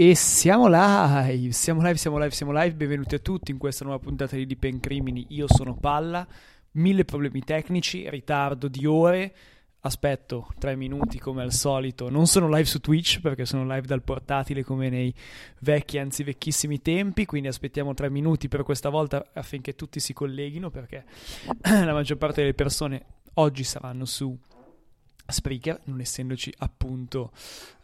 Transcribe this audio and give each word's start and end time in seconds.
E 0.00 0.14
siamo 0.14 0.68
live, 0.68 1.50
siamo 1.50 1.82
live, 1.82 1.96
siamo 1.96 2.18
live, 2.18 2.30
siamo 2.30 2.52
live. 2.52 2.72
Benvenuti 2.72 3.16
a 3.16 3.18
tutti 3.18 3.50
in 3.50 3.58
questa 3.58 3.82
nuova 3.82 3.98
puntata 3.98 4.36
di 4.36 4.46
Dipen 4.46 4.78
Crimini. 4.78 5.26
Io 5.30 5.46
sono 5.48 5.74
Palla, 5.74 6.24
mille 6.74 7.04
problemi 7.04 7.40
tecnici, 7.40 8.08
ritardo 8.08 8.68
di 8.68 8.86
ore. 8.86 9.34
Aspetto 9.80 10.52
tre 10.56 10.76
minuti 10.76 11.18
come 11.18 11.42
al 11.42 11.52
solito. 11.52 12.10
Non 12.10 12.28
sono 12.28 12.46
live 12.46 12.64
su 12.64 12.78
Twitch 12.78 13.18
perché 13.20 13.44
sono 13.44 13.64
live 13.64 13.88
dal 13.88 14.04
portatile 14.04 14.62
come 14.62 14.88
nei 14.88 15.12
vecchi, 15.62 15.98
anzi 15.98 16.22
vecchissimi 16.22 16.80
tempi. 16.80 17.26
Quindi 17.26 17.48
aspettiamo 17.48 17.92
tre 17.92 18.08
minuti 18.08 18.46
per 18.46 18.62
questa 18.62 18.90
volta 18.90 19.30
affinché 19.32 19.74
tutti 19.74 19.98
si 19.98 20.12
colleghino 20.12 20.70
perché 20.70 21.06
la 21.74 21.92
maggior 21.92 22.18
parte 22.18 22.42
delle 22.42 22.54
persone 22.54 23.04
oggi 23.34 23.64
saranno 23.64 24.04
su 24.04 24.32
Spreaker, 25.26 25.80
non 25.86 25.98
essendoci 25.98 26.54
appunto 26.58 27.32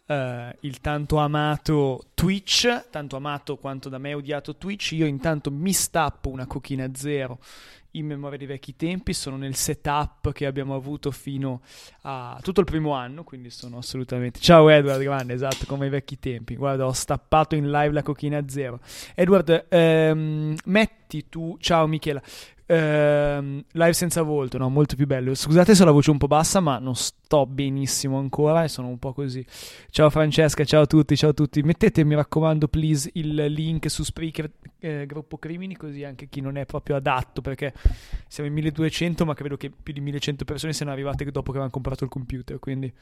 Uh, 0.06 0.54
il 0.60 0.80
tanto 0.82 1.16
amato 1.16 2.08
Twitch, 2.12 2.90
tanto 2.90 3.16
amato 3.16 3.56
quanto 3.56 3.88
da 3.88 3.96
me 3.96 4.12
odiato 4.12 4.56
Twitch. 4.56 4.92
Io 4.92 5.06
intanto 5.06 5.50
mi 5.50 5.72
stappo 5.72 6.28
una 6.28 6.46
cochina 6.46 6.90
zero 6.94 7.38
in 7.96 8.06
memoria 8.06 8.38
dei 8.38 8.46
vecchi 8.46 8.76
tempi, 8.76 9.12
sono 9.12 9.36
nel 9.36 9.54
setup 9.54 10.32
che 10.32 10.46
abbiamo 10.46 10.74
avuto 10.74 11.10
fino 11.10 11.60
a 12.02 12.38
tutto 12.42 12.60
il 12.60 12.66
primo 12.66 12.92
anno, 12.92 13.24
quindi 13.24 13.50
sono 13.50 13.78
assolutamente... 13.78 14.40
Ciao 14.40 14.68
Edward, 14.68 15.02
grande, 15.02 15.34
esatto, 15.34 15.64
come 15.66 15.84
ai 15.84 15.90
vecchi 15.90 16.18
tempi. 16.18 16.56
Guarda, 16.56 16.86
ho 16.86 16.92
stappato 16.92 17.54
in 17.54 17.70
live 17.70 17.92
la 17.92 18.02
cochina 18.02 18.42
zero. 18.48 18.80
Edward, 19.14 19.66
ehm, 19.68 20.56
metti 20.64 21.28
tu... 21.28 21.56
Ciao 21.60 21.86
Michela, 21.86 22.22
Uh, 22.66 23.62
live 23.72 23.92
senza 23.92 24.22
volto, 24.22 24.56
no, 24.56 24.70
molto 24.70 24.96
più 24.96 25.06
bello. 25.06 25.34
Scusate 25.34 25.74
se 25.74 25.82
ho 25.82 25.84
la 25.84 25.92
voce 25.92 26.10
un 26.10 26.16
po' 26.16 26.28
bassa, 26.28 26.60
ma 26.60 26.78
non 26.78 26.94
sto 26.94 27.44
benissimo 27.44 28.16
ancora 28.16 28.64
e 28.64 28.68
sono 28.68 28.88
un 28.88 28.98
po' 28.98 29.12
così. 29.12 29.44
Ciao 29.90 30.08
Francesca, 30.08 30.64
ciao 30.64 30.80
a 30.80 30.86
tutti, 30.86 31.14
ciao 31.14 31.28
a 31.30 31.34
tutti. 31.34 31.62
Mettete, 31.62 32.02
mi 32.04 32.14
raccomando, 32.14 32.66
please, 32.68 33.10
il 33.14 33.34
link 33.34 33.90
su 33.90 34.02
Spreaker 34.02 34.50
eh, 34.78 35.04
Gruppo 35.04 35.36
Crimini, 35.36 35.76
così 35.76 36.04
anche 36.04 36.30
chi 36.30 36.40
non 36.40 36.56
è 36.56 36.64
proprio 36.64 36.96
adatto, 36.96 37.42
perché 37.42 37.74
siamo 38.26 38.48
in 38.48 38.54
1200, 38.54 39.24
ma 39.24 39.34
credo 39.34 39.56
che 39.56 39.70
più 39.70 39.92
di 39.92 40.00
1100 40.00 40.44
persone 40.44 40.72
siano 40.72 40.92
arrivate 40.92 41.24
dopo 41.24 41.52
che 41.52 41.58
avevano 41.58 41.70
comprato 41.70 42.04
il 42.04 42.10
computer, 42.10 42.58
quindi... 42.58 42.92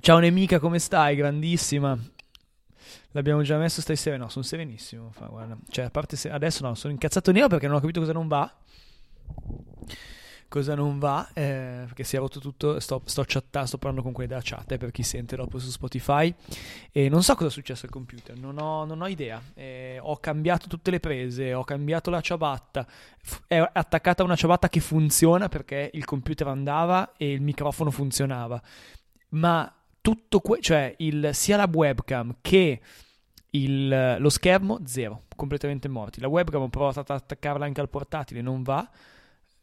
Ciao 0.00 0.18
Nemica, 0.18 0.60
come 0.60 0.78
stai? 0.78 1.16
Grandissima. 1.16 1.98
L'abbiamo 3.12 3.42
già 3.42 3.58
messo, 3.58 3.80
stai 3.80 3.96
sereno? 3.96 4.24
No, 4.24 4.28
sono 4.28 4.44
serenissimo. 4.44 5.10
Fa, 5.10 5.26
guarda. 5.26 5.56
Cioè, 5.68 5.86
a 5.86 5.90
parte 5.90 6.16
se... 6.16 6.30
adesso 6.30 6.64
no, 6.64 6.74
sono 6.74 6.92
incazzato 6.92 7.32
nero 7.32 7.48
perché 7.48 7.66
non 7.66 7.76
ho 7.76 7.80
capito 7.80 8.00
cosa 8.00 8.12
non 8.12 8.28
va. 8.28 8.54
Cosa 10.48 10.74
non 10.74 10.98
va, 10.98 11.28
eh, 11.34 11.82
perché 11.84 12.04
si 12.04 12.16
è 12.16 12.18
rotto 12.18 12.40
tutto. 12.40 12.80
Sto, 12.80 13.02
sto 13.04 13.22
chattando, 13.26 13.68
sto 13.68 13.76
parlando 13.76 14.02
con 14.02 14.12
quelli 14.12 14.30
della 14.30 14.40
chat 14.42 14.72
eh, 14.72 14.78
per 14.78 14.90
chi 14.90 15.02
sente 15.02 15.36
dopo 15.36 15.58
su 15.58 15.68
Spotify. 15.68 16.34
E 16.90 17.10
non 17.10 17.22
so 17.22 17.34
cosa 17.34 17.48
è 17.48 17.50
successo 17.50 17.84
al 17.84 17.92
computer, 17.92 18.34
non 18.38 18.58
ho, 18.58 18.86
non 18.86 19.02
ho 19.02 19.06
idea. 19.08 19.42
Eh, 19.52 19.98
ho 20.00 20.16
cambiato 20.16 20.66
tutte 20.66 20.90
le 20.90 21.00
prese, 21.00 21.52
ho 21.52 21.64
cambiato 21.64 22.08
la 22.08 22.22
ciabatta. 22.22 22.86
F- 23.22 23.42
è 23.46 23.56
attaccata 23.58 24.22
una 24.24 24.36
ciabatta 24.36 24.70
che 24.70 24.80
funziona 24.80 25.48
perché 25.50 25.90
il 25.92 26.06
computer 26.06 26.48
andava 26.48 27.12
e 27.18 27.30
il 27.30 27.42
microfono 27.42 27.90
funzionava. 27.90 28.58
Ma 29.30 29.70
tutto 30.00 30.40
que- 30.40 30.62
cioè 30.62 30.94
il, 30.98 31.28
sia 31.34 31.58
la 31.58 31.68
webcam 31.70 32.36
che 32.40 32.80
il, 33.50 34.16
lo 34.18 34.28
schermo 34.30 34.80
zero, 34.86 35.24
completamente 35.36 35.88
morti. 35.88 36.20
La 36.20 36.28
webcam 36.28 36.62
ho 36.62 36.68
provato 36.68 37.00
ad 37.00 37.10
attaccarla 37.10 37.66
anche 37.66 37.82
al 37.82 37.90
portatile, 37.90 38.40
non 38.40 38.62
va. 38.62 38.88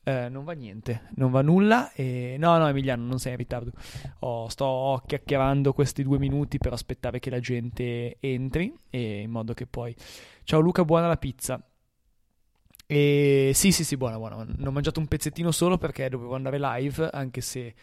Eh, 0.07 0.29
non 0.29 0.43
va 0.43 0.53
niente, 0.53 1.07
non 1.16 1.31
va 1.31 1.41
nulla. 1.41 1.91
E... 1.93 2.35
No, 2.38 2.57
no, 2.59 2.67
Emiliano, 2.67 3.03
non 3.05 3.17
sei 3.17 3.31
in 3.31 3.38
ritardo. 3.39 3.71
Oh, 4.19 4.47
sto 4.49 5.01
chiacchierando 5.03 5.73
questi 5.73 6.03
due 6.03 6.19
minuti 6.19 6.59
per 6.59 6.73
aspettare 6.73 7.17
che 7.17 7.31
la 7.31 7.39
gente 7.39 8.17
entri. 8.19 8.71
E 8.91 9.21
in 9.21 9.31
modo 9.31 9.53
che 9.53 9.66
poi. 9.66 9.95
Ciao 10.43 10.59
Luca, 10.59 10.85
buona 10.85 11.07
la 11.07 11.17
pizza. 11.17 11.59
E 12.85 13.51
sì, 13.55 13.71
sì, 13.71 13.83
sì, 13.83 13.97
buona, 13.97 14.17
buona. 14.17 14.35
Non 14.43 14.67
ho 14.67 14.71
mangiato 14.71 14.99
un 14.99 15.07
pezzettino 15.07 15.49
solo 15.49 15.79
perché 15.79 16.07
dovevo 16.07 16.35
andare 16.35 16.59
live, 16.59 17.09
anche 17.11 17.41
se 17.41 17.73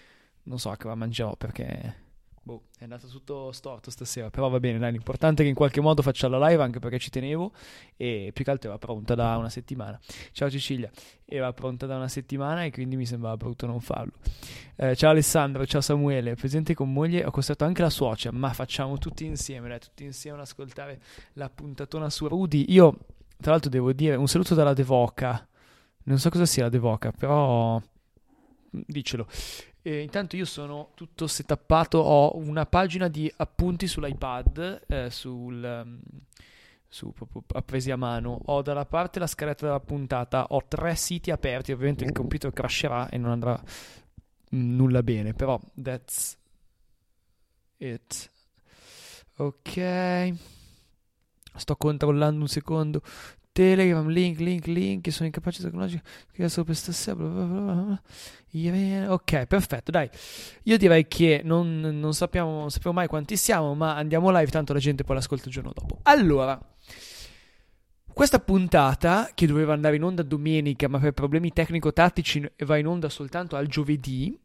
non 0.44 0.60
so 0.60 0.70
che 0.70 0.86
la 0.86 0.94
mangiavo 0.94 1.34
perché 1.34 2.01
Boh, 2.44 2.62
è 2.76 2.82
andato 2.82 3.06
tutto 3.06 3.52
storto 3.52 3.92
stasera, 3.92 4.28
però 4.28 4.48
va 4.48 4.58
bene, 4.58 4.76
dai, 4.76 4.90
l'importante 4.90 5.42
è 5.42 5.44
che 5.44 5.50
in 5.50 5.54
qualche 5.54 5.80
modo 5.80 6.02
faccia 6.02 6.26
la 6.26 6.44
live 6.48 6.60
anche 6.60 6.80
perché 6.80 6.98
ci 6.98 7.08
tenevo 7.08 7.52
e 7.96 8.32
più 8.34 8.42
che 8.42 8.50
altro 8.50 8.70
era 8.70 8.78
pronta 8.78 9.14
da 9.14 9.36
una 9.36 9.48
settimana. 9.48 9.96
Ciao 10.32 10.50
Cecilia, 10.50 10.90
era 11.24 11.52
pronta 11.52 11.86
da 11.86 11.94
una 11.94 12.08
settimana 12.08 12.64
e 12.64 12.72
quindi 12.72 12.96
mi 12.96 13.06
sembrava 13.06 13.36
brutto 13.36 13.66
non 13.66 13.80
farlo. 13.80 14.14
Eh, 14.74 14.96
ciao 14.96 15.10
Alessandro, 15.10 15.64
ciao 15.66 15.80
Samuele, 15.80 16.34
presente 16.34 16.74
con 16.74 16.92
moglie, 16.92 17.24
ho 17.24 17.30
costato 17.30 17.62
anche 17.62 17.80
la 17.80 17.90
suocera, 17.90 18.36
ma 18.36 18.52
facciamo 18.52 18.98
tutti 18.98 19.24
insieme, 19.24 19.68
dai, 19.68 19.78
tutti 19.78 20.02
insieme 20.02 20.38
ad 20.38 20.42
ascoltare 20.42 21.00
la 21.34 21.48
puntatona 21.48 22.10
su 22.10 22.26
Rudy. 22.26 22.64
Io, 22.70 22.98
tra 23.40 23.52
l'altro, 23.52 23.70
devo 23.70 23.92
dire 23.92 24.16
un 24.16 24.26
saluto 24.26 24.56
dalla 24.56 24.72
Devoca, 24.72 25.46
non 26.04 26.18
so 26.18 26.28
cosa 26.28 26.44
sia 26.44 26.64
la 26.64 26.70
Devoca, 26.70 27.12
però 27.12 27.80
dicelo. 28.68 29.28
E 29.82 30.00
intanto 30.00 30.36
io 30.36 30.44
sono 30.44 30.90
tutto 30.94 31.26
setappato, 31.26 31.98
ho 31.98 32.36
una 32.36 32.66
pagina 32.66 33.08
di 33.08 33.32
appunti 33.36 33.88
sull'iPad, 33.88 34.82
eh, 34.86 35.10
sul, 35.10 35.82
um, 35.84 36.00
su, 36.86 37.12
proprio 37.12 37.42
presi 37.64 37.90
a 37.90 37.96
mano, 37.96 38.38
ho 38.44 38.62
dalla 38.62 38.86
parte 38.86 39.18
la 39.18 39.26
scaletta 39.26 39.66
della 39.66 39.80
puntata, 39.80 40.46
ho 40.50 40.62
tre 40.68 40.94
siti 40.94 41.32
aperti, 41.32 41.72
ovviamente 41.72 42.04
il 42.04 42.12
computer 42.12 42.52
crasherà 42.52 43.08
e 43.08 43.18
non 43.18 43.32
andrà 43.32 43.60
nulla 44.50 45.02
bene, 45.02 45.34
però 45.34 45.60
that's 45.74 46.38
it. 47.78 48.30
Ok. 49.36 50.34
Sto 51.56 51.76
controllando 51.76 52.40
un 52.40 52.48
secondo. 52.48 53.02
Telegram, 53.52 54.08
link, 54.08 54.38
link, 54.38 54.66
link, 54.66 55.12
sono 55.12 55.26
incapace 55.26 55.62
tecnologico, 55.62 56.02
che 56.32 56.42
adesso 56.42 56.64
per 56.64 56.74
stasera, 56.74 57.16
bla 57.16 57.28
bla 57.28 58.00
bla. 58.54 59.12
ok, 59.12 59.44
perfetto, 59.44 59.90
dai, 59.90 60.08
io 60.62 60.78
direi 60.78 61.06
che 61.06 61.42
non, 61.44 61.80
non, 61.80 62.14
sappiamo, 62.14 62.60
non 62.60 62.70
sappiamo 62.70 62.96
mai 62.96 63.08
quanti 63.08 63.36
siamo, 63.36 63.74
ma 63.74 63.94
andiamo 63.94 64.30
live, 64.30 64.50
tanto 64.50 64.72
la 64.72 64.78
gente 64.78 65.04
poi 65.04 65.16
l'ascolta 65.16 65.48
il 65.48 65.52
giorno 65.52 65.72
dopo. 65.74 65.98
Allora, 66.04 66.58
questa 68.12 68.38
puntata, 68.40 69.30
che 69.34 69.46
doveva 69.46 69.72
andare 69.72 69.96
in 69.96 70.04
onda 70.04 70.22
domenica, 70.22 70.88
ma 70.88 70.98
per 70.98 71.12
problemi 71.12 71.52
tecnico-tattici 71.52 72.50
va 72.64 72.76
in 72.76 72.86
onda 72.86 73.08
soltanto 73.08 73.56
al 73.56 73.66
giovedì, 73.66 74.38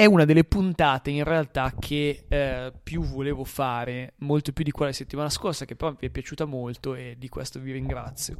è 0.00 0.06
una 0.06 0.24
delle 0.24 0.44
puntate 0.44 1.10
in 1.10 1.24
realtà 1.24 1.74
che 1.78 2.24
eh, 2.26 2.72
più 2.82 3.02
volevo 3.02 3.44
fare, 3.44 4.14
molto 4.20 4.50
più 4.54 4.64
di 4.64 4.70
quella 4.70 4.92
settimana 4.92 5.28
scorsa, 5.28 5.66
che 5.66 5.76
però 5.76 5.90
mi 5.90 6.08
è 6.08 6.08
piaciuta 6.08 6.46
molto 6.46 6.94
e 6.94 7.16
di 7.18 7.28
questo 7.28 7.60
vi 7.60 7.72
ringrazio. 7.72 8.38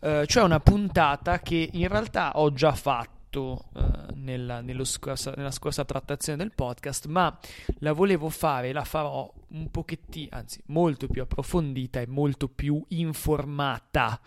Eh, 0.00 0.24
cioè 0.26 0.42
una 0.42 0.58
puntata 0.58 1.38
che 1.38 1.70
in 1.72 1.86
realtà 1.86 2.32
ho 2.34 2.52
già 2.52 2.72
fatto 2.72 3.66
eh, 3.76 4.14
nella, 4.14 4.64
scorsa, 4.82 5.32
nella, 5.36 5.52
scorsa, 5.52 5.84
trattazione 5.84 6.38
del 6.38 6.50
podcast, 6.52 7.06
ma 7.06 7.38
la 7.78 7.92
volevo 7.92 8.28
fare 8.28 8.70
e 8.70 8.72
la 8.72 8.82
farò 8.82 9.32
un 9.50 9.70
pochettino, 9.70 10.30
anzi 10.32 10.60
molto 10.66 11.06
più 11.06 11.22
approfondita 11.22 12.00
e 12.00 12.08
molto 12.08 12.48
più 12.48 12.84
informata. 12.88 14.20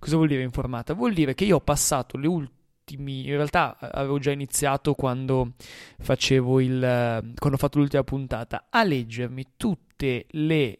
Cosa 0.00 0.16
vuol 0.16 0.26
dire 0.26 0.42
informata? 0.42 0.92
Vuol 0.92 1.12
dire 1.12 1.36
che 1.36 1.44
io 1.44 1.58
ho 1.58 1.60
passato 1.60 2.16
le 2.16 2.26
ultime 2.26 2.54
in 2.94 3.26
realtà 3.26 3.76
avevo 3.78 4.18
già 4.18 4.30
iniziato 4.30 4.94
quando 4.94 5.54
facevo 5.98 6.60
il, 6.60 6.78
quando 6.80 7.56
ho 7.56 7.58
fatto 7.58 7.78
l'ultima 7.78 8.04
puntata, 8.04 8.66
a 8.70 8.84
leggermi 8.84 9.52
tutte 9.56 10.26
le 10.30 10.78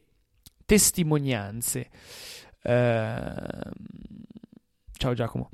testimonianze. 0.65 1.91
Eh, 2.63 3.33
ciao 4.93 5.15
Giacomo. 5.15 5.51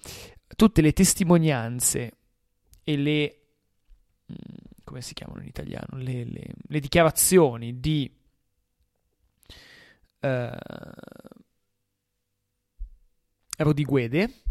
Tutte 0.55 0.83
le 0.83 0.93
testimonianze 0.93 2.13
e 2.85 2.97
le 2.97 3.41
mm, 4.31 4.37
come 4.85 5.01
si 5.01 5.15
chiamano 5.15 5.41
in 5.41 5.47
italiano? 5.47 5.97
Le, 5.97 6.25
le, 6.25 6.47
le 6.61 6.81
dichiarazioni 6.81 7.81
di 7.81 8.15
eh, 10.21 10.59
Rodiguede 13.57 14.42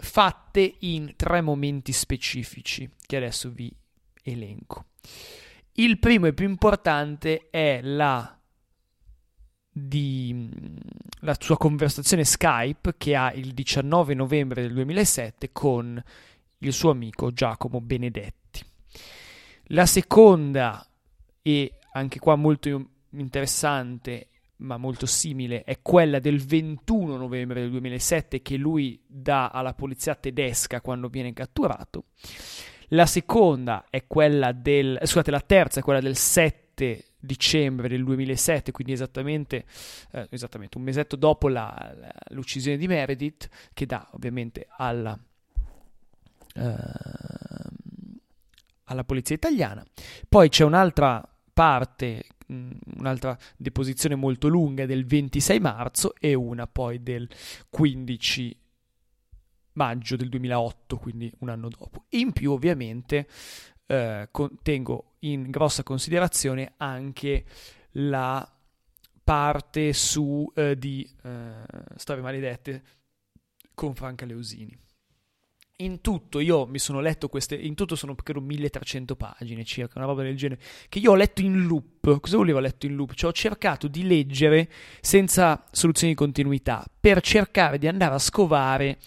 fatte 0.00 0.76
in 0.80 1.14
tre 1.16 1.40
momenti 1.40 1.92
specifici 1.92 2.88
che 3.04 3.16
adesso 3.16 3.50
vi 3.50 3.70
elenco. 4.22 4.86
Il 5.72 5.98
primo 5.98 6.26
e 6.26 6.32
più 6.32 6.48
importante 6.48 7.48
è 7.50 7.80
la, 7.82 8.36
di, 9.70 10.50
la 11.20 11.36
sua 11.38 11.56
conversazione 11.56 12.24
Skype 12.24 12.94
che 12.96 13.14
ha 13.14 13.32
il 13.32 13.52
19 13.52 14.14
novembre 14.14 14.62
del 14.62 14.72
2007 14.74 15.50
con 15.52 16.02
il 16.58 16.72
suo 16.72 16.90
amico 16.90 17.32
Giacomo 17.32 17.80
Benedetti. 17.80 18.64
La 19.70 19.86
seconda, 19.86 20.84
e 21.42 21.78
anche 21.92 22.18
qua 22.18 22.36
molto 22.36 22.90
interessante 23.10 24.28
ma 24.58 24.76
molto 24.76 25.06
simile, 25.06 25.64
è 25.64 25.80
quella 25.82 26.18
del 26.18 26.40
21 26.40 27.16
novembre 27.16 27.60
del 27.60 27.70
2007 27.70 28.42
che 28.42 28.56
lui 28.56 29.00
dà 29.06 29.48
alla 29.48 29.74
polizia 29.74 30.14
tedesca 30.14 30.80
quando 30.80 31.08
viene 31.08 31.32
catturato. 31.32 32.06
La 32.92 33.06
seconda 33.06 33.86
è 33.90 34.06
quella 34.06 34.52
del, 34.52 34.98
scusate, 35.02 35.30
la 35.30 35.40
terza 35.40 35.80
è 35.80 35.82
quella 35.82 36.00
del 36.00 36.16
7 36.16 37.04
dicembre 37.20 37.88
del 37.88 38.04
2007, 38.04 38.72
quindi 38.72 38.92
esattamente, 38.92 39.64
eh, 40.12 40.26
esattamente 40.30 40.78
un 40.78 40.84
mesetto 40.84 41.16
dopo 41.16 41.48
la, 41.48 41.94
la, 41.96 42.12
l'uccisione 42.28 42.76
di 42.76 42.86
Meredith, 42.86 43.48
che 43.74 43.86
dà 43.86 44.08
ovviamente 44.12 44.66
alla, 44.70 45.18
eh, 46.54 46.74
alla 48.84 49.04
polizia 49.04 49.34
italiana. 49.34 49.84
Poi 50.28 50.48
c'è 50.48 50.64
un'altra 50.64 51.22
parte 51.52 52.24
un'altra 52.48 53.36
deposizione 53.56 54.14
molto 54.14 54.48
lunga 54.48 54.86
del 54.86 55.04
26 55.06 55.60
marzo 55.60 56.14
e 56.18 56.34
una 56.34 56.66
poi 56.66 57.02
del 57.02 57.28
15 57.68 58.56
maggio 59.72 60.16
del 60.16 60.28
2008, 60.28 60.96
quindi 60.96 61.32
un 61.38 61.50
anno 61.50 61.68
dopo. 61.68 62.04
In 62.10 62.32
più 62.32 62.52
ovviamente 62.52 63.28
eh, 63.86 64.28
tengo 64.62 65.14
in 65.20 65.50
grossa 65.50 65.82
considerazione 65.82 66.74
anche 66.76 67.44
la 67.92 68.50
parte 69.22 69.92
su 69.92 70.50
eh, 70.54 70.76
di 70.76 71.08
eh, 71.22 71.64
Storie 71.96 72.22
Maledette 72.22 72.82
con 73.74 73.94
Franca 73.94 74.24
Leusini 74.26 74.86
in 75.80 76.00
tutto 76.00 76.40
io 76.40 76.66
mi 76.66 76.78
sono 76.78 77.00
letto 77.00 77.28
queste, 77.28 77.54
in 77.54 77.74
tutto 77.74 77.94
sono 77.94 78.14
credo 78.16 78.40
1300 78.40 79.14
pagine 79.14 79.64
circa, 79.64 79.98
una 79.98 80.06
roba 80.06 80.22
del 80.22 80.36
genere, 80.36 80.60
che 80.88 80.98
io 80.98 81.12
ho 81.12 81.14
letto 81.14 81.40
in 81.40 81.66
loop. 81.66 82.18
Cosa 82.20 82.36
volevo 82.36 82.58
letto 82.58 82.86
in 82.86 82.94
loop? 82.96 83.14
Cioè 83.14 83.30
ho 83.30 83.32
cercato 83.32 83.86
di 83.86 84.06
leggere 84.06 84.68
senza 85.00 85.64
soluzioni 85.70 86.12
di 86.12 86.18
continuità, 86.18 86.84
per 87.00 87.20
cercare 87.20 87.78
di 87.78 87.86
andare 87.86 88.14
a 88.14 88.18
scovare 88.18 88.98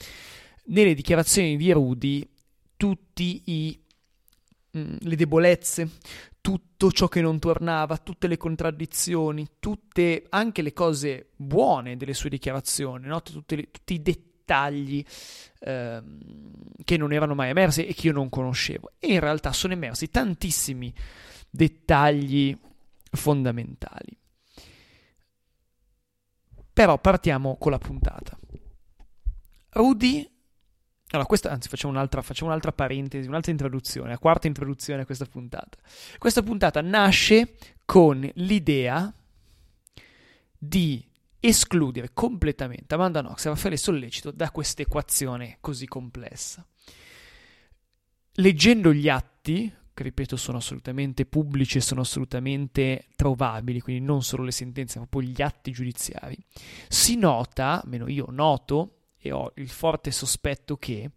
nelle 0.65 0.93
dichiarazioni 0.93 1.57
di 1.57 1.71
Rudy 1.71 2.29
tutti 2.77 3.41
i 3.45 3.79
mm, 4.77 4.95
le 5.01 5.15
debolezze, 5.15 5.89
tutto 6.39 6.91
ciò 6.91 7.09
che 7.09 7.19
non 7.19 7.37
tornava, 7.39 7.97
tutte 7.97 8.27
le 8.27 8.37
contraddizioni, 8.37 9.45
tutte 9.59 10.25
anche 10.29 10.61
le 10.61 10.71
cose 10.71 11.31
buone 11.35 11.97
delle 11.97 12.13
sue 12.13 12.29
dichiarazioni, 12.29 13.07
no? 13.07 13.21
le, 13.23 13.71
tutti 13.71 13.93
i 13.93 14.01
dettagli 14.01 14.29
dettagli 14.41 15.05
eh, 15.59 16.01
che 16.83 16.97
non 16.97 17.13
erano 17.13 17.35
mai 17.35 17.49
emersi 17.49 17.85
e 17.85 17.93
che 17.93 18.07
io 18.07 18.13
non 18.13 18.29
conoscevo. 18.29 18.91
E 18.99 19.13
in 19.13 19.19
realtà 19.19 19.53
sono 19.53 19.73
emersi 19.73 20.09
tantissimi 20.09 20.93
dettagli 21.49 22.57
fondamentali. 23.11 24.17
Però 26.73 26.97
partiamo 26.99 27.57
con 27.57 27.71
la 27.71 27.77
puntata. 27.77 28.37
Rudy 29.69 30.29
allora, 31.13 31.27
questa, 31.27 31.51
anzi, 31.51 31.67
facciamo 31.67 31.91
un'altra, 31.91 32.21
facciamo 32.21 32.51
un'altra, 32.51 32.71
parentesi, 32.71 33.27
un'altra 33.27 33.51
introduzione, 33.51 34.11
la 34.11 34.17
quarta 34.17 34.47
introduzione 34.47 35.01
a 35.01 35.05
questa 35.05 35.25
puntata. 35.25 35.77
Questa 36.17 36.41
puntata 36.41 36.79
nasce 36.79 37.57
con 37.83 38.29
l'idea 38.35 39.13
di 40.57 41.10
escludere 41.41 42.11
completamente 42.13 42.93
Amanda 42.93 43.21
Knox 43.21 43.45
e 43.45 43.49
Raffaele 43.49 43.75
Sollecito 43.75 44.31
da 44.31 44.51
questa 44.51 44.83
equazione 44.83 45.57
così 45.59 45.87
complessa. 45.87 46.65
Leggendo 48.35 48.93
gli 48.93 49.09
atti, 49.09 49.73
che 49.93 50.03
ripeto 50.03 50.37
sono 50.37 50.59
assolutamente 50.59 51.25
pubblici 51.25 51.79
e 51.79 51.81
sono 51.81 52.01
assolutamente 52.01 53.07
trovabili, 53.15 53.81
quindi 53.81 54.05
non 54.05 54.23
solo 54.23 54.43
le 54.43 54.51
sentenze, 54.51 54.99
ma 54.99 55.07
poi 55.07 55.27
gli 55.27 55.41
atti 55.41 55.71
giudiziari, 55.71 56.37
si 56.87 57.17
nota, 57.17 57.81
almeno 57.81 58.07
io 58.07 58.27
noto, 58.29 58.97
e 59.17 59.31
ho 59.31 59.51
il 59.55 59.69
forte 59.69 60.11
sospetto 60.11 60.77
che 60.77 61.11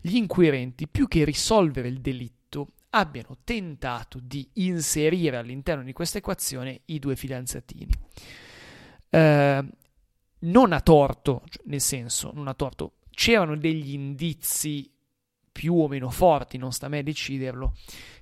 gli 0.00 0.16
inquirenti, 0.16 0.88
più 0.88 1.08
che 1.08 1.24
risolvere 1.24 1.88
il 1.88 2.00
delitto, 2.00 2.72
abbiano 2.90 3.38
tentato 3.44 4.18
di 4.20 4.48
inserire 4.54 5.36
all'interno 5.36 5.84
di 5.84 5.92
questa 5.92 6.18
equazione 6.18 6.80
i 6.86 6.98
due 6.98 7.16
fidanzatini 7.16 7.90
eh, 9.10 9.64
non 10.40 10.72
a 10.72 10.80
torto, 10.80 11.42
cioè, 11.48 11.62
nel 11.66 11.80
senso, 11.80 12.30
non 12.34 12.48
a 12.48 12.54
torto, 12.54 12.94
c'erano 13.10 13.56
degli 13.56 13.92
indizi 13.92 14.90
più 15.50 15.74
o 15.74 15.88
meno 15.88 16.10
forti, 16.10 16.56
non 16.56 16.72
sta 16.72 16.86
a 16.86 16.88
me 16.88 17.02
deciderlo, 17.02 17.74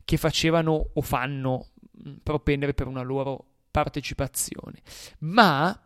che 0.04 0.16
facevano 0.16 0.90
o 0.94 1.00
fanno 1.02 1.68
propendere 2.22 2.72
per 2.72 2.86
una 2.86 3.02
loro 3.02 3.44
partecipazione, 3.70 4.80
ma 5.20 5.78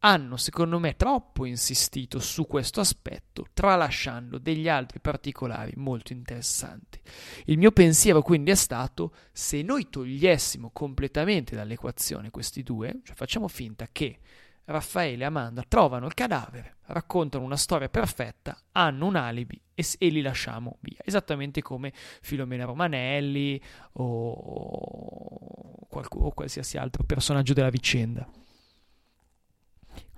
hanno 0.00 0.36
secondo 0.36 0.78
me 0.78 0.96
troppo 0.96 1.44
insistito 1.44 2.18
su 2.20 2.46
questo 2.46 2.80
aspetto, 2.80 3.46
tralasciando 3.52 4.38
degli 4.38 4.68
altri 4.68 5.00
particolari 5.00 5.72
molto 5.76 6.12
interessanti. 6.12 7.00
Il 7.46 7.58
mio 7.58 7.72
pensiero 7.72 8.22
quindi 8.22 8.50
è 8.50 8.54
stato 8.54 9.14
se 9.32 9.62
noi 9.62 9.88
togliessimo 9.88 10.70
completamente 10.72 11.56
dall'equazione 11.56 12.30
questi 12.30 12.62
due, 12.62 13.00
cioè 13.02 13.16
facciamo 13.16 13.48
finta 13.48 13.88
che 13.90 14.18
Raffaele 14.66 15.22
e 15.22 15.26
Amanda 15.26 15.64
trovano 15.66 16.06
il 16.06 16.14
cadavere, 16.14 16.76
raccontano 16.86 17.42
una 17.42 17.56
storia 17.56 17.88
perfetta, 17.88 18.60
hanno 18.72 19.06
un 19.06 19.16
alibi 19.16 19.58
e, 19.74 19.84
e 19.98 20.08
li 20.08 20.20
lasciamo 20.20 20.76
via, 20.80 20.98
esattamente 21.02 21.62
come 21.62 21.92
Filomena 22.20 22.66
Romanelli 22.66 23.60
o, 23.92 25.86
qualcuno, 25.88 26.26
o 26.26 26.32
qualsiasi 26.32 26.76
altro 26.76 27.02
personaggio 27.04 27.54
della 27.54 27.70
vicenda 27.70 28.28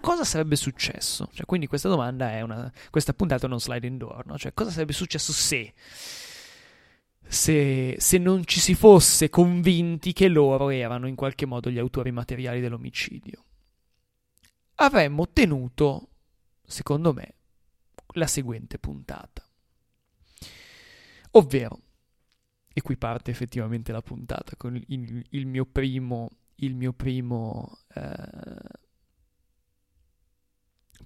cosa 0.01 0.25
sarebbe 0.25 0.57
successo? 0.57 1.29
Cioè, 1.33 1.47
quindi 1.47 1.67
questa 1.67 1.89
domanda 1.89 2.31
è 2.33 2.41
una. 2.41 2.73
Questa 2.91 3.13
puntata 3.13 3.45
è 3.45 3.47
uno 3.47 3.59
sliding 3.59 3.99
door, 3.99 4.27
no? 4.27 4.39
Cioè, 4.39 4.55
cosa 4.55 4.71
sarebbe 4.71 4.93
successo 4.93 5.33
se. 5.33 5.75
Se, 7.33 7.95
se 7.97 8.19
non 8.19 8.45
ci 8.45 8.59
si 8.59 8.75
fosse 8.75 9.31
convinti 9.31 10.13
che 10.13 10.27
loro 10.27 10.71
erano 10.71 11.07
in 11.07 11.15
qualche 11.15 11.47
modo 11.47 11.71
gli 11.71 11.79
autori 11.79 12.11
materiali 12.11 12.61
dell'omicidio? 12.61 13.45
Avremmo 14.77 15.23
ottenuto, 15.23 16.09
secondo 16.65 17.13
me, 17.13 17.35
la 18.15 18.27
seguente 18.27 18.79
puntata. 18.79 19.47
Ovvero, 21.33 21.81
e 22.73 22.83
qui 22.83 22.97
parte 22.97 23.31
effettivamente 23.31 23.93
la 23.93 24.03
puntata 24.03 24.57
con 24.57 24.75
il, 24.75 25.25
il 25.31 25.47
mio 25.47 25.67
primo, 25.67 26.31
il 26.57 26.75
mio 26.75 26.93
primo 26.93 27.79
eh, 27.95 28.89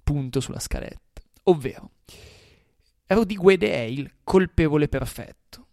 punto 0.05 0.39
sulla 0.39 0.59
scaletta, 0.59 1.21
ovvero 1.43 1.89
Rudy 3.07 3.35
Guede 3.35 3.73
è 3.73 3.81
il 3.81 4.11
colpevole 4.23 4.87
perfetto. 4.87 5.67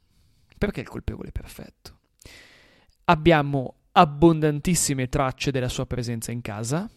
Perché 0.58 0.80
il 0.80 0.88
colpevole 0.88 1.32
perfetto? 1.32 1.98
Abbiamo 3.04 3.76
abbondantissime 3.92 5.08
tracce 5.08 5.50
della 5.50 5.68
sua 5.68 5.86
presenza 5.86 6.32
in 6.32 6.40
casa, 6.40 6.90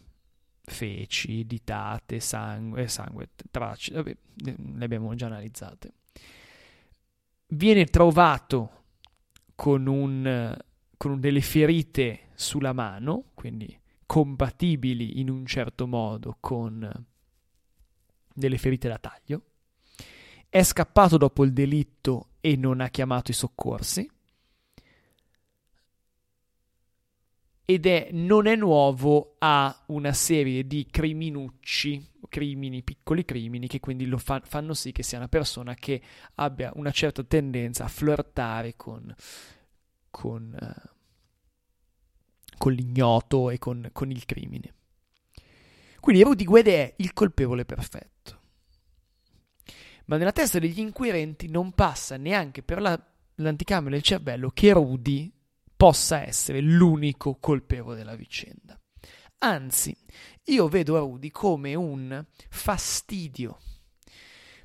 feci, 0.63 1.45
ditate, 1.45 2.19
sangue, 2.19 2.87
sangue 2.87 3.29
tracce, 3.51 3.93
vabbè, 3.93 4.17
le 4.75 4.85
abbiamo 4.85 5.13
già 5.15 5.25
analizzate. 5.25 5.93
Viene 7.47 7.85
trovato 7.85 8.83
con, 9.55 9.87
un, 9.87 10.55
con 10.97 11.19
delle 11.19 11.41
ferite 11.41 12.29
sulla 12.35 12.73
mano, 12.73 13.31
quindi 13.33 13.77
compatibili 14.05 15.19
in 15.19 15.29
un 15.29 15.45
certo 15.45 15.87
modo 15.87 16.37
con 16.39 17.05
delle 18.35 18.57
ferite 18.57 18.87
da 18.87 18.99
taglio 18.99 19.41
è 20.55 20.63
scappato 20.63 21.17
dopo 21.17 21.43
il 21.43 21.51
delitto 21.51 22.29
e 22.39 22.55
non 22.55 22.79
ha 22.79 22.87
chiamato 22.87 23.29
i 23.29 23.33
soccorsi. 23.33 24.09
Ed 27.65 27.85
è, 27.85 28.07
non 28.13 28.45
è 28.45 28.55
nuovo 28.55 29.35
a 29.39 29.83
una 29.87 30.13
serie 30.13 30.65
di 30.65 30.87
criminucci, 30.89 32.11
crimini, 32.29 32.83
piccoli 32.83 33.25
crimini, 33.25 33.67
che 33.67 33.81
quindi 33.81 34.05
lo 34.05 34.17
fa, 34.17 34.39
fanno 34.45 34.73
sì 34.73 34.93
che 34.93 35.03
sia 35.03 35.17
una 35.17 35.27
persona 35.27 35.73
che 35.73 36.01
abbia 36.35 36.71
una 36.75 36.91
certa 36.91 37.21
tendenza 37.25 37.83
a 37.83 37.89
flirtare 37.89 38.77
con, 38.77 39.13
con, 40.09 40.57
uh, 40.57 40.89
con 42.57 42.71
l'ignoto 42.71 43.49
e 43.49 43.57
con, 43.57 43.89
con 43.91 44.09
il 44.09 44.23
crimine. 44.23 44.73
Quindi 45.99 46.23
Rudy 46.23 46.45
Guede 46.45 46.75
è 46.75 46.93
il 46.99 47.11
colpevole 47.11 47.65
perfetto. 47.65 48.14
Ma 50.05 50.17
nella 50.17 50.31
testa 50.31 50.59
degli 50.59 50.79
inquirenti 50.79 51.47
non 51.47 51.71
passa 51.71 52.17
neanche 52.17 52.61
per 52.61 52.79
la, 52.79 52.99
l'anticamera 53.35 53.95
del 53.95 54.03
cervello 54.03 54.51
che 54.51 54.71
Rudy 54.71 55.31
possa 55.75 56.25
essere 56.25 56.61
l'unico 56.61 57.37
colpevole 57.39 57.97
della 57.97 58.15
vicenda. 58.15 58.79
Anzi, 59.39 59.95
io 60.45 60.67
vedo 60.67 60.97
Rudy 60.97 61.29
come 61.29 61.75
un 61.75 62.23
fastidio. 62.49 63.59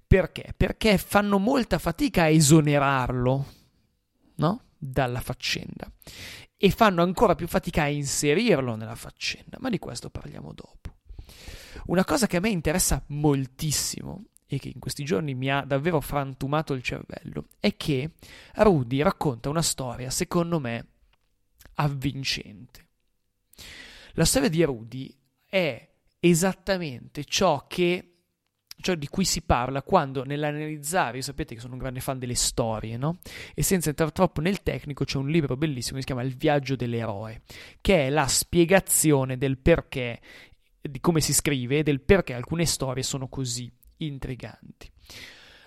Perché? 0.06 0.54
Perché 0.56 0.98
fanno 0.98 1.38
molta 1.38 1.78
fatica 1.78 2.22
a 2.22 2.28
esonerarlo, 2.28 3.46
no? 4.36 4.64
Dalla 4.76 5.20
faccenda. 5.20 5.90
E 6.56 6.70
fanno 6.70 7.02
ancora 7.02 7.34
più 7.34 7.46
fatica 7.48 7.82
a 7.82 7.88
inserirlo 7.88 8.74
nella 8.74 8.94
faccenda, 8.94 9.56
ma 9.60 9.70
di 9.70 9.78
questo 9.78 10.10
parliamo 10.10 10.52
dopo. 10.52 10.96
Una 11.86 12.04
cosa 12.04 12.26
che 12.26 12.36
a 12.36 12.40
me 12.40 12.50
interessa 12.50 13.02
moltissimo 13.08 14.24
e 14.52 14.58
che 14.58 14.68
in 14.74 14.80
questi 14.80 15.04
giorni 15.04 15.34
mi 15.34 15.48
ha 15.48 15.62
davvero 15.62 16.00
frantumato 16.00 16.72
il 16.72 16.82
cervello 16.82 17.46
è 17.60 17.76
che 17.76 18.14
Rudy 18.54 19.00
racconta 19.00 19.48
una 19.48 19.62
storia, 19.62 20.10
secondo 20.10 20.58
me, 20.58 20.86
avvincente. 21.74 22.88
La 24.14 24.24
storia 24.24 24.48
di 24.48 24.60
Rudy 24.64 25.16
è 25.46 25.88
esattamente 26.18 27.24
ciò 27.24 27.66
che 27.68 28.06
ciò 28.80 28.94
di 28.94 29.06
cui 29.06 29.24
si 29.24 29.42
parla 29.42 29.82
quando 29.82 30.24
nell'analizzare, 30.24 31.18
io 31.18 31.22
sapete 31.22 31.54
che 31.54 31.60
sono 31.60 31.74
un 31.74 31.80
grande 31.80 32.00
fan 32.00 32.18
delle 32.18 32.34
storie, 32.34 32.96
no? 32.96 33.18
E 33.54 33.62
senza 33.62 33.90
entrare 33.90 34.10
troppo 34.10 34.40
nel 34.40 34.62
tecnico 34.62 35.04
c'è 35.04 35.18
un 35.18 35.28
libro 35.28 35.56
bellissimo 35.56 35.96
che 35.96 36.00
si 36.00 36.06
chiama 36.06 36.22
Il 36.22 36.34
viaggio 36.34 36.74
dell'eroe, 36.74 37.42
che 37.80 38.06
è 38.06 38.10
la 38.10 38.26
spiegazione 38.26 39.36
del 39.38 39.58
perché 39.58 40.20
di 40.80 40.98
come 40.98 41.20
si 41.20 41.34
scrive 41.34 41.84
del 41.84 42.00
perché 42.00 42.32
alcune 42.32 42.64
storie 42.64 43.02
sono 43.02 43.28
così 43.28 43.70
intriganti. 44.00 44.90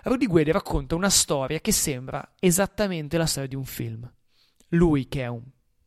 Rudy 0.04 0.28
Guede 0.28 0.52
racconta 0.52 0.96
una 0.96 1.10
storia 1.10 1.60
che 1.60 1.72
sembra 1.72 2.34
esattamente 2.40 3.18
la 3.18 3.26
storia 3.26 3.50
di 3.50 3.56
un 3.56 3.66
film. 3.66 4.12
Lui 4.70 5.08
che 5.08 5.22
è 5.22 5.28
un, 5.28 5.44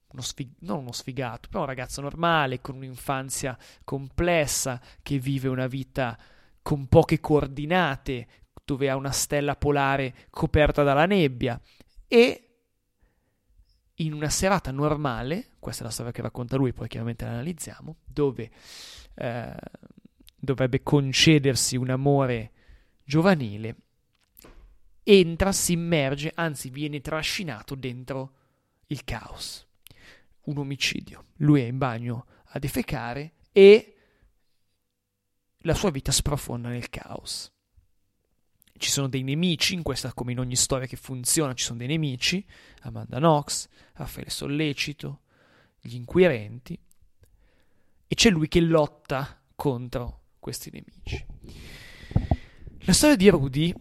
uno 0.08 0.22
sfig- 0.22 0.56
non 0.60 0.78
uno 0.78 0.92
sfigato, 0.92 1.48
però 1.48 1.62
un 1.62 1.68
ragazzo 1.68 2.00
normale, 2.00 2.60
con 2.60 2.76
un'infanzia 2.76 3.58
complessa, 3.84 4.80
che 5.02 5.18
vive 5.18 5.48
una 5.48 5.66
vita 5.66 6.18
con 6.62 6.86
poche 6.86 7.20
coordinate, 7.20 8.28
dove 8.64 8.90
ha 8.90 8.96
una 8.96 9.12
stella 9.12 9.54
polare 9.54 10.26
coperta 10.30 10.82
dalla 10.82 11.06
nebbia 11.06 11.60
e 12.08 12.46
in 13.96 14.12
una 14.12 14.28
serata 14.28 14.70
normale, 14.70 15.50
questa 15.58 15.82
è 15.82 15.86
la 15.86 15.92
storia 15.92 16.12
che 16.12 16.22
racconta 16.22 16.56
lui, 16.56 16.72
poi 16.72 16.88
chiaramente 16.88 17.24
la 17.24 17.30
analizziamo, 17.32 17.96
dove 18.04 18.50
eh, 19.14 19.54
dovrebbe 20.46 20.82
concedersi 20.82 21.76
un 21.76 21.90
amore 21.90 22.52
giovanile, 23.04 23.76
entra, 25.02 25.52
si 25.52 25.72
immerge, 25.72 26.32
anzi 26.34 26.70
viene 26.70 27.00
trascinato 27.00 27.74
dentro 27.74 28.32
il 28.86 29.04
caos. 29.04 29.66
Un 30.42 30.58
omicidio. 30.58 31.26
Lui 31.36 31.60
è 31.60 31.66
in 31.66 31.76
bagno 31.76 32.26
a 32.50 32.58
defecare 32.58 33.34
e 33.52 33.96
la 35.58 35.74
sua 35.74 35.90
vita 35.90 36.12
sprofonda 36.12 36.68
nel 36.68 36.88
caos. 36.88 37.52
Ci 38.78 38.90
sono 38.90 39.08
dei 39.08 39.22
nemici, 39.22 39.74
in 39.74 39.82
questa 39.82 40.12
come 40.12 40.32
in 40.32 40.38
ogni 40.38 40.56
storia 40.56 40.86
che 40.86 40.96
funziona, 40.96 41.54
ci 41.54 41.64
sono 41.64 41.78
dei 41.78 41.86
nemici, 41.86 42.44
Amanda 42.82 43.18
Knox, 43.18 43.68
Raffaele 43.94 44.30
Sollecito, 44.30 45.22
gli 45.80 45.94
inquirenti, 45.94 46.78
e 48.08 48.14
c'è 48.14 48.30
lui 48.30 48.48
che 48.48 48.60
lotta 48.60 49.40
contro 49.54 50.25
questi 50.46 50.70
nemici. 50.70 51.26
La 52.82 52.92
storia 52.92 53.16
di 53.16 53.28
Rudy 53.28 53.74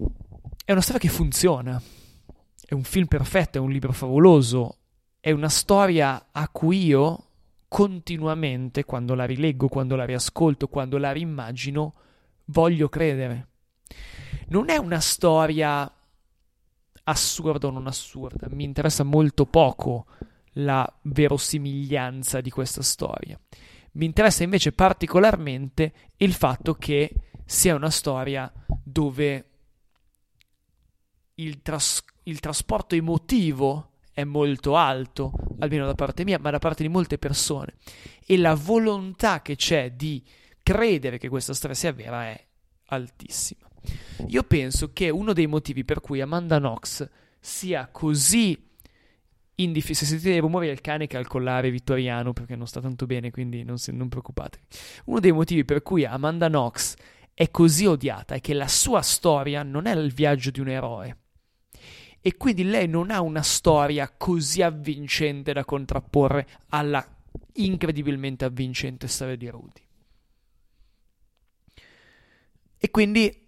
è 0.66 0.72
una 0.72 0.82
storia 0.82 1.00
che 1.00 1.10
funziona, 1.10 1.80
è 2.66 2.74
un 2.74 2.82
film 2.82 3.06
perfetto, 3.06 3.60
è 3.60 3.62
un 3.62 3.70
libro 3.70 3.92
favoloso, 3.92 4.78
è 5.20 5.30
una 5.30 5.50
storia 5.50 6.30
a 6.32 6.50
cui 6.50 6.86
io 6.86 7.28
continuamente, 7.68 8.84
quando 8.84 9.14
la 9.14 9.26
rileggo, 9.26 9.68
quando 9.68 9.96
la 9.96 10.06
riascolto, 10.06 10.68
quando 10.68 10.98
la 10.98 11.12
rimmagino, 11.12 11.94
voglio 12.46 12.90
credere. 12.90 13.50
Non 14.48 14.72
è 14.72 14.78
una 14.78 15.00
storia 15.00 15.88
assurda 17.04 17.68
o 17.68 17.70
non 17.70 17.86
assurda, 17.86 18.48
mi 18.50 18.64
interessa 18.64 19.04
molto 19.04 19.46
poco 19.46 20.08
la 20.54 20.92
verosimiglianza 21.04 22.42
di 22.42 22.50
questa 22.50 22.82
storia. 22.82 23.40
Mi 23.96 24.06
interessa 24.06 24.44
invece 24.44 24.72
particolarmente 24.72 25.94
il 26.18 26.34
fatto 26.34 26.74
che 26.74 27.14
sia 27.46 27.76
una 27.76 27.90
storia 27.90 28.52
dove 28.84 29.50
il, 31.36 31.62
tras- 31.62 32.04
il 32.24 32.40
trasporto 32.40 32.96
emotivo 32.96 33.92
è 34.12 34.24
molto 34.24 34.76
alto, 34.76 35.32
almeno 35.60 35.86
da 35.86 35.94
parte 35.94 36.24
mia, 36.24 36.40
ma 36.40 36.50
da 36.50 36.60
parte 36.60 36.84
di 36.84 36.90
molte 36.90 37.18
persone. 37.18 37.76
E 38.26 38.38
la 38.38 38.54
volontà 38.54 39.42
che 39.42 39.56
c'è 39.56 39.92
di 39.92 40.24
credere 40.64 41.18
che 41.18 41.30
questa 41.30 41.54
storia 41.54 41.76
sia 41.76 41.92
vera 41.94 42.26
è 42.26 42.46
altissima. 42.88 43.68
Io 44.28 44.44
penso 44.44 44.92
che 44.92 45.10
uno 45.10 45.34
dei 45.34 45.48
motivi 45.48 45.86
per 45.86 46.02
cui 46.02 46.22
Amanda 46.22 46.58
Knox 46.58 47.08
sia 47.40 47.88
così 47.92 48.72
indifesa. 49.56 50.06
Se 50.06 50.12
sentite 50.12 50.36
i 50.36 50.40
rumori 50.40 50.68
del 50.68 50.82
cane 50.82 51.08
che 51.08 51.18
ha 51.18 51.20
il 51.20 51.28
collare 51.28 51.70
vittoriano 51.70 52.34
perché 52.34 52.56
non 52.56 52.68
sta 52.68 52.82
tanto 52.82 53.06
bene, 53.06 53.32
quindi 53.32 53.64
non, 53.64 53.78
se, 53.78 53.92
non 53.92 54.10
preoccupatevi. 54.10 54.66
Uno 55.06 55.20
dei 55.20 55.32
motivi 55.32 55.66
per 55.66 55.82
cui 55.82 56.06
Amanda 56.06 56.48
Knox 56.48 56.96
è 57.34 57.52
così 57.52 57.86
odiata 57.86 58.36
è 58.36 58.42
che 58.42 58.54
la 58.54 58.68
sua 58.68 59.02
storia 59.02 59.64
non 59.64 59.88
è 59.88 59.96
il 59.96 60.14
viaggio 60.14 60.52
di 60.52 60.60
un 60.60 60.70
eroe. 60.70 61.18
E 62.22 62.38
quindi 62.38 62.64
lei 62.64 62.88
non 62.88 63.12
ha 63.12 63.22
una 63.22 63.44
storia 63.44 64.12
così 64.16 64.64
avvincente 64.64 65.54
da 65.54 65.64
contrapporre 65.64 66.48
alla 66.70 67.06
incredibilmente 67.54 68.46
avvincente 68.46 69.08
storia 69.08 69.36
di 69.36 69.48
Rudy. 69.48 69.84
E 72.78 72.90
quindi 72.90 73.48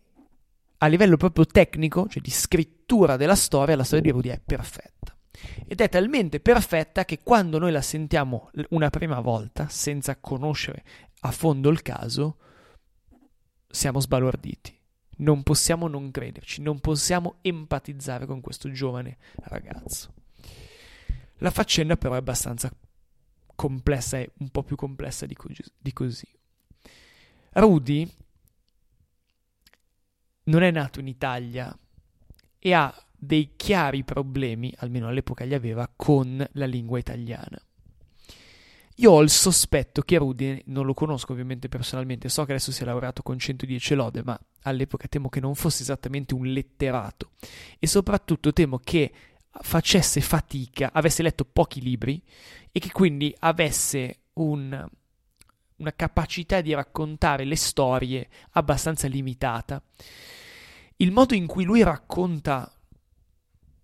a 0.79 0.87
livello 0.87 1.17
proprio 1.17 1.45
tecnico, 1.45 2.07
cioè 2.07 2.21
di 2.21 2.29
scrittura 2.29 3.17
della 3.17 3.35
storia, 3.35 3.75
la 3.75 3.83
storia 3.83 4.03
di 4.03 4.11
Rudy 4.11 4.29
è 4.29 4.39
perfetta. 4.43 5.16
Ed 5.65 5.81
è 5.81 5.89
talmente 5.89 6.39
perfetta 6.39 7.05
che 7.05 7.19
quando 7.21 7.59
noi 7.59 7.71
la 7.71 7.81
sentiamo 7.81 8.51
una 8.69 8.89
prima 8.89 9.19
volta, 9.19 9.67
senza 9.69 10.17
conoscere 10.17 10.83
a 11.21 11.31
fondo 11.31 11.69
il 11.69 11.81
caso, 11.81 12.37
siamo 13.69 13.99
sbalorditi. 13.99 14.75
Non 15.19 15.43
possiamo 15.43 15.87
non 15.87 16.11
crederci, 16.11 16.61
non 16.61 16.79
possiamo 16.79 17.37
empatizzare 17.41 18.25
con 18.25 18.39
questo 18.39 18.71
giovane 18.71 19.17
ragazzo. 19.43 20.13
La 21.37 21.51
faccenda 21.51 21.97
però 21.97 22.13
è 22.13 22.17
abbastanza 22.17 22.71
complessa, 23.55 24.19
è 24.19 24.29
un 24.37 24.49
po' 24.49 24.63
più 24.63 24.75
complessa 24.75 25.25
di, 25.25 25.35
co- 25.35 25.49
di 25.77 25.93
così. 25.93 26.27
Rudy 27.51 28.09
non 30.43 30.61
è 30.61 30.71
nato 30.71 30.99
in 30.99 31.07
Italia 31.07 31.75
e 32.59 32.73
ha 32.73 32.93
dei 33.17 33.53
chiari 33.55 34.03
problemi, 34.03 34.73
almeno 34.77 35.07
all'epoca 35.07 35.43
li 35.43 35.53
aveva, 35.53 35.89
con 35.95 36.45
la 36.53 36.65
lingua 36.65 36.99
italiana. 36.99 37.59
Io 38.99 39.11
ho 39.11 39.21
il 39.21 39.29
sospetto 39.29 40.01
che 40.01 40.17
Rudy, 40.17 40.63
non 40.65 40.85
lo 40.85 40.95
conosco 40.95 41.31
ovviamente 41.31 41.69
personalmente, 41.69 42.29
so 42.29 42.45
che 42.45 42.53
adesso 42.53 42.71
si 42.71 42.81
è 42.81 42.85
laureato 42.85 43.21
con 43.21 43.37
110 43.37 43.93
lode, 43.93 44.23
ma 44.23 44.39
all'epoca 44.63 45.07
temo 45.07 45.29
che 45.29 45.39
non 45.39 45.53
fosse 45.53 45.83
esattamente 45.83 46.33
un 46.33 46.45
letterato 46.47 47.31
e 47.77 47.85
soprattutto 47.85 48.51
temo 48.53 48.79
che 48.79 49.11
facesse 49.61 50.19
fatica, 50.21 50.89
avesse 50.93 51.21
letto 51.21 51.45
pochi 51.45 51.81
libri 51.81 52.21
e 52.71 52.79
che 52.79 52.91
quindi 52.91 53.35
avesse 53.39 54.21
un, 54.33 54.87
una 55.75 55.93
capacità 55.95 56.61
di 56.61 56.73
raccontare 56.73 57.43
le 57.43 57.55
storie 57.55 58.27
abbastanza 58.51 59.07
limitata. 59.07 59.81
Il 60.97 61.11
modo 61.11 61.35
in 61.35 61.45
cui 61.45 61.63
lui 61.63 61.83
racconta 61.83 62.71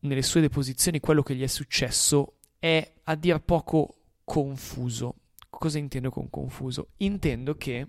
nelle 0.03 0.21
sue 0.21 0.41
deposizioni 0.41 0.99
quello 0.99 1.23
che 1.23 1.35
gli 1.35 1.43
è 1.43 1.47
successo 1.47 2.37
è 2.59 2.93
a 3.03 3.15
dir 3.15 3.39
poco 3.39 3.95
confuso. 4.23 5.15
Cosa 5.49 5.77
intendo 5.77 6.09
con 6.09 6.29
confuso? 6.29 6.89
Intendo 6.97 7.55
che 7.55 7.87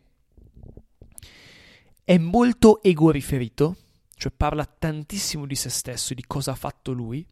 è 2.04 2.18
molto 2.18 2.82
ego 2.82 3.10
riferito, 3.10 3.76
cioè 4.14 4.32
parla 4.32 4.64
tantissimo 4.64 5.46
di 5.46 5.54
se 5.54 5.70
stesso 5.70 6.14
di 6.14 6.24
cosa 6.26 6.52
ha 6.52 6.56
fatto 6.56 6.92
lui, 6.92 7.26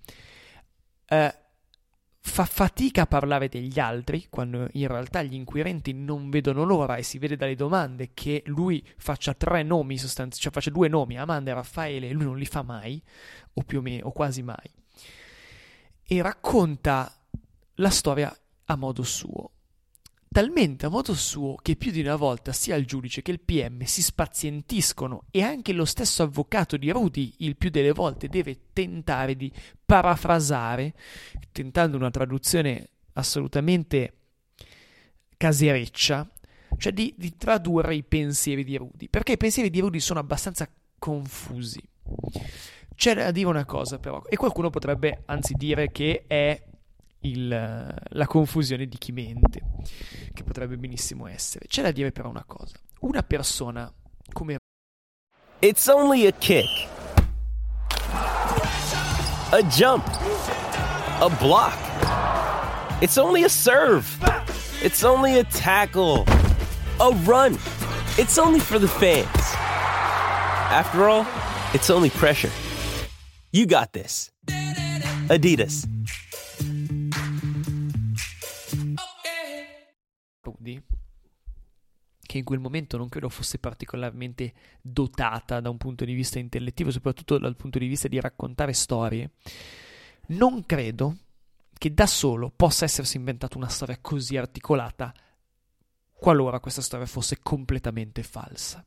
eh, 1.07 1.42
fa 2.25 2.45
fatica 2.45 3.03
a 3.03 3.07
parlare 3.07 3.49
degli 3.49 3.81
altri, 3.81 4.29
quando 4.31 4.69
in 4.73 4.87
realtà 4.87 5.23
gli 5.23 5.35
inquirenti 5.35 5.93
non 5.93 6.31
vedono 6.31 6.63
l'ora 6.63 6.97
e 6.97 7.03
si 7.03 7.19
vede 7.19 7.37
dalle 7.37 7.57
domande 7.57 8.13
che 8.15 8.43
lui 8.47 8.83
faccia 8.97 9.35
tre 9.35 9.65
nomi, 9.65 9.99
sostanzi- 9.99 10.41
cioè 10.41 10.53
faccia 10.53 10.71
due 10.71 10.89
nomi, 10.89 11.19
Amanda 11.19 11.51
e 11.51 11.55
Raffaele, 11.55 12.09
e 12.09 12.13
lui 12.13 12.25
non 12.25 12.39
li 12.39 12.47
fa 12.47 12.63
mai, 12.63 13.03
o 13.55 13.63
più 13.63 13.81
o 13.81 13.83
meno, 13.83 14.07
o 14.07 14.13
quasi 14.13 14.43
mai. 14.43 14.71
E 16.05 16.23
racconta 16.23 17.13
la 17.77 17.91
storia 17.91 18.35
a 18.67 18.77
modo 18.77 19.03
suo 19.03 19.51
talmente 20.33 20.87
a 20.87 20.89
modo 20.89 21.15
suo 21.15 21.57
che 21.57 21.77
più 21.77 21.93
di 21.93 22.01
una 22.01 22.17
volta 22.17 22.53
sia 22.53 22.75
il 22.75 22.87
giudice 22.87 23.23
che 23.23 23.31
il 23.31 23.41
PM 23.41 23.83
si 23.85 24.03
spazientiscono 24.03 25.25
e 25.31 25.43
anche 25.43 25.73
lo 25.73 25.85
stesso 25.85 26.23
avvocato 26.23 26.77
di 26.77 26.91
Rudy 26.91 27.35
il 27.39 27.57
più 27.57 27.71
delle 27.71 27.93
volte 27.93 28.29
deve 28.29 28.59
tentare 28.73 29.37
di 29.37 29.53
parafrasare, 29.85 30.95
tentando 31.53 31.97
una 31.97 32.11
traduzione 32.11 32.89
assolutamente 33.13 34.15
casereccia, 35.37 36.29
cioè 36.79 36.93
di, 36.93 37.15
di 37.17 37.37
tradurre 37.37 37.95
i 37.95 38.03
pensieri 38.03 38.65
di 38.65 38.77
Rudy, 38.77 39.09
perché 39.09 39.33
i 39.33 39.37
pensieri 39.37 39.71
di 39.71 39.81
Rudy 39.81 40.01
sono 40.01 40.21
abbastanza 40.21 40.69
confusi. 40.99 41.83
C'è 42.95 43.15
da 43.15 43.31
dire 43.31 43.49
una 43.49 43.65
cosa 43.65 43.99
però, 43.99 44.23
e 44.29 44.37
qualcuno 44.37 44.71
potrebbe 44.71 45.23
anzi 45.27 45.55
dire 45.55 45.91
che 45.91 46.25
è 46.27 46.63
il, 47.23 47.49
la 47.49 48.27
confusione 48.27 48.87
di 48.87 48.99
chi 48.99 49.13
mente, 49.13 49.63
che 50.33 50.45
potrebbe 50.45 50.77
benissimo 50.77 51.27
essere. 51.27 51.67
C'è 51.67 51.83
da 51.83 51.91
dire 51.91 52.13
però 52.13 52.29
una 52.29 52.45
cosa. 52.47 52.77
Una 53.01 53.23
persona 53.23 53.93
come... 54.33 54.59
It's 55.61 55.87
only 55.89 56.27
a 56.27 56.33
kick. 56.33 56.89
A 59.51 59.63
jump. 59.69 60.07
A 61.21 61.29
block. 61.39 61.79
It's 63.01 63.19
only 63.19 63.45
a 63.45 63.49
serve. 63.49 64.07
It's 64.83 65.05
only 65.05 65.39
a 65.39 65.45
tackle. 65.45 66.25
A 66.99 67.11
run. 67.25 67.59
It's 68.19 68.39
only 68.39 68.61
for 68.61 68.79
the 68.79 68.89
fans. 68.89 69.29
After 70.71 71.09
all, 71.09 71.27
it's 71.75 71.91
only 71.91 72.11
pressure. 72.11 72.51
You 73.53 73.67
got 73.67 73.93
this. 73.93 74.31
Adidas. 75.29 75.87
Che 82.33 82.39
in 82.39 82.45
quel 82.45 82.61
momento 82.61 82.97
non 82.97 83.11
credo 83.11 83.29
fosse 83.29 83.59
particolarmente 83.59 84.55
dotata 84.81 85.61
da 85.61 85.69
un 85.69 85.77
punto 85.77 86.07
di 86.07 86.15
vista 86.15 86.39
intellettivo, 86.39 86.91
soprattutto 86.91 87.37
dal 87.37 87.57
punto 87.57 87.79
di 87.79 87.87
vista 87.87 88.09
di 88.09 88.19
raccontare 88.19 88.73
storie, 88.73 89.33
non 90.29 90.65
credo 90.65 91.19
che 91.77 91.93
da 91.93 92.07
solo 92.07 92.51
possa 92.51 92.87
essersi 92.87 93.19
inventato 93.19 93.59
una 93.59 93.69
storia 93.69 93.99
così 94.01 94.39
articolata 94.39 95.13
qualora 96.11 96.59
questa 96.59 96.81
storia 96.81 97.05
fosse 97.05 97.41
completamente 97.43 98.23
falsa. 98.23 98.83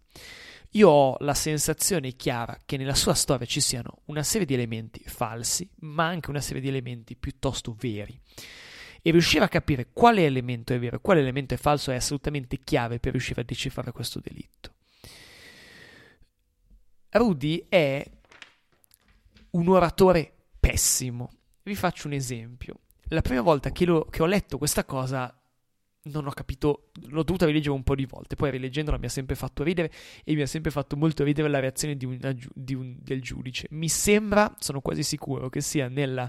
Io 0.71 0.89
ho 0.89 1.15
la 1.19 1.35
sensazione 1.35 2.13
chiara 2.13 2.57
che 2.65 2.77
nella 2.77 2.95
sua 2.95 3.13
storia 3.13 3.45
ci 3.45 3.61
siano 3.61 3.99
una 4.05 4.23
serie 4.23 4.47
di 4.47 4.55
elementi 4.55 5.03
falsi, 5.05 5.69
ma 5.81 6.07
anche 6.07 6.31
una 6.31 6.41
serie 6.41 6.63
di 6.63 6.69
elementi 6.69 7.15
piuttosto 7.15 7.75
veri 7.77 8.19
e 9.07 9.11
riuscire 9.11 9.43
a 9.43 9.47
capire 9.47 9.89
quale 9.93 10.25
elemento 10.25 10.73
è 10.73 10.79
vero 10.79 10.95
e 10.95 10.99
quale 10.99 11.19
elemento 11.19 11.53
è 11.53 11.57
falso 11.57 11.91
è 11.91 11.95
assolutamente 11.95 12.57
chiave 12.63 12.97
per 12.97 13.11
riuscire 13.11 13.41
a 13.41 13.43
decifrare 13.43 13.91
questo 13.91 14.19
delitto. 14.19 14.73
Rudy 17.11 17.67
è 17.69 18.03
un 19.51 19.69
oratore 19.69 20.33
pessimo. 20.59 21.31
Vi 21.61 21.75
faccio 21.75 22.07
un 22.07 22.13
esempio. 22.13 22.79
La 23.09 23.21
prima 23.21 23.41
volta 23.41 23.71
che, 23.71 23.85
lo, 23.85 24.05
che 24.05 24.23
ho 24.23 24.25
letto 24.25 24.57
questa 24.57 24.85
cosa 24.85 25.31
non 26.05 26.25
ho 26.25 26.31
capito, 26.31 26.89
l'ho 27.09 27.21
dovuta 27.21 27.45
rileggere 27.45 27.75
un 27.75 27.83
po' 27.83 27.93
di 27.93 28.07
volte, 28.07 28.35
poi 28.35 28.49
rileggendola 28.49 28.97
mi 28.97 29.05
ha 29.05 29.09
sempre 29.09 29.35
fatto 29.35 29.61
ridere 29.61 29.91
e 30.23 30.33
mi 30.33 30.41
ha 30.41 30.47
sempre 30.47 30.71
fatto 30.71 30.97
molto 30.97 31.23
ridere 31.23 31.47
la 31.47 31.59
reazione 31.59 31.95
di 31.95 32.05
una, 32.05 32.35
di 32.55 32.73
un, 32.73 32.95
del 33.01 33.21
giudice. 33.21 33.67
Mi 33.69 33.87
sembra, 33.87 34.51
sono 34.57 34.81
quasi 34.81 35.03
sicuro 35.03 35.49
che 35.49 35.61
sia 35.61 35.89
nella, 35.89 36.27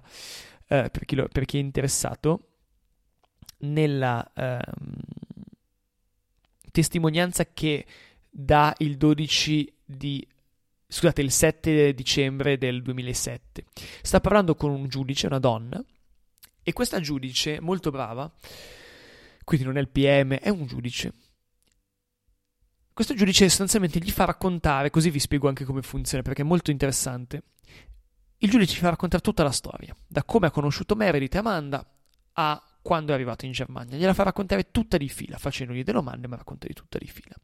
eh, 0.68 0.90
per, 0.90 1.04
chi 1.06 1.14
lo, 1.14 1.26
per 1.26 1.46
chi 1.46 1.56
è 1.56 1.60
interessato, 1.60 2.55
nella 3.58 4.30
ehm, 4.34 4.60
testimonianza 6.70 7.46
che 7.46 7.86
dà 8.28 8.74
il 8.78 8.96
12 8.96 9.72
di 9.84 10.26
scusate, 10.88 11.20
il 11.20 11.30
7 11.30 11.94
dicembre 11.94 12.58
del 12.58 12.82
2007. 12.82 13.64
Sta 14.02 14.20
parlando 14.20 14.54
con 14.54 14.70
un 14.70 14.88
giudice, 14.88 15.26
una 15.26 15.38
donna, 15.38 15.82
e 16.62 16.72
questa 16.72 17.00
giudice, 17.00 17.60
molto 17.60 17.90
brava, 17.90 18.30
quindi 19.44 19.66
non 19.66 19.76
è 19.76 19.80
il 19.80 19.88
PM, 19.88 20.34
è 20.34 20.48
un 20.48 20.66
giudice. 20.66 21.12
Questo 22.92 23.14
giudice 23.14 23.48
sostanzialmente 23.48 23.98
gli 23.98 24.10
fa 24.10 24.24
raccontare, 24.24 24.90
così 24.90 25.10
vi 25.10 25.18
spiego 25.18 25.48
anche 25.48 25.64
come 25.64 25.82
funziona, 25.82 26.22
perché 26.22 26.42
è 26.42 26.46
molto 26.46 26.70
interessante. 26.70 27.42
Il 28.38 28.50
giudice 28.50 28.74
gli 28.74 28.80
fa 28.80 28.90
raccontare 28.90 29.22
tutta 29.22 29.42
la 29.42 29.50
storia, 29.50 29.94
da 30.06 30.24
come 30.24 30.46
ha 30.46 30.50
conosciuto 30.50 30.94
Meredith 30.94 31.34
e 31.34 31.38
Amanda 31.38 31.86
a 32.32 32.62
quando 32.86 33.10
è 33.10 33.14
arrivato 33.16 33.44
in 33.46 33.50
Germania. 33.50 33.96
Gliela 33.96 34.14
fa 34.14 34.22
raccontare 34.22 34.70
tutta 34.70 34.96
di 34.96 35.08
fila, 35.08 35.38
facendogli 35.38 35.82
delle 35.82 35.98
domande, 35.98 36.28
ma 36.28 36.36
racconta 36.36 36.68
di 36.68 36.72
tutta 36.72 36.98
di 36.98 37.08
fila. 37.08 37.34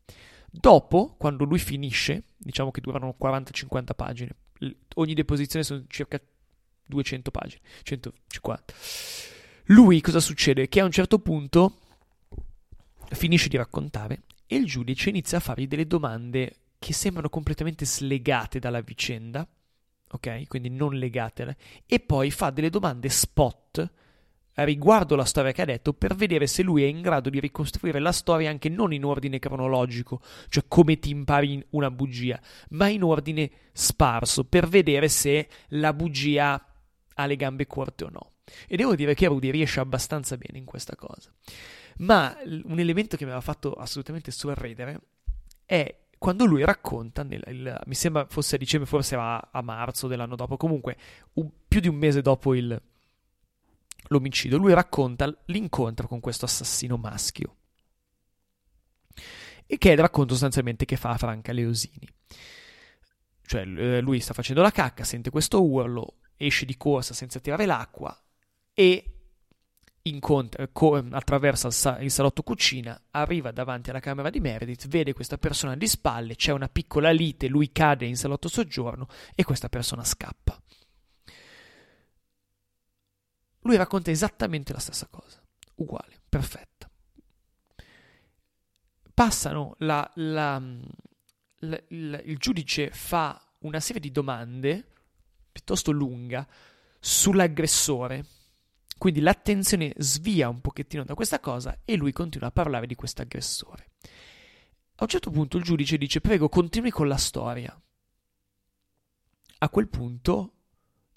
Dopo, 0.48 1.16
quando 1.18 1.42
lui 1.42 1.58
finisce, 1.58 2.22
diciamo 2.36 2.70
che 2.70 2.80
durano 2.80 3.16
40-50 3.20 3.86
pagine, 3.96 4.36
ogni 4.94 5.14
deposizione 5.14 5.64
sono 5.64 5.82
circa 5.88 6.20
200 6.86 7.32
pagine, 7.32 7.60
150. 7.82 8.72
Lui 9.64 10.00
cosa 10.00 10.20
succede? 10.20 10.68
Che 10.68 10.78
a 10.78 10.84
un 10.84 10.92
certo 10.92 11.18
punto 11.18 11.78
finisce 13.10 13.48
di 13.48 13.56
raccontare 13.56 14.22
e 14.46 14.54
il 14.54 14.66
giudice 14.66 15.08
inizia 15.08 15.38
a 15.38 15.40
fargli 15.40 15.66
delle 15.66 15.88
domande 15.88 16.58
che 16.78 16.92
sembrano 16.92 17.28
completamente 17.28 17.84
slegate 17.84 18.60
dalla 18.60 18.80
vicenda, 18.80 19.44
ok? 20.08 20.46
Quindi 20.46 20.68
non 20.70 20.94
legate, 20.94 21.56
e 21.84 21.98
poi 21.98 22.30
fa 22.30 22.50
delle 22.50 22.70
domande 22.70 23.08
spot 23.08 23.92
riguardo 24.54 25.16
la 25.16 25.24
storia 25.24 25.52
che 25.52 25.62
ha 25.62 25.66
detto 25.66 25.92
per 25.92 26.14
vedere 26.14 26.46
se 26.46 26.62
lui 26.62 26.82
è 26.82 26.86
in 26.86 27.00
grado 27.00 27.30
di 27.30 27.40
ricostruire 27.40 27.98
la 27.98 28.12
storia 28.12 28.50
anche 28.50 28.68
non 28.68 28.92
in 28.92 29.04
ordine 29.04 29.38
cronologico, 29.38 30.20
cioè 30.48 30.64
come 30.68 30.98
ti 30.98 31.10
impari 31.10 31.64
una 31.70 31.90
bugia, 31.90 32.40
ma 32.70 32.88
in 32.88 33.02
ordine 33.02 33.50
sparso 33.72 34.44
per 34.44 34.68
vedere 34.68 35.08
se 35.08 35.48
la 35.68 35.92
bugia 35.92 36.66
ha 37.14 37.26
le 37.26 37.36
gambe 37.36 37.66
corte 37.66 38.04
o 38.04 38.10
no. 38.10 38.32
E 38.66 38.76
devo 38.76 38.94
dire 38.94 39.14
che 39.14 39.26
Rudy 39.26 39.50
riesce 39.50 39.80
abbastanza 39.80 40.36
bene 40.36 40.58
in 40.58 40.64
questa 40.64 40.96
cosa. 40.96 41.32
Ma 41.98 42.36
un 42.44 42.78
elemento 42.78 43.16
che 43.16 43.24
mi 43.24 43.30
aveva 43.30 43.44
fatto 43.44 43.72
assolutamente 43.72 44.30
sorridere 44.30 45.00
è 45.64 45.96
quando 46.18 46.44
lui 46.44 46.64
racconta, 46.64 47.24
nel, 47.24 47.42
il, 47.48 47.80
mi 47.86 47.94
sembra 47.94 48.26
fosse 48.28 48.54
a 48.54 48.58
dicembre, 48.58 48.88
forse 48.88 49.14
era 49.14 49.50
a 49.50 49.60
marzo 49.60 50.06
dell'anno 50.06 50.36
dopo, 50.36 50.56
comunque 50.56 50.96
un, 51.34 51.50
più 51.66 51.80
di 51.80 51.88
un 51.88 51.96
mese 51.96 52.22
dopo 52.22 52.54
il, 52.54 52.80
l'omicidio, 54.12 54.58
lui 54.58 54.72
racconta 54.72 55.32
l'incontro 55.46 56.06
con 56.06 56.20
questo 56.20 56.44
assassino 56.44 56.96
maschio. 56.96 57.56
E 59.66 59.78
che 59.78 59.88
è 59.88 59.92
il 59.92 59.98
racconto 59.98 60.34
sostanzialmente 60.34 60.84
che 60.84 60.96
fa 60.96 61.16
Franca 61.16 61.52
Leosini. 61.52 62.08
Cioè, 63.44 63.66
eh, 63.66 64.00
lui 64.00 64.20
sta 64.20 64.34
facendo 64.34 64.62
la 64.62 64.70
cacca, 64.70 65.04
sente 65.04 65.30
questo 65.30 65.62
urlo, 65.62 66.18
esce 66.36 66.64
di 66.64 66.76
corsa 66.76 67.14
senza 67.14 67.40
tirare 67.40 67.66
l'acqua 67.66 68.16
e 68.72 69.12
incontra, 70.02 70.68
co- 70.68 71.04
attraversa 71.10 71.68
il, 71.68 71.72
sa- 71.72 71.98
il, 72.00 72.10
salotto 72.10 72.42
cucina, 72.42 73.00
arriva 73.10 73.50
davanti 73.50 73.90
alla 73.90 74.00
camera 74.00 74.30
di 74.30 74.40
Meredith, 74.40 74.88
vede 74.88 75.12
questa 75.12 75.38
persona 75.38 75.76
di 75.76 75.86
spalle, 75.86 76.34
c'è 76.34 76.52
una 76.52 76.68
piccola 76.68 77.10
lite, 77.10 77.48
lui 77.48 77.70
cade 77.72 78.06
in 78.06 78.16
salotto 78.16 78.48
soggiorno 78.48 79.06
e 79.34 79.44
questa 79.44 79.68
persona 79.68 80.04
scappa. 80.04 80.60
Lui 83.62 83.76
racconta 83.76 84.10
esattamente 84.10 84.72
la 84.72 84.78
stessa 84.78 85.06
cosa, 85.08 85.42
uguale, 85.76 86.20
perfetta. 86.28 86.90
Passano, 89.14 89.74
la, 89.78 90.10
la, 90.16 90.60
la, 91.58 91.82
il 91.88 92.36
giudice 92.38 92.90
fa 92.90 93.40
una 93.60 93.80
serie 93.80 94.00
di 94.00 94.10
domande 94.10 94.86
piuttosto 95.52 95.90
lunga 95.92 96.46
sull'aggressore, 96.98 98.24
quindi 98.98 99.20
l'attenzione 99.20 99.92
svia 99.98 100.48
un 100.48 100.60
pochettino 100.60 101.04
da 101.04 101.14
questa 101.14 101.40
cosa 101.40 101.80
e 101.84 101.96
lui 101.96 102.12
continua 102.12 102.48
a 102.48 102.52
parlare 102.52 102.86
di 102.86 102.94
questo 102.94 103.22
aggressore. 103.22 103.90
A 104.96 105.04
un 105.04 105.08
certo 105.08 105.30
punto 105.30 105.56
il 105.56 105.64
giudice 105.64 105.98
dice 105.98 106.20
prego 106.20 106.48
continui 106.48 106.90
con 106.90 107.08
la 107.08 107.16
storia. 107.16 107.80
A 109.58 109.68
quel 109.68 109.88
punto 109.88 110.54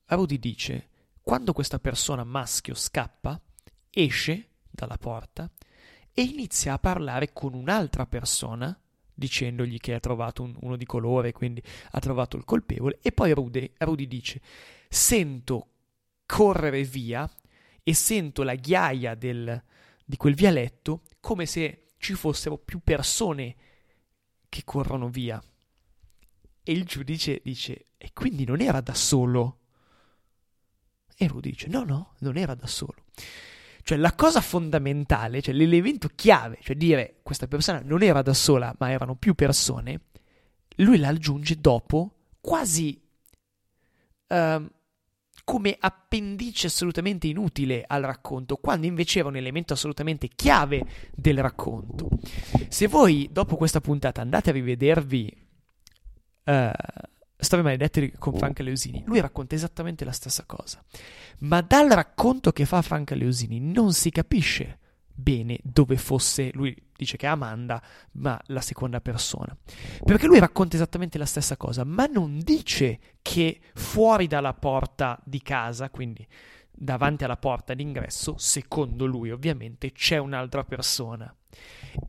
Rudy 0.06 0.38
dice 0.38 0.90
quando 1.26 1.54
questa 1.54 1.80
persona 1.80 2.24
maschio 2.24 2.76
scappa, 2.76 3.42
esce 3.90 4.50
dalla 4.70 5.00
porta 5.00 5.50
e 6.14 6.22
inizia 6.22 6.74
a 6.74 6.78
parlare 6.78 7.34
con 7.34 7.56
un'altra 7.56 8.06
persona 8.06 8.80
dicendogli 9.12 9.80
che 9.80 9.96
ha 9.96 10.00
trovato 10.00 10.44
un, 10.44 10.56
uno 10.60 10.76
di 10.76 10.86
colore, 10.86 11.32
quindi 11.32 11.64
ha 11.90 12.00
trovato 12.00 12.38
il 12.38 12.44
colpevole, 12.44 13.00
e 13.02 13.12
poi 13.12 13.32
Rudy, 13.32 13.74
Rudy 13.76 14.06
dice 14.06 14.40
sento 14.88 15.70
correre 16.28 16.84
via 16.84 17.28
e 17.82 17.94
sento 17.96 18.44
la 18.44 18.54
ghiaia 18.54 19.16
del, 19.16 19.64
di 20.06 20.18
quel 20.18 20.36
vialetto 20.36 21.02
come 21.20 21.48
se 21.48 21.88
ci 21.98 22.14
fossero 22.14 22.60
più 22.60 22.82
persone 22.84 23.56
che 24.48 24.62
corrono 24.64 25.10
via. 25.10 25.42
E 26.62 26.72
il 26.72 26.84
giudice 26.86 27.42
dice, 27.44 27.88
e 27.98 28.14
quindi 28.14 28.46
non 28.46 28.62
era 28.62 28.80
da 28.80 28.94
solo? 28.94 29.62
E 31.18 31.28
Rudy 31.28 31.52
dice, 31.52 31.68
no, 31.68 31.84
no, 31.84 32.14
non 32.20 32.38
era 32.38 32.56
da 32.56 32.68
solo. 32.68 32.96
Cioè 33.84 33.98
la 33.98 34.14
cosa 34.14 34.42
fondamentale, 34.42 35.42
cioè 35.42 35.54
l'elemento 35.54 36.10
chiave, 36.16 36.58
cioè 36.62 36.76
dire 36.76 37.20
questa 37.22 37.48
persona 37.48 37.82
non 37.84 38.02
era 38.02 38.22
da 38.22 38.34
sola, 38.34 38.76
ma 38.80 38.90
erano 38.90 39.16
più 39.16 39.36
persone, 39.36 40.02
lui 40.78 40.98
la 40.98 41.10
aggiunge 41.10 41.62
dopo 41.62 42.16
quasi 42.42 43.00
uh, 44.28 44.70
come 45.44 45.78
appendice 45.80 46.68
assolutamente 46.68 47.28
inutile 47.28 47.84
al 47.86 48.02
racconto, 48.02 48.58
quando 48.58 48.88
invece 48.88 49.20
era 49.20 49.28
un 49.28 49.36
elemento 49.36 49.74
assolutamente 49.74 50.30
chiave 50.30 50.84
del 51.14 51.40
racconto. 51.40 52.10
Se 52.68 52.88
voi 52.88 53.30
dopo 53.32 53.56
questa 53.56 53.82
puntata 53.82 54.22
andate 54.22 54.50
a 54.50 54.54
rivedervi 54.54 55.48
uh, 56.46 56.70
Storie 57.46 57.64
maledette 57.64 58.12
con 58.18 58.34
Franca 58.36 58.64
Leosini, 58.64 59.04
lui 59.06 59.22
racconta 59.22 59.56
esattamente 59.56 60.04
la 60.04 60.12
stessa 60.12 60.44
cosa. 60.46 60.84
Ma 61.40 61.62
dal 61.62 61.90
racconto 61.90 62.52
che 62.52 62.66
fa 62.66 62.82
Franca 62.82 63.16
Leosini 63.16 63.60
non 63.60 63.94
si 63.94 64.10
capisce 64.10 64.80
bene 65.16 65.58
dove 65.64 65.96
fosse, 65.96 66.52
lui 66.54 66.76
dice 66.96 67.18
che 67.18 67.26
è 67.26 67.30
Amanda, 67.30 67.82
ma 68.14 68.40
la 68.48 68.62
seconda 68.62 69.00
persona. 69.00 69.56
Perché 70.04 70.28
lui 70.28 70.40
racconta 70.40 70.76
esattamente 70.76 71.18
la 71.18 71.26
stessa 71.26 71.56
cosa, 71.58 71.84
ma 71.84 72.06
non 72.06 72.40
dice 72.40 73.00
che 73.22 73.60
fuori 73.74 74.28
dalla 74.28 74.54
porta 74.54 75.20
di 75.24 75.42
casa, 75.42 75.90
quindi 75.90 76.26
davanti 76.76 77.24
alla 77.24 77.38
porta 77.38 77.74
d'ingresso, 77.74 78.36
secondo 78.38 79.06
lui 79.06 79.32
ovviamente, 79.32 79.92
c'è 79.92 80.18
un'altra 80.18 80.64
persona. 80.64 81.34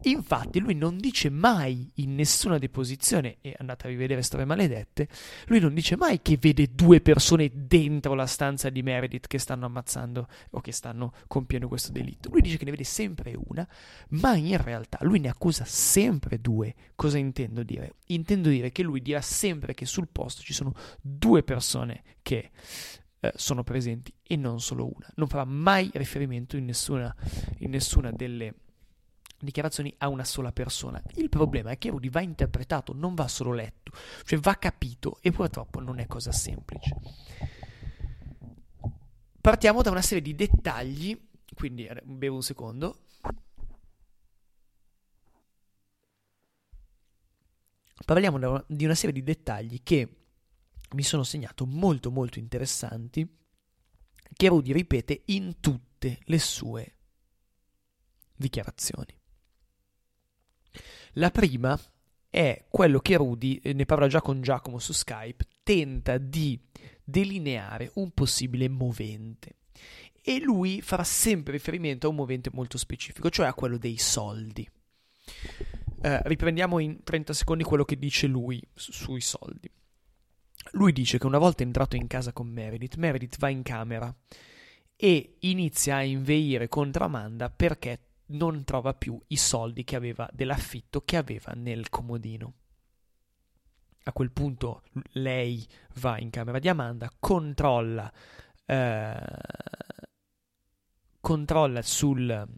Infatti 0.03 0.59
lui 0.59 0.75
non 0.75 0.99
dice 0.99 1.31
mai 1.31 1.91
in 1.97 2.15
nessuna 2.15 2.59
deposizione, 2.59 3.39
e 3.41 3.55
andate 3.59 3.87
a 3.87 3.91
rivedere 3.91 4.23
Storie 4.23 4.45
Maledette, 4.45 5.09
lui 5.47 5.61
non 5.61 5.75
dice 5.75 5.97
mai 5.97 6.21
che 6.21 6.37
vede 6.37 6.75
due 6.75 7.01
persone 7.01 7.51
dentro 7.55 8.15
la 8.15 8.27
stanza 8.27 8.69
di 8.69 8.83
Meredith 8.83 9.27
che 9.29 9.39
stanno 9.39 9.67
ammazzando 9.67 10.29
o 10.51 10.61
che 10.61 10.73
stanno 10.73 11.13
compiendo 11.29 11.69
questo 11.69 11.93
delitto. 11.93 12.31
Lui 12.31 12.41
dice 12.41 12.57
che 12.57 12.65
ne 12.65 12.73
vede 12.73 12.85
sempre 12.85 13.35
una, 13.37 13.67
ma 14.11 14.35
in 14.35 14.61
realtà 14.61 14.99
lui 15.03 15.21
ne 15.21 15.29
accusa 15.29 15.65
sempre 15.65 16.41
due. 16.41 16.75
Cosa 16.95 17.19
intendo 17.19 17.63
dire? 17.63 17.95
Intendo 18.07 18.49
dire 18.49 18.73
che 18.73 18.83
lui 18.83 19.01
dirà 19.01 19.21
sempre 19.21 19.75
che 19.75 19.87
sul 19.87 20.09
posto 20.11 20.43
ci 20.43 20.53
sono 20.53 20.75
due 21.01 21.43
persone 21.43 22.03
che 22.23 22.51
eh, 23.27 23.33
sono 23.37 23.63
presenti 23.63 24.13
e 24.23 24.37
non 24.37 24.61
solo 24.61 24.87
una. 24.87 25.09
Non 25.17 25.29
farà 25.29 25.45
mai 25.45 25.91
riferimento 25.95 26.57
in 26.57 26.65
nessuna, 26.65 27.15
in 27.59 27.71
nessuna 27.71 28.11
delle 28.11 28.55
dichiarazioni 29.39 29.95
a 29.99 30.09
una 30.09 30.25
sola 30.25 30.53
persona. 30.53 31.03
Il 31.15 31.29
problema 31.29 31.71
è 31.71 31.79
che 31.79 31.91
Rudy 31.91 32.09
va 32.09 32.21
interpretato, 32.21 32.93
non 32.95 33.15
va 33.15 33.29
solo 33.29 33.53
letto, 33.53 33.93
cioè 34.25 34.39
va 34.39 34.55
capito 34.55 35.19
e 35.21 35.31
purtroppo 35.31 35.81
non 35.81 35.99
è 35.99 36.07
cosa 36.07 36.33
semplice. 36.33 36.97
Partiamo 39.41 39.83
da 39.83 39.91
una 39.91 40.03
serie 40.03 40.23
di 40.23 40.35
dettagli, 40.35 41.19
quindi 41.55 41.87
eh, 41.87 42.03
bevo 42.05 42.37
un 42.37 42.43
secondo. 42.43 43.01
Parliamo 48.05 48.65
di 48.69 48.85
una 48.85 48.95
serie 48.95 49.13
di 49.13 49.23
dettagli 49.23 49.83
che 49.83 50.26
mi 50.95 51.03
sono 51.03 51.23
segnato 51.23 51.67
molto 51.67 52.11
molto 52.11 52.39
interessanti 52.39 53.29
che 54.33 54.49
Rudy 54.49 54.73
ripete 54.73 55.23
in 55.27 55.61
tutte 55.61 56.19
le 56.25 56.39
sue 56.39 56.95
dichiarazioni. 58.35 59.19
La 61.13 61.31
prima 61.31 61.79
è 62.29 62.67
quello 62.69 62.99
che 63.01 63.17
Rudy, 63.17 63.61
ne 63.63 63.87
parla 63.87 64.09
già 64.09 64.21
con 64.21 64.43
Giacomo 64.43 64.79
su 64.79 64.93
Skype, 64.93 65.47
tenta 65.63 66.19
di 66.19 66.61
delineare 67.03 67.91
un 67.95 68.11
possibile 68.11 68.69
movente. 68.69 69.55
E 70.21 70.41
lui 70.41 70.83
farà 70.83 71.05
sempre 71.05 71.53
riferimento 71.53 72.07
a 72.07 72.11
un 72.11 72.17
movente 72.17 72.51
molto 72.53 72.77
specifico, 72.79 73.31
cioè 73.31 73.47
a 73.47 73.55
quello 73.55 73.79
dei 73.79 73.97
soldi. 73.97 74.69
Eh, 76.03 76.21
riprendiamo 76.25 76.79
in 76.79 77.03
30 77.03 77.33
secondi 77.33 77.65
quello 77.65 77.85
che 77.85 77.97
dice 77.97 78.27
lui 78.27 78.61
su- 78.75 78.93
sui 78.93 79.21
soldi. 79.21 79.71
Lui 80.73 80.93
dice 80.93 81.19
che 81.19 81.27
una 81.27 81.39
volta 81.39 81.63
entrato 81.63 81.97
in 81.97 82.07
casa 82.07 82.33
con 82.33 82.49
Meredith, 82.49 82.97
Meredith 82.97 83.39
va 83.39 83.49
in 83.49 83.63
camera 83.63 84.15
e 84.97 85.37
inizia 85.41 85.97
a 85.97 86.03
inveire 86.03 86.69
contro 86.69 87.05
Amanda 87.05 87.51
perché 87.51 88.01
non 88.29 88.65
trova 88.65 88.95
più 88.95 89.21
i 89.29 89.37
soldi 89.37 89.85
che 89.85 89.97
aveva 89.97 90.29
dell'affitto 90.33 91.03
che 91.03 91.17
aveva 91.17 91.53
nel 91.55 91.89
comodino. 91.91 92.55
A 94.05 94.13
quel 94.13 94.31
punto 94.31 94.83
lei 95.13 95.67
va 95.95 96.19
in 96.19 96.31
camera 96.31 96.59
di 96.59 96.69
Amanda, 96.69 97.11
controlla, 97.19 98.13
eh, 98.65 99.17
controlla 101.21 101.83
sul, 101.83 102.49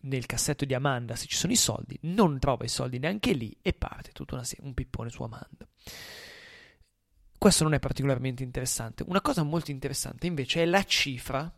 nel 0.00 0.26
cassetto 0.26 0.64
di 0.64 0.74
Amanda 0.74 1.16
se 1.16 1.26
ci 1.26 1.36
sono 1.36 1.52
i 1.52 1.56
soldi, 1.56 1.98
non 2.02 2.38
trova 2.38 2.64
i 2.64 2.68
soldi 2.68 2.98
neanche 2.98 3.32
lì 3.32 3.56
e 3.60 3.72
parte 3.72 4.12
tutto 4.12 4.34
una, 4.34 4.44
un 4.60 4.74
pippone 4.74 5.10
su 5.10 5.22
Amanda. 5.24 5.66
Questo 7.42 7.64
non 7.64 7.74
è 7.74 7.80
particolarmente 7.80 8.44
interessante. 8.44 9.02
Una 9.04 9.20
cosa 9.20 9.42
molto 9.42 9.72
interessante 9.72 10.28
invece 10.28 10.62
è 10.62 10.64
la 10.64 10.84
cifra 10.84 11.52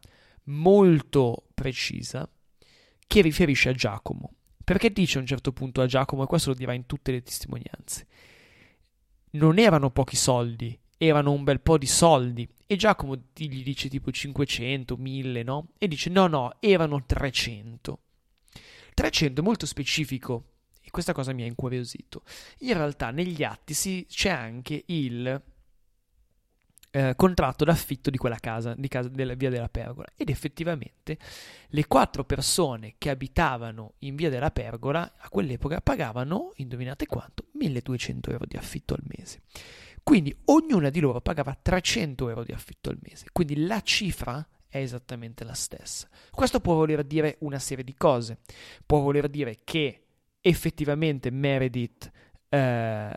molto 0.45 1.49
precisa 1.53 2.27
che 3.07 3.21
riferisce 3.21 3.69
a 3.69 3.73
Giacomo. 3.75 4.33
Perché 4.65 4.91
dice 4.91 5.19
a 5.19 5.21
un 5.21 5.27
certo 5.27 5.53
punto 5.53 5.83
a 5.83 5.87
Giacomo, 5.87 6.23
e 6.23 6.27
questo 6.27 6.49
lo 6.49 6.57
dirà 6.57 6.73
in 6.73 6.87
tutte 6.87 7.13
le 7.13 7.23
testimonianze, 7.23 8.07
non 9.33 9.59
erano 9.59 9.91
pochi 9.91 10.17
soldi, 10.17 10.75
erano 10.97 11.33
un 11.33 11.45
bel 11.45 11.61
po' 11.61 11.77
di 11.77 11.85
soldi. 11.85 12.49
E 12.67 12.77
Giacomo 12.77 13.15
gli 13.35 13.63
dice 13.63 13.91
tipo 13.91 14.11
500, 14.11 14.97
1000, 14.97 15.43
no? 15.43 15.69
E 15.77 15.87
dice 15.87 16.09
no, 16.09 16.27
no, 16.29 16.57
erano 16.61 17.05
300. 17.05 17.99
300 18.95 19.39
è 19.39 19.45
molto 19.45 19.67
specifico 19.67 20.53
e 20.81 20.89
questa 20.91 21.13
cosa 21.13 21.35
mi 21.35 21.43
ha 21.43 21.47
incuriosito. 21.47 22.23
In 22.61 22.73
realtà 22.73 23.11
negli 23.11 23.43
atti 23.43 23.75
si, 23.75 24.07
c'è 24.09 24.31
anche 24.31 24.83
il 24.87 25.43
eh, 26.97 27.15
contratto 27.17 27.65
d'affitto 27.65 28.09
di 28.09 28.17
quella 28.17 28.39
casa, 28.39 28.73
di 28.77 28.87
casa 28.87 29.09
della 29.09 29.35
via 29.35 29.51
della 29.51 29.69
Pergola. 29.69 30.07
Ed 30.17 30.29
effettivamente 30.29 31.19
le 31.67 31.87
quattro 31.89 32.25
persone 32.25 32.95
che 32.99 33.11
abitavano 33.11 33.95
in 34.01 34.15
via 34.15 34.31
della 34.31 34.53
Pergola 34.53 35.15
a 35.19 35.29
quell'epoca 35.29 35.81
pagavano, 35.81 36.53
indovinate 36.57 37.07
quanto, 37.07 37.47
1200 37.55 38.31
euro 38.31 38.47
di 38.47 38.57
affitto 38.57 38.95
al 38.95 39.03
mese. 39.17 39.41
Quindi 40.05 40.37
ognuna 40.45 40.89
di 40.91 41.01
loro 41.01 41.21
pagava 41.21 41.59
300 41.61 42.29
euro 42.29 42.45
di 42.45 42.53
affitto 42.53 42.91
al 42.91 42.99
mese. 43.03 43.27
Quindi 43.33 43.67
la 43.67 43.81
cifra 43.81 44.47
è 44.69 44.79
esattamente 44.79 45.43
la 45.43 45.55
stessa. 45.55 46.09
Questo 46.31 46.61
può 46.61 46.75
voler 46.75 47.03
dire 47.03 47.39
una 47.41 47.59
serie 47.59 47.83
di 47.83 47.95
cose. 47.97 48.39
Può 48.87 49.01
voler 49.01 49.29
dire 49.29 49.63
che 49.65 50.05
effettivamente 50.41 51.33
Meredith 51.33 52.09
eh, 52.51 53.13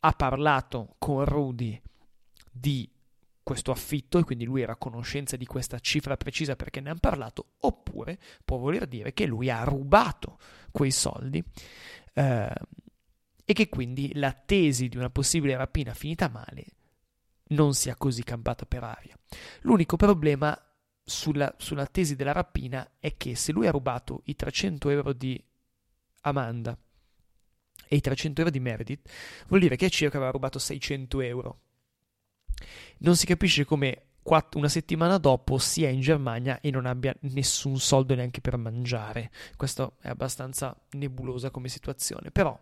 ha 0.00 0.12
parlato 0.12 0.94
con 0.98 1.22
Rudy 1.22 1.82
di 2.58 2.90
questo 3.46 3.70
affitto 3.70 4.18
e 4.18 4.24
quindi 4.24 4.44
lui 4.44 4.62
era 4.62 4.72
a 4.72 4.76
conoscenza 4.76 5.36
di 5.36 5.46
questa 5.46 5.78
cifra 5.78 6.16
precisa 6.16 6.56
perché 6.56 6.80
ne 6.80 6.90
hanno 6.90 6.98
parlato, 6.98 7.52
oppure 7.60 8.18
può 8.44 8.56
voler 8.56 8.86
dire 8.86 9.12
che 9.12 9.24
lui 9.24 9.50
ha 9.50 9.62
rubato 9.62 10.38
quei 10.72 10.90
soldi 10.90 11.40
eh, 12.14 12.52
e 13.44 13.52
che 13.52 13.68
quindi 13.68 14.12
la 14.14 14.32
tesi 14.32 14.88
di 14.88 14.96
una 14.96 15.10
possibile 15.10 15.56
rapina 15.56 15.94
finita 15.94 16.28
male 16.28 16.64
non 17.50 17.74
sia 17.74 17.94
così 17.94 18.24
campata 18.24 18.66
per 18.66 18.82
aria. 18.82 19.16
L'unico 19.60 19.94
problema 19.94 20.60
sulla, 21.04 21.54
sulla 21.56 21.86
tesi 21.86 22.16
della 22.16 22.32
rapina 22.32 22.94
è 22.98 23.16
che 23.16 23.36
se 23.36 23.52
lui 23.52 23.68
ha 23.68 23.70
rubato 23.70 24.22
i 24.24 24.34
300 24.34 24.90
euro 24.90 25.12
di 25.12 25.40
Amanda 26.22 26.76
e 27.86 27.94
i 27.94 28.00
300 28.00 28.40
euro 28.40 28.52
di 28.52 28.58
Meredith, 28.58 29.08
vuol 29.46 29.60
dire 29.60 29.76
che 29.76 29.88
circa 29.88 30.16
aveva 30.16 30.32
rubato 30.32 30.58
600 30.58 31.20
euro 31.20 31.60
non 32.98 33.16
si 33.16 33.26
capisce 33.26 33.64
come 33.64 34.02
una 34.54 34.68
settimana 34.68 35.18
dopo 35.18 35.56
sia 35.58 35.88
in 35.88 36.00
Germania 36.00 36.60
e 36.60 36.70
non 36.70 36.86
abbia 36.86 37.14
nessun 37.20 37.78
soldo 37.78 38.14
neanche 38.14 38.40
per 38.40 38.56
mangiare. 38.56 39.30
Questo 39.56 39.96
è 40.00 40.08
abbastanza 40.08 40.76
nebulosa 40.92 41.50
come 41.50 41.68
situazione, 41.68 42.30
però 42.30 42.58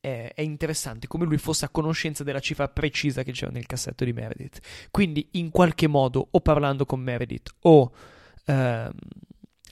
è, 0.00 0.32
è, 0.34 0.40
interessante 0.42 1.08
come 1.08 1.24
lui 1.24 1.38
fosse 1.38 1.64
a 1.64 1.70
conoscenza 1.70 2.22
della 2.22 2.38
cifra 2.38 2.68
precisa 2.68 3.24
che 3.24 3.32
c'era 3.32 3.50
nel 3.50 3.66
cassetto 3.66 4.04
di 4.04 4.12
Meredith. 4.12 4.60
Quindi, 4.90 5.28
in 5.32 5.50
qualche 5.50 5.88
modo, 5.88 6.28
o 6.30 6.40
parlando 6.40 6.86
con 6.86 7.00
Meredith 7.00 7.54
o 7.62 7.92
ehm, 8.44 8.92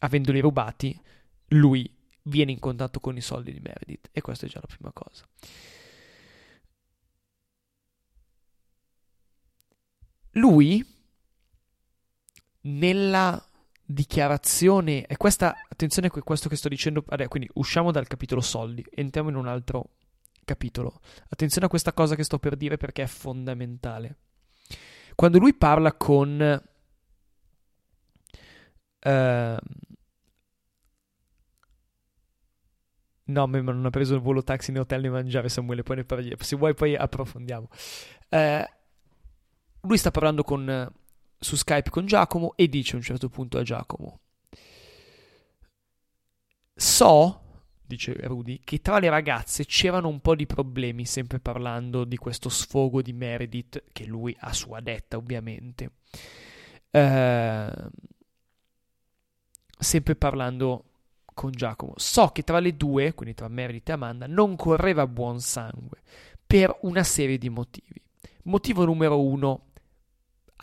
avendoli 0.01 0.41
rubati, 0.41 1.01
lui 1.49 1.89
viene 2.23 2.53
in 2.53 2.59
contatto 2.59 3.01
con 3.01 3.17
i 3.17 3.21
soldi 3.21 3.53
di 3.53 3.61
Meredith 3.61 4.09
e 4.11 4.21
questa 4.21 4.47
è 4.47 4.49
già 4.49 4.59
la 4.61 4.75
prima 4.75 4.91
cosa. 4.93 5.25
Lui 10.35 10.85
nella 12.63 13.43
dichiarazione, 13.87 15.07
e 15.07 15.17
questa, 15.17 15.55
attenzione 15.69 16.09
a 16.09 16.23
questo 16.23 16.49
che 16.49 16.57
sto 16.57 16.69
dicendo, 16.69 17.05
quindi 17.29 17.51
usciamo 17.55 17.91
dal 17.91 18.07
capitolo 18.07 18.41
soldi, 18.41 18.85
entriamo 18.95 19.29
in 19.29 19.37
un 19.37 19.47
altro 19.47 19.97
capitolo. 20.45 21.01
Attenzione 21.29 21.67
a 21.67 21.71
questa 21.71 21.93
cosa 21.93 22.15
che 22.15 22.25
sto 22.25 22.39
per 22.39 22.57
dire 22.57 22.77
perché 22.77 23.03
è 23.03 23.07
fondamentale. 23.07 24.19
Quando 25.15 25.39
lui 25.39 25.55
parla 25.55 25.93
con... 25.95 26.63
Uh, 29.07 29.57
No, 33.27 33.47
ma 33.47 33.59
non 33.59 33.87
ha 33.87 33.91
preso 33.91 34.15
il 34.15 34.21
volo 34.21 34.43
taxi 34.43 34.71
né 34.71 34.81
hotel 34.81 35.01
né 35.01 35.09
mangiare 35.09 35.49
Samuele, 35.49 35.83
poi 35.83 35.97
ne 35.97 36.05
parliamo. 36.05 36.43
Se 36.43 36.57
vuoi 36.57 36.75
poi 36.75 36.95
approfondiamo. 36.95 37.69
Eh, 38.29 38.69
lui 39.85 39.97
sta 39.97 40.11
parlando 40.11 40.43
con, 40.43 40.93
su 41.39 41.57
Skype 41.57 41.91
con 41.91 42.07
Giacomo 42.07 42.53
e 42.57 42.69
dice 42.69 42.95
a 42.95 42.97
un 42.97 43.03
certo 43.03 43.29
punto 43.29 43.59
a 43.59 43.63
Giacomo 43.63 44.21
So, 46.77 47.41
dice 47.87 48.15
Rudy, 48.15 48.61
che 48.65 48.81
tra 48.81 48.99
le 48.99 49.09
ragazze 49.09 49.65
c'erano 49.65 50.09
un 50.09 50.21
po' 50.21 50.35
di 50.35 50.45
problemi, 50.47 51.05
sempre 51.05 51.39
parlando 51.39 52.05
di 52.05 52.17
questo 52.17 52.49
sfogo 52.49 53.01
di 53.01 53.13
Meredith, 53.13 53.85
che 53.93 54.05
lui 54.05 54.37
ha 54.41 54.53
sua 54.53 54.81
detta 54.81 55.17
ovviamente. 55.17 55.91
Eh, 56.91 57.73
sempre 59.79 60.17
parlando 60.17 60.85
con 61.33 61.53
Giacomo. 61.53 61.93
So 61.97 62.29
che 62.29 62.43
tra 62.43 62.59
le 62.59 62.77
due, 62.77 63.15
quindi 63.15 63.35
tra 63.35 63.47
Meredith 63.49 63.89
e 63.89 63.93
Amanda, 63.93 64.27
non 64.27 64.57
correva 64.57 65.07
buon 65.07 65.41
sangue 65.41 66.03
per 66.45 66.77
una 66.83 67.05
serie 67.05 67.39
di 67.39 67.49
motivi. 67.49 68.03
Motivo 68.45 68.85
numero 68.85 69.23
uno, 69.23 69.67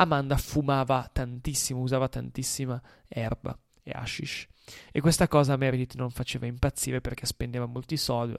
Amanda 0.01 0.37
fumava 0.37 1.09
tantissimo, 1.11 1.81
usava 1.81 2.07
tantissima 2.07 2.81
erba 3.07 3.57
e 3.83 3.91
hashish. 3.93 4.47
E 4.91 5.01
questa 5.01 5.27
cosa 5.27 5.53
a 5.53 5.57
Meredith 5.57 5.95
non 5.95 6.09
faceva 6.09 6.45
impazzire 6.45 7.01
perché 7.01 7.25
spendeva 7.25 7.65
molti 7.65 7.97
soldi. 7.97 8.37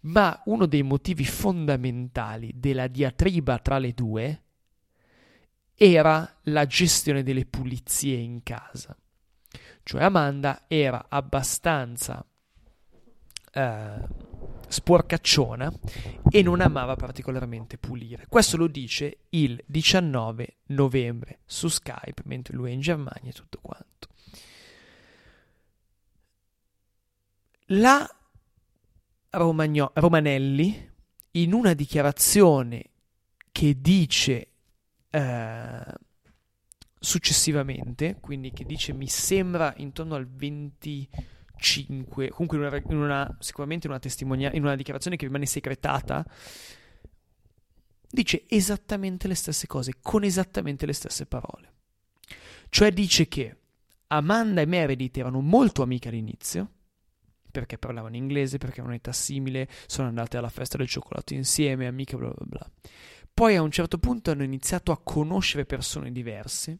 Ma 0.00 0.40
uno 0.46 0.66
dei 0.66 0.82
motivi 0.82 1.24
fondamentali 1.24 2.52
della 2.54 2.86
diatriba 2.86 3.58
tra 3.58 3.78
le 3.78 3.92
due 3.92 4.42
era 5.74 6.38
la 6.44 6.66
gestione 6.66 7.22
delle 7.22 7.44
pulizie 7.44 8.16
in 8.16 8.42
casa 8.42 8.96
cioè 9.86 10.02
Amanda 10.02 10.64
era 10.66 11.06
abbastanza 11.08 12.26
eh, 13.52 13.98
sporcacciona 14.68 15.72
e 16.28 16.42
non 16.42 16.60
amava 16.60 16.96
particolarmente 16.96 17.78
pulire. 17.78 18.26
Questo 18.28 18.56
lo 18.56 18.66
dice 18.66 19.18
il 19.30 19.62
19 19.66 20.56
novembre 20.66 21.40
su 21.44 21.68
Skype, 21.68 22.22
mentre 22.24 22.54
lui 22.54 22.70
è 22.70 22.74
in 22.74 22.80
Germania 22.80 23.30
e 23.30 23.32
tutto 23.32 23.58
quanto. 23.60 24.08
La 27.70 28.08
Romagno- 29.30 29.90
Romanelli, 29.94 30.92
in 31.32 31.52
una 31.52 31.74
dichiarazione 31.74 32.90
che 33.50 33.80
dice 33.80 34.48
eh, 35.10 35.94
successivamente, 36.98 38.18
quindi 38.20 38.50
che 38.50 38.64
dice 38.64 38.92
mi 38.92 39.08
sembra 39.08 39.74
intorno 39.78 40.14
al 40.14 40.26
25, 41.56 42.28
comunque 42.30 42.58
in 42.58 42.64
una, 42.64 42.76
in 42.76 42.96
una, 42.96 43.36
sicuramente 43.40 43.86
in 43.86 43.92
una 43.92 44.00
testimonianza, 44.00 44.56
in 44.56 44.62
una 44.62 44.76
dichiarazione 44.76 45.16
che 45.16 45.26
rimane 45.26 45.46
segretata, 45.46 46.24
dice 48.08 48.44
esattamente 48.48 49.26
le 49.26 49.34
stesse 49.34 49.66
cose, 49.66 49.94
con 50.00 50.22
esattamente 50.24 50.86
le 50.86 50.92
stesse 50.92 51.26
parole. 51.26 51.72
Cioè 52.68 52.92
dice 52.92 53.26
che 53.28 53.56
Amanda 54.08 54.60
e 54.60 54.66
Meredith 54.66 55.16
erano 55.16 55.40
molto 55.40 55.82
amiche 55.82 56.08
all'inizio, 56.08 56.70
perché 57.50 57.78
parlavano 57.78 58.16
inglese, 58.16 58.58
perché 58.58 58.80
avevano 58.80 58.94
un'età 58.94 59.12
simile, 59.12 59.68
sono 59.86 60.08
andate 60.08 60.36
alla 60.36 60.50
festa 60.50 60.76
del 60.76 60.88
cioccolato 60.88 61.32
insieme, 61.32 61.86
amiche, 61.86 62.16
bla 62.16 62.28
bla 62.28 62.44
bla. 62.46 62.70
Poi 63.32 63.54
a 63.54 63.62
un 63.62 63.70
certo 63.70 63.98
punto 63.98 64.30
hanno 64.30 64.44
iniziato 64.44 64.92
a 64.92 65.00
conoscere 65.02 65.66
persone 65.66 66.10
diverse 66.10 66.78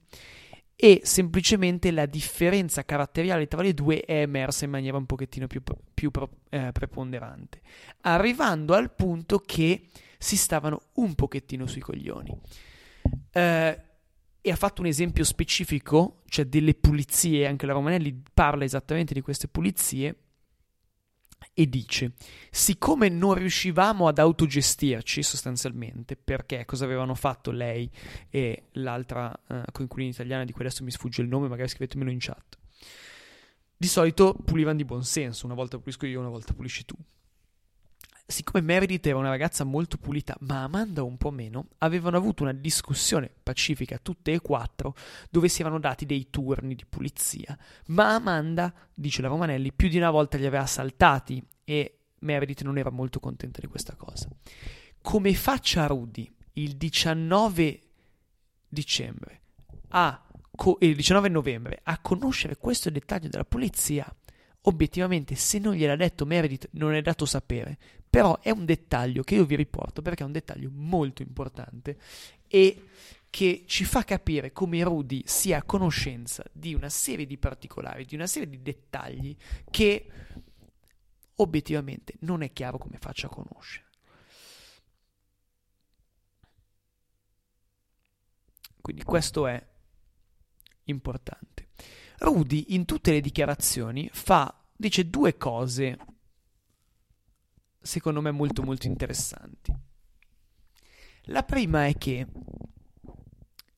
e 0.77 1.01
semplicemente 1.05 1.91
la 1.91 2.05
differenza 2.05 2.85
caratteriale 2.85 3.49
tra 3.49 3.63
le 3.63 3.73
due 3.73 4.03
è 4.03 4.21
emersa 4.21 4.67
in 4.67 4.71
maniera 4.71 4.99
un 4.99 5.07
pochettino 5.07 5.47
più, 5.47 5.63
più 5.95 6.11
eh, 6.51 6.71
preponderante, 6.71 7.63
arrivando 8.03 8.75
al 8.75 8.93
punto 8.95 9.39
che 9.39 9.87
si 10.19 10.37
stavano 10.37 10.83
un 10.95 11.15
pochettino 11.15 11.67
sui 11.67 11.81
coglioni. 11.81 12.39
Eh, 13.33 13.81
e 14.47 14.51
ha 14.53 14.57
fatto 14.57 14.81
un 14.81 14.87
esempio 14.87 15.25
specifico, 15.25 16.23
cioè 16.29 16.45
delle 16.45 16.75
pulizie, 16.75 17.49
anche 17.49 17.67
la 17.67 17.73
Romanelli 17.73 18.23
parla 18.33 18.63
esattamente 18.63 19.13
di 19.13 19.21
queste 19.21 19.49
pulizie, 19.49 20.15
e 21.55 21.69
dice: 21.69 22.13
Siccome 22.51 23.09
non 23.09 23.35
riuscivamo 23.35 24.09
ad 24.09 24.19
autogestirci 24.19 25.23
sostanzialmente, 25.23 26.17
perché 26.17 26.65
cosa 26.65 26.85
avevano 26.85 27.15
fatto 27.15 27.51
lei 27.51 27.91
e 28.29 28.65
l'altra 28.73 29.33
uh, 29.49 29.63
coinquilina 29.73 30.13
italiana 30.13 30.45
di 30.45 30.53
cui 30.53 30.65
adesso 30.65 30.85
mi 30.85 30.91
sfugge 30.91 31.23
il 31.23 31.29
nome, 31.29 31.49
magari 31.49 31.69
scrivetemelo 31.69 32.11
in 32.11 32.19
chat. 32.19 32.59
Di 33.79 33.87
solito 33.87 34.35
pulivano 34.45 34.77
di 34.77 34.85
buon 34.85 35.05
senso, 35.05 35.47
una 35.47 35.55
volta 35.55 35.79
pulisco 35.79 36.07
io, 36.07 36.21
una 36.21 36.29
volta 36.29 36.55
pulisci 36.55 36.85
tu 36.85 36.97
siccome 38.27 38.61
Meredith 38.61 39.07
era 39.07 39.19
una 39.19 39.29
ragazza 39.29 39.65
molto 39.65 39.99
pulita, 39.99 40.37
ma 40.41 40.65
Amanda 40.65 41.03
un 41.03 41.17
po' 41.17 41.31
meno, 41.31 41.69
avevano 41.79 42.17
avuto 42.17 42.43
una 42.43 42.53
discussione 42.53 43.31
pacifica 43.43 43.99
tutte 43.99 44.33
e 44.33 44.41
quattro, 44.41 44.95
dove 45.31 45.49
si 45.49 45.61
erano 45.61 45.79
dati 45.79 46.05
dei 46.05 46.29
turni 46.31 46.75
di 46.75 46.85
pulizia. 46.85 47.57
Ma 47.87 48.15
Amanda, 48.15 48.73
dice 48.93 49.23
la 49.23 49.29
Romanelli, 49.29 49.73
più 49.73 49.89
di 49.89 49.97
una 49.97 50.11
volta 50.11 50.37
li 50.37 50.47
aveva 50.47 50.67
saltati 50.67 51.43
e 51.65 51.99
Meredith 52.21 52.63
non 52.63 52.79
era 52.79 52.91
molto 52.91 53.21
contenta 53.21 53.61
di 53.61 53.69
questa 53.69 53.95
cosa. 53.95 54.29
Come 55.01 55.35
faccia 55.35 55.87
Rudy 55.87 56.29
il 56.55 56.77
19 56.77 57.81
dicembre 58.69 59.41
a 59.89 60.27
co- 60.57 60.79
il 60.81 60.97
19 60.97 61.29
novembre 61.29 61.81
a 61.85 61.99
conoscere 62.01 62.57
questo 62.57 62.91
dettaglio 62.91 63.29
della 63.29 63.45
pulizia, 63.45 64.13
obiettivamente 64.63 65.37
se 65.37 65.59
non 65.59 65.75
gliel'ha 65.75 65.95
detto 65.95 66.27
Meredith 66.27 66.69
non 66.73 66.95
è 66.95 67.03
dato 67.03 67.25
sapere 67.25 67.79
però 68.17 68.41
è 68.41 68.49
un 68.49 68.65
dettaglio 68.65 69.23
che 69.23 69.35
io 69.35 69.45
vi 69.45 69.57
riporto 69.57 70.01
perché 70.01 70.23
è 70.23 70.27
un 70.27 70.33
dettaglio 70.33 70.71
molto 70.73 71.21
importante 71.21 71.99
e 72.49 72.89
che 73.29 73.65
ci 73.67 73.85
fa 73.85 74.05
capire 74.05 74.53
come 74.53 74.83
Rudy 74.83 75.23
sia 75.27 75.59
a 75.59 75.63
conoscenza 75.63 76.43
di 76.51 76.73
una 76.73 76.89
serie 76.89 77.27
di 77.27 77.37
particolari, 77.37 78.07
di 78.07 78.15
una 78.15 78.27
serie 78.27 78.49
di 78.49 78.63
dettagli 78.63 79.37
che 79.71 80.09
obiettivamente 81.35 82.15
non 82.21 82.41
è 82.41 82.55
chiaro 82.55 82.79
come 82.79 82.97
faccia 82.97 83.27
a 83.27 83.29
conoscere. 83.29 83.85
Quindi 88.81 89.03
questo 89.03 89.47
è 89.47 89.63
importante. 90.85 91.69
Rudy 92.21 92.65
in 92.69 92.87
tutte 92.87 93.11
le 93.11 93.21
dichiarazioni 93.21 94.09
fa, 94.11 94.59
dice 94.75 95.07
due 95.11 95.37
cose 95.37 95.99
secondo 97.87 98.21
me 98.21 98.31
molto 98.31 98.63
molto 98.63 98.87
interessanti. 98.87 99.75
La 101.29 101.43
prima 101.43 101.87
è 101.87 101.97
che 101.97 102.27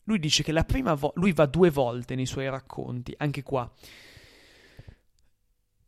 lui 0.04 0.18
dice 0.18 0.42
che 0.42 0.52
la 0.52 0.64
prima 0.64 0.94
volta, 0.94 1.20
lui 1.20 1.32
va 1.32 1.46
due 1.46 1.70
volte 1.70 2.14
nei 2.14 2.26
suoi 2.26 2.48
racconti, 2.48 3.14
anche 3.18 3.42
qua, 3.42 3.70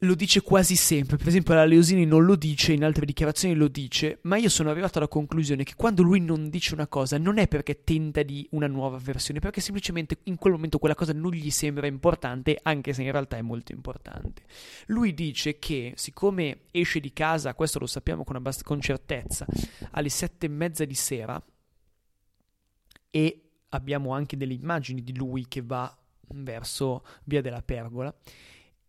lo 0.03 0.15
dice 0.15 0.41
quasi 0.41 0.77
sempre, 0.77 1.19
per 1.19 1.29
esempio 1.29 1.53
la 1.53 1.67
Leosini 1.67 2.07
non 2.07 2.25
lo 2.25 2.35
dice, 2.35 2.73
in 2.73 2.85
altre 2.85 3.05
dichiarazioni 3.05 3.55
lo 3.55 3.69
dice, 3.69 4.21
ma 4.23 4.39
io 4.39 4.49
sono 4.49 4.71
arrivato 4.71 4.97
alla 4.97 5.09
conclusione 5.09 5.63
che 5.63 5.75
quando 5.77 6.03
lui 6.03 6.21
non 6.21 6.49
dice 6.49 6.73
una 6.73 6.87
cosa 6.87 7.19
non 7.19 7.37
è 7.37 7.47
perché 7.49 7.85
tenta 7.85 8.23
di 8.23 8.47
una 8.53 8.67
nuova 8.67 8.97
versione, 8.97 9.41
perché 9.41 9.61
semplicemente 9.61 10.21
in 10.25 10.37
quel 10.37 10.55
momento 10.55 10.79
quella 10.79 10.95
cosa 10.95 11.13
non 11.13 11.33
gli 11.33 11.51
sembra 11.51 11.87
importante, 11.87 12.59
anche 12.63 12.95
se 12.95 13.03
in 13.03 13.13
realtà 13.13 13.37
è 13.37 13.43
molto 13.43 13.73
importante. 13.73 14.45
Lui 14.87 15.13
dice 15.13 15.59
che 15.59 15.93
siccome 15.97 16.61
esce 16.71 16.99
di 16.99 17.13
casa, 17.13 17.53
questo 17.53 17.79
lo 17.79 17.87
sappiamo 17.87 18.25
con, 18.25 18.37
abbast- 18.37 18.63
con 18.65 18.81
certezza, 18.81 19.45
alle 19.91 20.09
sette 20.09 20.47
e 20.47 20.49
mezza 20.49 20.87
di 20.87 20.95
sera, 20.95 21.43
e 23.11 23.43
abbiamo 23.69 24.15
anche 24.15 24.39
delle 24.39 24.55
immagini 24.55 25.03
di 25.03 25.15
lui 25.15 25.47
che 25.47 25.61
va 25.61 25.95
verso 26.29 27.05
via 27.25 27.43
della 27.43 27.61
pergola, 27.61 28.15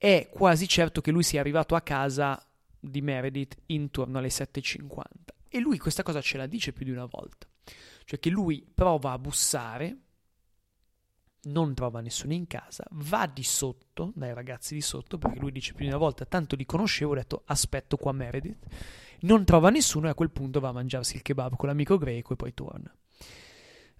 è 0.01 0.29
quasi 0.31 0.67
certo 0.67 0.99
che 0.99 1.11
lui 1.11 1.21
sia 1.21 1.41
arrivato 1.41 1.75
a 1.75 1.81
casa 1.81 2.43
di 2.79 3.01
Meredith 3.01 3.55
intorno 3.67 4.17
alle 4.17 4.29
7.50 4.29 5.03
e 5.47 5.59
lui 5.59 5.77
questa 5.77 6.01
cosa 6.01 6.19
ce 6.21 6.37
la 6.37 6.47
dice 6.47 6.73
più 6.73 6.85
di 6.85 6.89
una 6.89 7.05
volta, 7.05 7.45
cioè 8.05 8.17
che 8.17 8.31
lui 8.31 8.67
prova 8.73 9.11
a 9.11 9.19
bussare 9.19 9.97
non 11.43 11.75
trova 11.75 12.01
nessuno 12.01 12.33
in 12.33 12.47
casa, 12.47 12.83
va 12.93 13.29
di 13.31 13.43
sotto, 13.43 14.11
dai 14.15 14.33
ragazzi 14.33 14.73
di 14.73 14.81
sotto, 14.81 15.19
perché 15.19 15.37
lui 15.37 15.51
dice 15.51 15.73
più 15.73 15.83
di 15.83 15.91
una 15.91 15.99
volta, 15.99 16.25
tanto 16.25 16.55
li 16.55 16.65
conoscevo, 16.65 17.11
ho 17.11 17.15
detto 17.15 17.43
aspetto 17.45 17.95
qua 17.97 18.11
Meredith, 18.11 18.65
non 19.19 19.45
trova 19.45 19.69
nessuno 19.69 20.07
e 20.07 20.09
a 20.09 20.15
quel 20.15 20.31
punto 20.31 20.59
va 20.59 20.69
a 20.69 20.73
mangiarsi 20.73 21.17
il 21.17 21.21
kebab 21.21 21.55
con 21.55 21.69
l'amico 21.69 21.99
greco 21.99 22.33
e 22.33 22.35
poi 22.37 22.55
torna. 22.55 22.91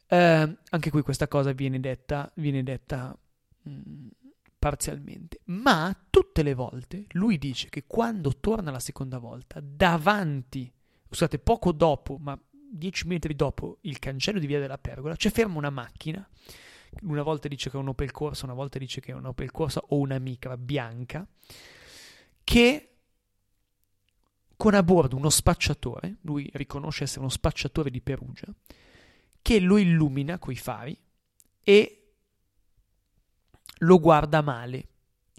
Eh, 0.08 0.58
anche 0.68 0.90
qui 0.90 1.04
questa 1.04 1.28
cosa 1.28 1.52
viene 1.52 1.80
detta, 1.80 2.32
viene 2.38 2.64
detta 2.64 3.16
mh, 3.62 3.72
mm, 3.72 4.08
parzialmente, 4.62 5.40
ma 5.46 5.92
tutte 6.12 6.44
le 6.44 6.54
volte 6.54 7.06
lui 7.14 7.40
dice 7.40 7.68
che 7.70 7.86
quando 7.88 8.38
torna 8.40 8.70
la 8.70 8.80
seconda 8.80 9.18
volta, 9.18 9.60
davanti, 9.60 10.72
scusate, 11.10 11.40
poco 11.40 11.72
dopo, 11.72 12.20
ma 12.20 12.40
dieci 12.52 13.08
metri 13.08 13.36
dopo 13.36 13.80
il 13.82 13.98
cancello 13.98 14.38
di 14.38 14.46
Via 14.46 14.60
della 14.60 14.78
Pergola, 14.78 15.16
c'è 15.16 15.32
ferma 15.32 15.58
una 15.58 15.72
macchina. 15.72 16.30
Una 17.02 17.24
volta 17.24 17.48
dice 17.48 17.72
che 17.72 17.78
è 17.78 17.80
un 17.80 17.88
Opel 17.88 18.12
Corsa, 18.12 18.46
una 18.46 18.54
volta 18.54 18.78
dice 18.78 19.02
che 19.02 19.14
è 19.14 19.16
un 19.16 19.26
Opel 19.26 19.50
Corsa 19.50 19.82
o 19.88 19.98
una 19.98 20.20
Micra 20.20 20.56
bianca, 20.58 21.28
che 22.44 22.98
con 24.56 24.76
a 24.76 24.84
bordo 24.84 25.16
uno 25.16 25.32
spacciatore, 25.32 26.18
lui 26.22 26.48
riconosce 26.54 27.06
essere 27.06 27.22
uno 27.22 27.30
spacciatore 27.30 27.90
di 27.90 28.00
Perugia, 28.00 28.54
che 29.42 29.60
lo 29.60 29.78
illumina 29.78 30.38
coi 30.38 30.56
fari 30.56 30.96
e 31.64 32.01
lo 33.82 34.00
guarda 34.00 34.42
male. 34.42 34.88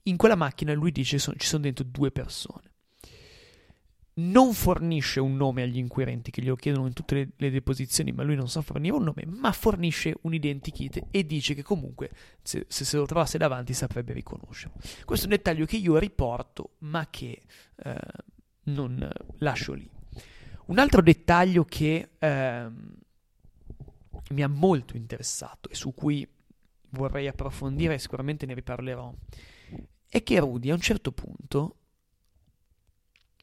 In 0.05 0.17
quella 0.17 0.37
macchina 0.37 0.73
lui 0.73 0.93
dice 0.93 1.17
che 1.17 1.37
ci 1.39 1.47
sono 1.47 1.63
dentro 1.63 1.85
due 1.85 2.11
persone 2.11 2.73
non 4.15 4.53
fornisce 4.53 5.21
un 5.21 5.37
nome 5.37 5.63
agli 5.63 5.79
inquirenti 5.79 6.31
che 6.31 6.43
glielo 6.43 6.57
chiedono 6.57 6.87
in 6.87 6.93
tutte 6.93 7.15
le, 7.15 7.29
le, 7.37 7.51
deposizioni, 7.51 8.13
ma 8.13 8.23
lui 8.23 8.35
non 8.35 8.49
sa 8.49 8.61
fornire 8.61 8.95
un 8.95 9.05
nome, 9.05 9.25
ma 9.27 9.53
fornisce 9.53 10.15
un 10.23 10.35
identikit 10.35 11.07
e 11.11 11.25
dice 11.25 11.55
che 11.55 11.63
comunque 11.63 12.11
se, 12.43 12.67
se, 12.69 12.85
se 12.85 12.97
lo 12.99 13.07
trovasse 13.07 13.39
davanti 13.39 13.73
saprebbe 13.73 14.13
riconoscerlo. 14.13 14.77
Questo 15.05 15.27
è 15.27 15.31
un 15.31 15.37
dettaglio 15.37 15.65
che 15.65 15.77
io 15.77 15.97
riporto, 15.97 16.73
ma 16.81 17.07
che 17.09 17.43
eh, 17.77 17.97
non 18.65 19.11
lascio 19.39 19.73
lì. 19.73 19.89
Un 20.67 20.79
altro 20.79 21.01
dettaglio 21.01 21.65
che 21.65 22.11
eh, 22.19 22.71
mi 24.31 24.43
ha 24.43 24.49
molto 24.49 24.97
interessato 24.97 25.71
e 25.71 25.75
su 25.75 25.95
cui 25.95 26.29
vorrei 26.93 27.29
approfondire 27.29 27.99
sicuramente 27.99 28.47
ne 28.47 28.55
riparlerò, 28.55 29.13
è 30.09 30.23
che 30.23 30.39
Rudy 30.39 30.71
a 30.71 30.75
un 30.75 30.81
certo 30.81 31.13
punto 31.13 31.77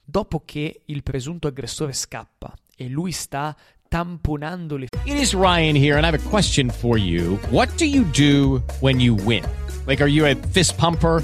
dopo 0.03 0.41
che 0.43 0.81
il 0.85 1.03
presunto 1.03 1.47
aggressore 1.47 1.93
scappa 1.93 2.53
e 2.75 2.88
lui 2.88 3.12
sta 3.12 3.55
tamponando 3.88 4.77
le 4.77 4.88
It 5.03 5.17
is 5.17 5.33
Ryan 5.33 5.75
here 5.75 5.97
and 5.97 6.05
I 6.05 6.07
have 6.07 6.15
a 6.15 6.29
question 6.29 6.69
for 6.69 6.97
you. 6.97 7.39
What 7.49 7.75
do 7.77 7.85
you 7.85 8.05
do 8.12 8.63
when 8.81 8.99
you 8.99 9.15
win? 9.15 9.43
Like 9.85 10.01
are 10.01 10.09
you 10.09 10.25
a 10.25 10.35
fist 10.35 10.77
pumper? 10.77 11.23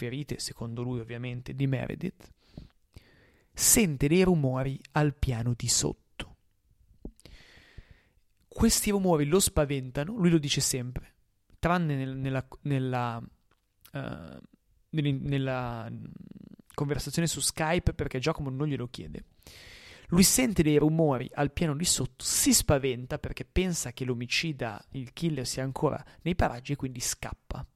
Ferite, 0.00 0.38
secondo 0.38 0.80
lui 0.80 0.98
ovviamente, 0.98 1.54
di 1.54 1.66
Meredith. 1.66 2.32
Sente 3.52 4.08
dei 4.08 4.22
rumori 4.22 4.80
al 4.92 5.14
piano 5.14 5.52
di 5.54 5.68
sotto. 5.68 6.36
Questi 8.48 8.88
rumori 8.88 9.26
lo 9.26 9.40
spaventano, 9.40 10.16
lui 10.16 10.30
lo 10.30 10.38
dice 10.38 10.62
sempre, 10.62 11.16
tranne 11.58 11.96
nel, 11.96 12.16
nella, 12.16 12.48
nella, 12.62 13.22
uh, 13.92 14.40
nella 14.88 15.92
conversazione 16.72 17.28
su 17.28 17.40
Skype 17.40 17.92
perché 17.92 18.18
Giacomo 18.20 18.48
non 18.48 18.68
glielo 18.68 18.88
chiede. 18.88 19.24
Lui 20.06 20.22
sente 20.22 20.62
dei 20.62 20.78
rumori 20.78 21.30
al 21.34 21.52
piano 21.52 21.76
di 21.76 21.84
sotto, 21.84 22.24
si 22.24 22.54
spaventa 22.54 23.18
perché 23.18 23.44
pensa 23.44 23.92
che 23.92 24.06
l'omicida, 24.06 24.82
il 24.92 25.12
killer, 25.12 25.46
sia 25.46 25.62
ancora 25.62 26.02
nei 26.22 26.34
paraggi 26.34 26.72
e 26.72 26.76
quindi 26.76 27.00
scappa. 27.00 27.66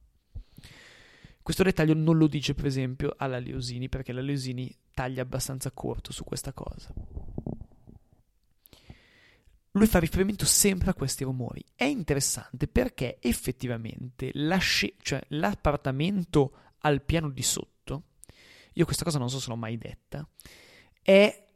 Questo 1.45 1.61
dettaglio 1.61 1.93
non 1.93 2.17
lo 2.17 2.25
dice 2.25 2.55
per 2.55 2.65
esempio 2.65 3.13
alla 3.15 3.37
Leosini 3.37 3.87
perché 3.87 4.11
la 4.11 4.21
Leosini 4.21 4.75
taglia 4.91 5.21
abbastanza 5.21 5.69
corto 5.69 6.11
su 6.11 6.23
questa 6.23 6.53
cosa. 6.53 6.91
Lui 9.73 9.85
fa 9.85 9.99
riferimento 9.99 10.45
sempre 10.45 10.89
a 10.89 10.95
questi 10.95 11.23
rumori. 11.23 11.63
È 11.75 11.83
interessante 11.83 12.67
perché 12.67 13.19
effettivamente 13.19 14.31
la 14.33 14.57
sc- 14.59 14.95
cioè, 15.03 15.21
l'appartamento 15.27 16.53
al 16.79 17.03
piano 17.03 17.29
di 17.29 17.43
sotto 17.43 17.75
io 18.77 18.85
questa 18.85 19.03
cosa 19.05 19.19
non 19.19 19.29
so 19.29 19.39
se 19.39 19.49
l'ho 19.49 19.55
mai 19.55 19.77
detta, 19.77 20.27
è 21.01 21.47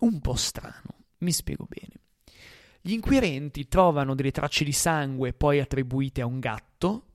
un 0.00 0.20
po' 0.20 0.34
strano, 0.34 1.06
mi 1.18 1.32
spiego 1.32 1.66
bene. 1.68 2.00
Gli 2.80 2.92
inquirenti 2.92 3.66
trovano 3.66 4.14
delle 4.14 4.30
tracce 4.30 4.64
di 4.64 4.72
sangue 4.72 5.32
poi 5.32 5.58
attribuite 5.58 6.20
a 6.20 6.26
un 6.26 6.38
gatto, 6.38 7.07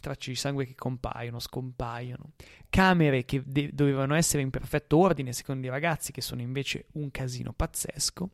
tracce 0.00 0.30
di 0.30 0.36
sangue 0.36 0.66
che 0.66 0.74
compaiono, 0.74 1.38
scompaiono, 1.38 2.32
camere 2.68 3.24
che 3.24 3.42
de- 3.44 3.70
dovevano 3.72 4.14
essere 4.14 4.42
in 4.42 4.50
perfetto 4.50 4.96
ordine 4.96 5.32
secondo 5.32 5.66
i 5.66 5.70
ragazzi 5.70 6.12
che 6.12 6.20
sono 6.20 6.40
invece 6.40 6.86
un 6.92 7.10
casino 7.10 7.52
pazzesco 7.52 8.30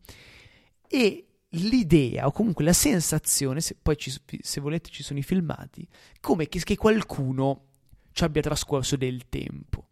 e 0.88 1.26
l'idea 1.50 2.26
o 2.26 2.32
comunque 2.32 2.64
la 2.64 2.72
sensazione, 2.72 3.60
se 3.60 3.76
poi 3.80 3.96
ci, 3.96 4.12
se 4.40 4.60
volete 4.60 4.90
ci 4.90 5.02
sono 5.02 5.18
i 5.18 5.22
filmati, 5.22 5.86
come 6.20 6.48
che, 6.48 6.60
che 6.60 6.76
qualcuno 6.76 7.64
ci 8.12 8.24
abbia 8.24 8.42
trascorso 8.42 8.96
del 8.96 9.28
tempo. 9.28 9.88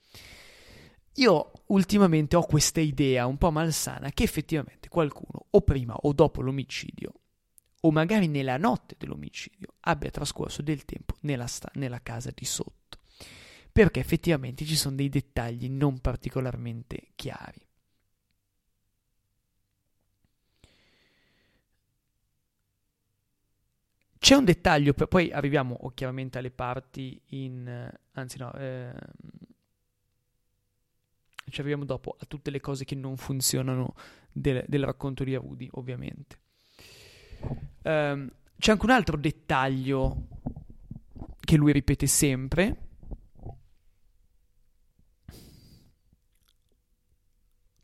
Io 1.18 1.52
ultimamente 1.66 2.34
ho 2.36 2.44
questa 2.44 2.80
idea 2.80 3.26
un 3.26 3.38
po' 3.38 3.52
malsana 3.52 4.10
che 4.10 4.24
effettivamente 4.24 4.88
qualcuno 4.88 5.46
o 5.50 5.60
prima 5.60 5.94
o 5.94 6.12
dopo 6.12 6.40
l'omicidio 6.40 7.12
o 7.86 7.90
magari 7.90 8.28
nella 8.28 8.56
notte 8.56 8.96
dell'omicidio 8.98 9.74
abbia 9.80 10.10
trascorso 10.10 10.62
del 10.62 10.84
tempo 10.84 11.16
nella, 11.20 11.46
sta- 11.46 11.70
nella 11.74 12.00
casa 12.02 12.30
di 12.34 12.44
sotto 12.44 12.98
perché 13.74 13.98
effettivamente 14.00 14.64
ci 14.64 14.76
sono 14.76 14.94
dei 14.94 15.08
dettagli 15.08 15.68
non 15.68 15.98
particolarmente 15.98 17.08
chiari. 17.16 17.60
C'è 24.16 24.36
un 24.36 24.44
dettaglio, 24.44 24.94
poi 24.94 25.32
arriviamo 25.32 25.76
chiaramente 25.92 26.38
alle 26.38 26.52
parti 26.52 27.20
in... 27.30 27.92
anzi 28.12 28.38
no, 28.38 28.52
eh, 28.54 28.94
ci 31.50 31.60
arriviamo 31.60 31.84
dopo 31.84 32.16
a 32.18 32.24
tutte 32.26 32.50
le 32.50 32.60
cose 32.60 32.84
che 32.84 32.94
non 32.94 33.16
funzionano 33.16 33.94
del, 34.30 34.64
del 34.68 34.84
racconto 34.84 35.24
di 35.24 35.34
Arudi, 35.34 35.68
ovviamente. 35.72 36.38
Um, 37.84 38.30
c'è 38.58 38.72
anche 38.72 38.84
un 38.84 38.90
altro 38.90 39.16
dettaglio 39.16 40.26
che 41.40 41.56
lui 41.56 41.72
ripete 41.72 42.06
sempre. 42.06 42.76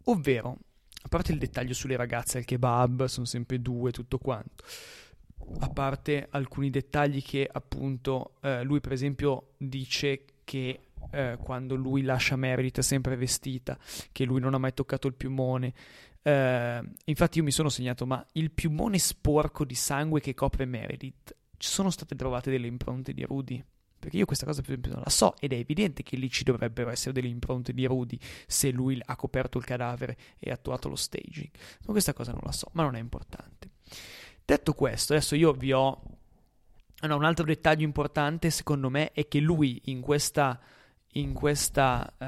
Ovvero, 0.04 0.58
a 1.02 1.08
parte 1.08 1.32
il 1.32 1.38
dettaglio 1.38 1.74
sulle 1.74 1.96
ragazze 1.96 2.38
al 2.38 2.44
kebab, 2.44 3.04
sono 3.04 3.26
sempre 3.26 3.60
due, 3.60 3.92
tutto 3.92 4.18
quanto 4.18 4.64
a 5.58 5.68
parte 5.68 6.28
alcuni 6.30 6.70
dettagli 6.70 7.22
che 7.22 7.48
appunto 7.50 8.34
eh, 8.40 8.62
lui 8.62 8.80
per 8.80 8.92
esempio 8.92 9.54
dice 9.56 10.24
che 10.44 10.80
eh, 11.12 11.38
quando 11.42 11.74
lui 11.74 12.02
lascia 12.02 12.36
Meredith 12.36 12.80
sempre 12.80 13.16
vestita, 13.16 13.78
che 14.12 14.24
lui 14.24 14.40
non 14.40 14.54
ha 14.54 14.58
mai 14.58 14.74
toccato 14.74 15.06
il 15.06 15.14
piumone. 15.14 15.72
Eh, 16.22 16.80
infatti 17.04 17.38
io 17.38 17.44
mi 17.44 17.50
sono 17.50 17.68
segnato, 17.68 18.06
ma 18.06 18.24
il 18.32 18.50
piumone 18.50 18.98
sporco 18.98 19.64
di 19.64 19.74
sangue 19.74 20.20
che 20.20 20.34
copre 20.34 20.64
Meredith, 20.64 21.34
ci 21.56 21.68
sono 21.68 21.90
state 21.90 22.14
trovate 22.14 22.50
delle 22.50 22.66
impronte 22.66 23.12
di 23.12 23.24
Rudy? 23.24 23.62
Perché 24.00 24.16
io 24.16 24.24
questa 24.24 24.46
cosa 24.46 24.62
per 24.62 24.70
esempio 24.70 24.92
non 24.92 25.02
la 25.04 25.10
so 25.10 25.36
ed 25.38 25.52
è 25.52 25.56
evidente 25.56 26.02
che 26.02 26.16
lì 26.16 26.30
ci 26.30 26.42
dovrebbero 26.42 26.88
essere 26.88 27.12
delle 27.12 27.28
impronte 27.28 27.74
di 27.74 27.84
Rudy 27.84 28.18
se 28.46 28.70
lui 28.70 28.98
ha 29.04 29.14
coperto 29.14 29.58
il 29.58 29.64
cadavere 29.64 30.16
e 30.38 30.50
attuato 30.50 30.88
lo 30.88 30.96
staging. 30.96 31.50
Ma 31.84 31.92
questa 31.92 32.14
cosa 32.14 32.32
non 32.32 32.40
la 32.42 32.52
so, 32.52 32.68
ma 32.72 32.82
non 32.82 32.96
è 32.96 32.98
importante. 32.98 33.68
Detto 34.42 34.72
questo, 34.72 35.12
adesso 35.12 35.34
io 35.34 35.52
vi 35.52 35.72
ho... 35.72 36.02
No, 37.02 37.16
un 37.16 37.24
altro 37.24 37.44
dettaglio 37.44 37.84
importante 37.84 38.50
secondo 38.50 38.88
me 38.88 39.12
è 39.12 39.28
che 39.28 39.38
lui 39.38 39.82
in 39.86 40.00
questa 40.00 40.58
in 41.14 41.32
questa 41.32 42.12
uh, 42.18 42.26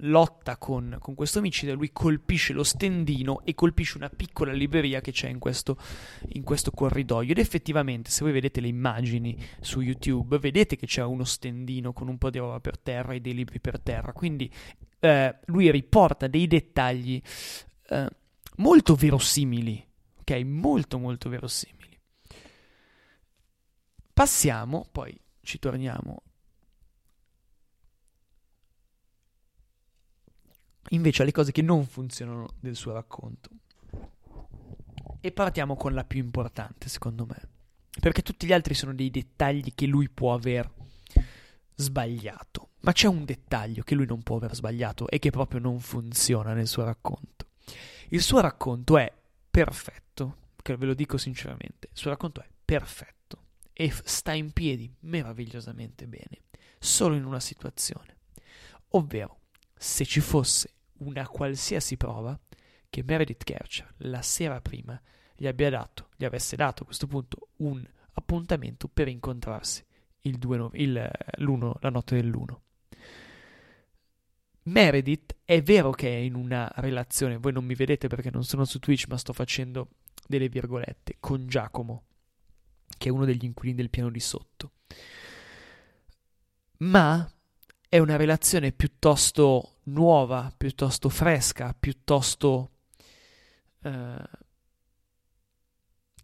lotta 0.00 0.56
con, 0.56 0.96
con, 1.00 1.14
questo 1.14 1.38
omicidio, 1.38 1.74
lui 1.74 1.90
colpisce 1.92 2.52
lo 2.52 2.64
stendino 2.64 3.40
e 3.44 3.54
colpisce 3.54 3.96
una 3.96 4.10
piccola 4.10 4.52
libreria 4.52 5.00
che 5.00 5.12
c'è 5.12 5.28
in 5.28 5.38
questo, 5.38 5.78
in 6.32 6.42
questo, 6.42 6.70
corridoio. 6.70 7.30
Ed 7.30 7.38
effettivamente, 7.38 8.10
se 8.10 8.22
voi 8.22 8.32
vedete 8.32 8.60
le 8.60 8.68
immagini 8.68 9.38
su 9.60 9.80
YouTube, 9.80 10.38
vedete 10.38 10.76
che 10.76 10.86
c'è 10.86 11.02
uno 11.02 11.24
stendino 11.24 11.92
con 11.92 12.08
un 12.08 12.18
po' 12.18 12.30
di 12.30 12.38
roba 12.38 12.60
per 12.60 12.78
terra 12.78 13.14
e 13.14 13.20
dei 13.20 13.34
libri 13.34 13.60
per 13.60 13.80
terra. 13.80 14.12
Quindi 14.12 14.52
uh, 15.00 15.34
lui 15.46 15.70
riporta 15.70 16.26
dei 16.26 16.46
dettagli 16.46 17.20
uh, 17.88 18.06
molto 18.56 18.94
verosimili, 18.94 19.82
ok? 20.20 20.30
Molto, 20.44 20.98
molto 20.98 21.28
verosimili. 21.30 21.78
Passiamo, 24.12 24.86
poi 24.92 25.18
ci 25.40 25.58
torniamo 25.58 26.22
invece 30.90 31.22
alle 31.22 31.32
cose 31.32 31.52
che 31.52 31.62
non 31.62 31.86
funzionano 31.86 32.48
del 32.58 32.76
suo 32.76 32.92
racconto. 32.92 33.50
E 35.20 35.32
partiamo 35.32 35.76
con 35.76 35.92
la 35.92 36.04
più 36.04 36.20
importante, 36.20 36.88
secondo 36.88 37.26
me, 37.26 37.40
perché 38.00 38.22
tutti 38.22 38.46
gli 38.46 38.52
altri 38.52 38.74
sono 38.74 38.94
dei 38.94 39.10
dettagli 39.10 39.72
che 39.74 39.86
lui 39.86 40.08
può 40.08 40.32
aver 40.32 40.70
sbagliato, 41.74 42.70
ma 42.80 42.92
c'è 42.92 43.06
un 43.06 43.24
dettaglio 43.24 43.82
che 43.82 43.94
lui 43.94 44.06
non 44.06 44.22
può 44.22 44.36
aver 44.36 44.54
sbagliato 44.54 45.08
e 45.08 45.18
che 45.18 45.30
proprio 45.30 45.60
non 45.60 45.80
funziona 45.80 46.52
nel 46.52 46.66
suo 46.66 46.84
racconto. 46.84 47.46
Il 48.08 48.22
suo 48.22 48.40
racconto 48.40 48.96
è 48.98 49.12
perfetto, 49.50 50.36
che 50.62 50.76
ve 50.76 50.86
lo 50.86 50.94
dico 50.94 51.16
sinceramente, 51.16 51.88
il 51.92 51.98
suo 51.98 52.10
racconto 52.10 52.40
è 52.40 52.48
perfetto 52.64 53.18
e 53.72 53.92
sta 54.04 54.32
in 54.32 54.52
piedi 54.52 54.92
meravigliosamente 55.00 56.06
bene, 56.06 56.42
solo 56.78 57.14
in 57.14 57.24
una 57.24 57.40
situazione, 57.40 58.16
ovvero 58.90 59.38
se 59.76 60.04
ci 60.04 60.20
fosse 60.20 60.74
una 61.00 61.26
qualsiasi 61.28 61.96
prova 61.96 62.38
che 62.88 63.02
Meredith 63.04 63.44
Kercher 63.44 63.94
la 63.98 64.22
sera 64.22 64.60
prima 64.60 65.00
gli 65.36 65.46
abbia 65.46 65.70
dato, 65.70 66.08
gli 66.16 66.24
avesse 66.24 66.56
dato 66.56 66.82
a 66.82 66.86
questo 66.86 67.06
punto 67.06 67.48
un 67.56 67.86
appuntamento 68.12 68.88
per 68.88 69.08
incontrarsi 69.08 69.84
il 70.22 70.36
2, 70.36 70.70
il, 70.74 71.10
l'1, 71.38 71.72
la 71.80 71.90
notte 71.90 72.16
dell'1. 72.16 72.56
Meredith 74.64 75.36
è 75.44 75.62
vero 75.62 75.90
che 75.90 76.08
è 76.08 76.18
in 76.18 76.34
una 76.34 76.70
relazione, 76.76 77.38
voi 77.38 77.52
non 77.52 77.64
mi 77.64 77.74
vedete 77.74 78.08
perché 78.08 78.30
non 78.30 78.44
sono 78.44 78.64
su 78.64 78.78
Twitch, 78.78 79.06
ma 79.08 79.16
sto 79.16 79.32
facendo 79.32 79.88
delle 80.26 80.48
virgolette, 80.48 81.16
con 81.18 81.46
Giacomo, 81.46 82.04
che 82.98 83.08
è 83.08 83.12
uno 83.12 83.24
degli 83.24 83.44
inquilini 83.44 83.76
del 83.76 83.90
piano 83.90 84.10
di 84.10 84.20
sotto. 84.20 84.72
Ma 86.78 87.28
è 87.88 87.98
una 87.98 88.16
relazione 88.16 88.72
piuttosto 88.72 89.79
nuova, 89.92 90.52
piuttosto 90.56 91.08
fresca, 91.08 91.74
piuttosto 91.78 92.70
eh, 93.82 94.22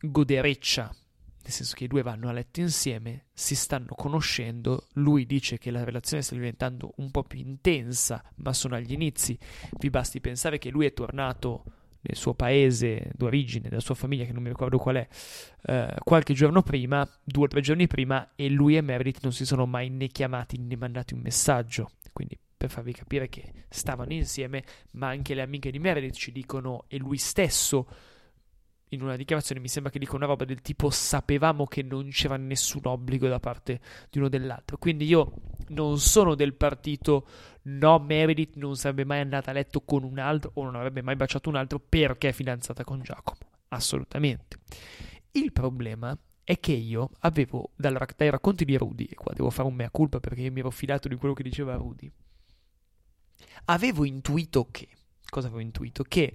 godereccia, 0.00 0.94
nel 1.42 1.52
senso 1.52 1.74
che 1.76 1.84
i 1.84 1.88
due 1.88 2.02
vanno 2.02 2.28
a 2.28 2.32
letto 2.32 2.60
insieme, 2.60 3.26
si 3.32 3.54
stanno 3.54 3.94
conoscendo, 3.94 4.88
lui 4.94 5.26
dice 5.26 5.58
che 5.58 5.70
la 5.70 5.84
relazione 5.84 6.22
sta 6.22 6.34
diventando 6.34 6.94
un 6.96 7.10
po' 7.10 7.22
più 7.22 7.38
intensa, 7.38 8.22
ma 8.36 8.52
sono 8.52 8.74
agli 8.74 8.92
inizi, 8.92 9.38
vi 9.78 9.90
basti 9.90 10.20
pensare 10.20 10.58
che 10.58 10.70
lui 10.70 10.86
è 10.86 10.92
tornato 10.92 11.64
nel 12.00 12.16
suo 12.16 12.34
paese 12.34 13.10
d'origine, 13.14 13.68
della 13.68 13.80
sua 13.80 13.94
famiglia, 13.94 14.24
che 14.24 14.32
non 14.32 14.42
mi 14.42 14.48
ricordo 14.48 14.78
qual 14.78 14.96
è, 14.96 15.08
eh, 15.66 15.94
qualche 16.02 16.34
giorno 16.34 16.62
prima, 16.62 17.08
due 17.22 17.44
o 17.44 17.48
tre 17.48 17.60
giorni 17.60 17.86
prima, 17.86 18.32
e 18.34 18.48
lui 18.48 18.76
e 18.76 18.80
Meredith 18.80 19.22
non 19.22 19.32
si 19.32 19.44
sono 19.44 19.66
mai 19.66 19.88
né 19.88 20.08
chiamati 20.08 20.58
né 20.58 20.76
mandati 20.76 21.14
un 21.14 21.20
messaggio. 21.20 21.90
Quindi 22.12 22.38
per 22.66 22.70
farvi 22.70 22.92
capire 22.92 23.28
che 23.28 23.52
stavano 23.68 24.12
insieme, 24.12 24.64
ma 24.92 25.08
anche 25.08 25.34
le 25.34 25.42
amiche 25.42 25.70
di 25.70 25.78
Meredith 25.78 26.14
ci 26.14 26.32
dicono, 26.32 26.84
e 26.88 26.98
lui 26.98 27.16
stesso 27.16 27.88
in 28.90 29.02
una 29.02 29.16
dichiarazione 29.16 29.60
mi 29.60 29.68
sembra 29.68 29.90
che 29.90 29.98
dica 29.98 30.14
una 30.14 30.26
roba 30.26 30.44
del 30.44 30.60
tipo 30.60 30.90
sapevamo 30.90 31.66
che 31.66 31.82
non 31.82 32.08
c'era 32.10 32.36
nessun 32.36 32.82
obbligo 32.84 33.26
da 33.26 33.40
parte 33.40 33.80
di 34.10 34.18
uno 34.18 34.28
dell'altro. 34.28 34.78
Quindi 34.78 35.06
io 35.06 35.32
non 35.68 35.98
sono 35.98 36.34
del 36.34 36.54
partito 36.54 37.26
no, 37.62 37.98
Meredith 37.98 38.56
non 38.56 38.76
sarebbe 38.76 39.04
mai 39.04 39.20
andata 39.20 39.50
a 39.50 39.54
letto 39.54 39.80
con 39.80 40.04
un 40.04 40.18
altro 40.18 40.52
o 40.54 40.64
non 40.64 40.76
avrebbe 40.76 41.02
mai 41.02 41.16
baciato 41.16 41.48
un 41.48 41.56
altro 41.56 41.80
perché 41.80 42.28
è 42.28 42.32
fidanzata 42.32 42.84
con 42.84 43.02
Giacomo. 43.02 43.40
Assolutamente. 43.68 44.58
Il 45.32 45.50
problema 45.52 46.16
è 46.44 46.60
che 46.60 46.72
io 46.72 47.10
avevo 47.20 47.72
dal, 47.74 47.98
dai 48.16 48.30
racconti 48.30 48.64
di 48.64 48.76
Rudy, 48.76 49.06
e 49.06 49.14
qua 49.16 49.32
devo 49.34 49.50
fare 49.50 49.66
un 49.66 49.74
mea 49.74 49.90
culpa 49.90 50.20
perché 50.20 50.42
io 50.42 50.52
mi 50.52 50.60
ero 50.60 50.70
fidato 50.70 51.08
di 51.08 51.16
quello 51.16 51.34
che 51.34 51.42
diceva 51.42 51.74
Rudy, 51.74 52.10
avevo 53.66 54.04
intuito 54.04 54.68
che, 54.70 54.88
cosa 55.28 55.46
avevo 55.46 55.62
intuito? 55.62 56.02
Che 56.02 56.34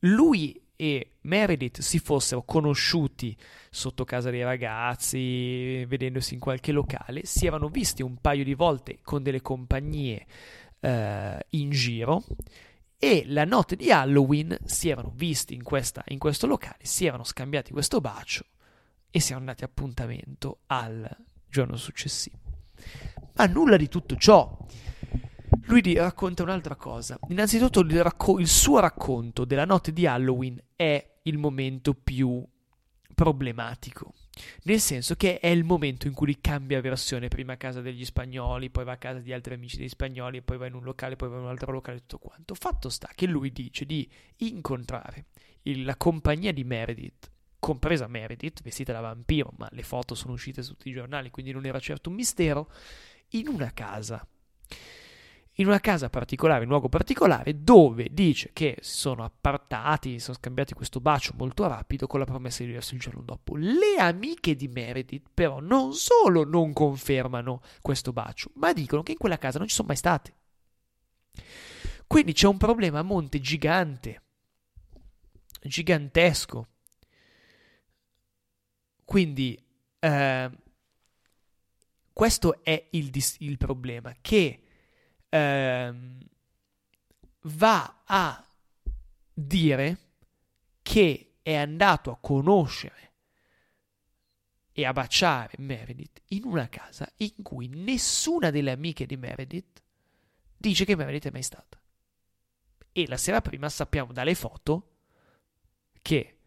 lui 0.00 0.60
e 0.80 1.14
Meredith 1.22 1.80
si 1.80 1.98
fossero 1.98 2.42
conosciuti 2.42 3.36
sotto 3.70 4.04
casa 4.04 4.30
dei 4.30 4.42
ragazzi, 4.42 5.84
vedendosi 5.86 6.34
in 6.34 6.40
qualche 6.40 6.72
locale, 6.72 7.24
si 7.24 7.46
erano 7.46 7.68
visti 7.68 8.02
un 8.02 8.16
paio 8.18 8.44
di 8.44 8.54
volte 8.54 8.98
con 9.02 9.22
delle 9.22 9.42
compagnie 9.42 10.26
eh, 10.80 11.46
in 11.50 11.70
giro 11.70 12.24
e 12.96 13.24
la 13.26 13.44
notte 13.44 13.76
di 13.76 13.90
Halloween 13.90 14.56
si 14.64 14.88
erano 14.88 15.12
visti 15.14 15.54
in, 15.54 15.62
questa, 15.62 16.04
in 16.08 16.18
questo 16.18 16.46
locale, 16.46 16.78
si 16.82 17.06
erano 17.06 17.24
scambiati 17.24 17.72
questo 17.72 18.00
bacio 18.00 18.44
e 19.10 19.20
si 19.20 19.32
erano 19.32 19.46
andati 19.46 19.64
appuntamento 19.64 20.60
al 20.66 21.08
giorno 21.48 21.76
successivo. 21.76 22.38
Ma 23.34 23.46
nulla 23.46 23.76
di 23.76 23.88
tutto 23.88 24.16
ciò 24.16 24.66
lui 25.68 25.94
racconta 25.94 26.42
un'altra 26.42 26.76
cosa. 26.76 27.18
Innanzitutto 27.28 27.80
il, 27.80 28.02
racco- 28.02 28.38
il 28.38 28.48
suo 28.48 28.80
racconto 28.80 29.44
della 29.44 29.64
notte 29.64 29.92
di 29.92 30.06
Halloween 30.06 30.60
è 30.74 31.18
il 31.22 31.38
momento 31.38 31.94
più 31.94 32.44
problematico. 33.14 34.14
Nel 34.64 34.80
senso 34.80 35.14
che 35.16 35.40
è 35.40 35.48
il 35.48 35.64
momento 35.64 36.06
in 36.06 36.14
cui 36.14 36.40
cambia 36.40 36.80
versione, 36.80 37.28
prima 37.28 37.54
a 37.54 37.56
casa 37.56 37.80
degli 37.80 38.04
spagnoli, 38.04 38.70
poi 38.70 38.84
va 38.84 38.92
a 38.92 38.96
casa 38.96 39.18
di 39.18 39.32
altri 39.32 39.54
amici 39.54 39.76
degli 39.76 39.88
spagnoli, 39.88 40.42
poi 40.42 40.56
va 40.56 40.66
in 40.66 40.74
un 40.74 40.84
locale, 40.84 41.16
poi 41.16 41.28
va 41.28 41.36
in 41.36 41.42
un 41.42 41.48
altro 41.48 41.72
locale, 41.72 41.98
tutto 41.98 42.18
quanto. 42.18 42.54
Fatto 42.54 42.88
sta 42.88 43.10
che 43.14 43.26
lui 43.26 43.52
dice 43.52 43.84
di 43.84 44.08
incontrare 44.38 45.26
il, 45.62 45.84
la 45.84 45.96
compagnia 45.96 46.52
di 46.52 46.64
Meredith, 46.64 47.30
compresa 47.58 48.06
Meredith, 48.06 48.62
vestita 48.62 48.92
da 48.92 49.00
vampiro, 49.00 49.52
ma 49.58 49.68
le 49.72 49.82
foto 49.82 50.14
sono 50.14 50.34
uscite 50.34 50.62
su 50.62 50.72
tutti 50.72 50.88
i 50.88 50.92
giornali, 50.92 51.30
quindi 51.30 51.52
non 51.52 51.66
era 51.66 51.80
certo 51.80 52.08
un 52.08 52.14
mistero, 52.14 52.70
in 53.30 53.48
una 53.48 53.72
casa 53.74 54.26
in 55.60 55.66
una 55.66 55.80
casa 55.80 56.08
particolare, 56.08 56.60
in 56.60 56.66
un 56.66 56.72
luogo 56.72 56.88
particolare, 56.88 57.62
dove 57.62 58.08
dice 58.12 58.50
che 58.52 58.76
si 58.80 58.98
sono 58.98 59.24
appartati, 59.24 60.12
si 60.12 60.18
sono 60.20 60.36
scambiati 60.36 60.72
questo 60.72 61.00
bacio 61.00 61.34
molto 61.36 61.66
rapido 61.66 62.06
con 62.06 62.20
la 62.20 62.26
promessa 62.26 62.62
di 62.62 62.68
vedersi 62.68 62.94
il 62.94 63.00
giorno 63.00 63.22
dopo. 63.22 63.56
Le 63.56 63.96
amiche 63.98 64.54
di 64.54 64.68
Meredith, 64.68 65.30
però, 65.34 65.58
non 65.58 65.94
solo 65.94 66.44
non 66.44 66.72
confermano 66.72 67.60
questo 67.80 68.12
bacio, 68.12 68.50
ma 68.54 68.72
dicono 68.72 69.02
che 69.02 69.12
in 69.12 69.18
quella 69.18 69.38
casa 69.38 69.58
non 69.58 69.66
ci 69.66 69.74
sono 69.74 69.88
mai 69.88 69.96
state. 69.96 70.34
Quindi 72.06 72.32
c'è 72.32 72.46
un 72.46 72.56
problema 72.56 73.00
a 73.00 73.02
monte 73.02 73.40
gigante, 73.40 74.22
gigantesco. 75.60 76.68
Quindi 79.04 79.60
eh, 79.98 80.50
questo 82.12 82.62
è 82.62 82.86
il, 82.90 83.10
il 83.38 83.56
problema, 83.56 84.14
che 84.20 84.62
ehm, 85.28 86.18
va 87.42 88.02
a 88.04 88.44
dire 89.32 89.98
che 90.82 91.36
è 91.42 91.54
andato 91.54 92.10
a 92.10 92.18
conoscere 92.18 93.12
e 94.72 94.84
a 94.84 94.92
baciare 94.92 95.54
Meredith 95.58 96.22
in 96.28 96.44
una 96.44 96.68
casa 96.68 97.10
in 97.16 97.42
cui 97.42 97.68
nessuna 97.68 98.50
delle 98.50 98.70
amiche 98.70 99.06
di 99.06 99.16
Meredith 99.16 99.82
dice 100.56 100.84
che 100.84 100.96
Meredith 100.96 101.26
è 101.26 101.30
mai 101.30 101.42
stata. 101.42 101.80
E 102.92 103.06
la 103.06 103.16
sera 103.16 103.40
prima 103.40 103.68
sappiamo 103.68 104.12
dalle 104.12 104.34
foto 104.34 104.96
che 106.00 106.38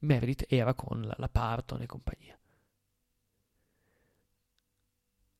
Meredith 0.00 0.46
era 0.48 0.74
con 0.74 1.02
la, 1.02 1.14
la 1.18 1.28
Parton 1.28 1.82
e 1.82 1.86
compagnia 1.86 2.38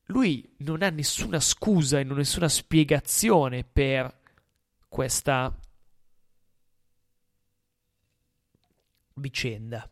lui 0.07 0.55
non 0.57 0.81
ha 0.81 0.89
nessuna 0.89 1.39
scusa 1.39 1.99
e 1.99 2.03
nessuna 2.03 2.49
spiegazione 2.49 3.63
per 3.63 4.19
questa 4.87 5.57
vicenda. 9.15 9.89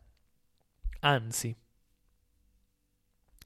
Anzi, 1.00 1.56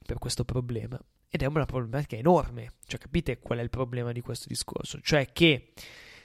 per 0.06 0.18
questo 0.18 0.44
problema. 0.44 1.00
ed 1.32 1.42
è 1.42 1.46
una 1.46 1.64
problematica 1.64 2.16
enorme. 2.16 2.74
Cioè, 2.86 2.98
capite 2.98 3.38
qual 3.38 3.58
è 3.58 3.62
il 3.62 3.70
problema 3.70 4.10
di 4.10 4.20
questo 4.20 4.48
discorso? 4.48 5.00
Cioè 5.00 5.32
che 5.32 5.72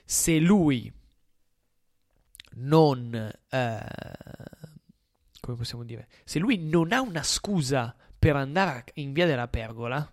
se 0.04 0.40
lui 0.40 0.92
non... 2.56 3.14
Eh, 3.50 3.86
come 5.40 5.58
possiamo 5.58 5.84
dire? 5.84 6.08
Se 6.24 6.40
lui 6.40 6.58
non 6.58 6.92
ha 6.92 7.02
una 7.02 7.22
scusa 7.22 7.96
per 8.18 8.36
andare 8.36 8.86
in 8.96 9.14
via 9.14 9.28
della 9.28 9.48
pergola, 9.48 10.12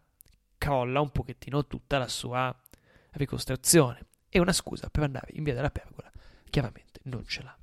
crolla 0.63 1.01
un 1.01 1.11
pochettino 1.11 1.67
tutta 1.67 1.99
la 1.99 2.07
sua 2.07 2.57
ricostruzione. 3.13 4.07
E 4.29 4.39
una 4.39 4.53
scusa 4.53 4.89
per 4.91 5.03
andare 5.03 5.33
in 5.35 5.43
via 5.43 5.55
della 5.55 5.73
pergola, 5.73 6.09
chiaramente 6.49 7.01
non 7.05 7.27
ce 7.27 7.43
l'ha. 7.43 7.59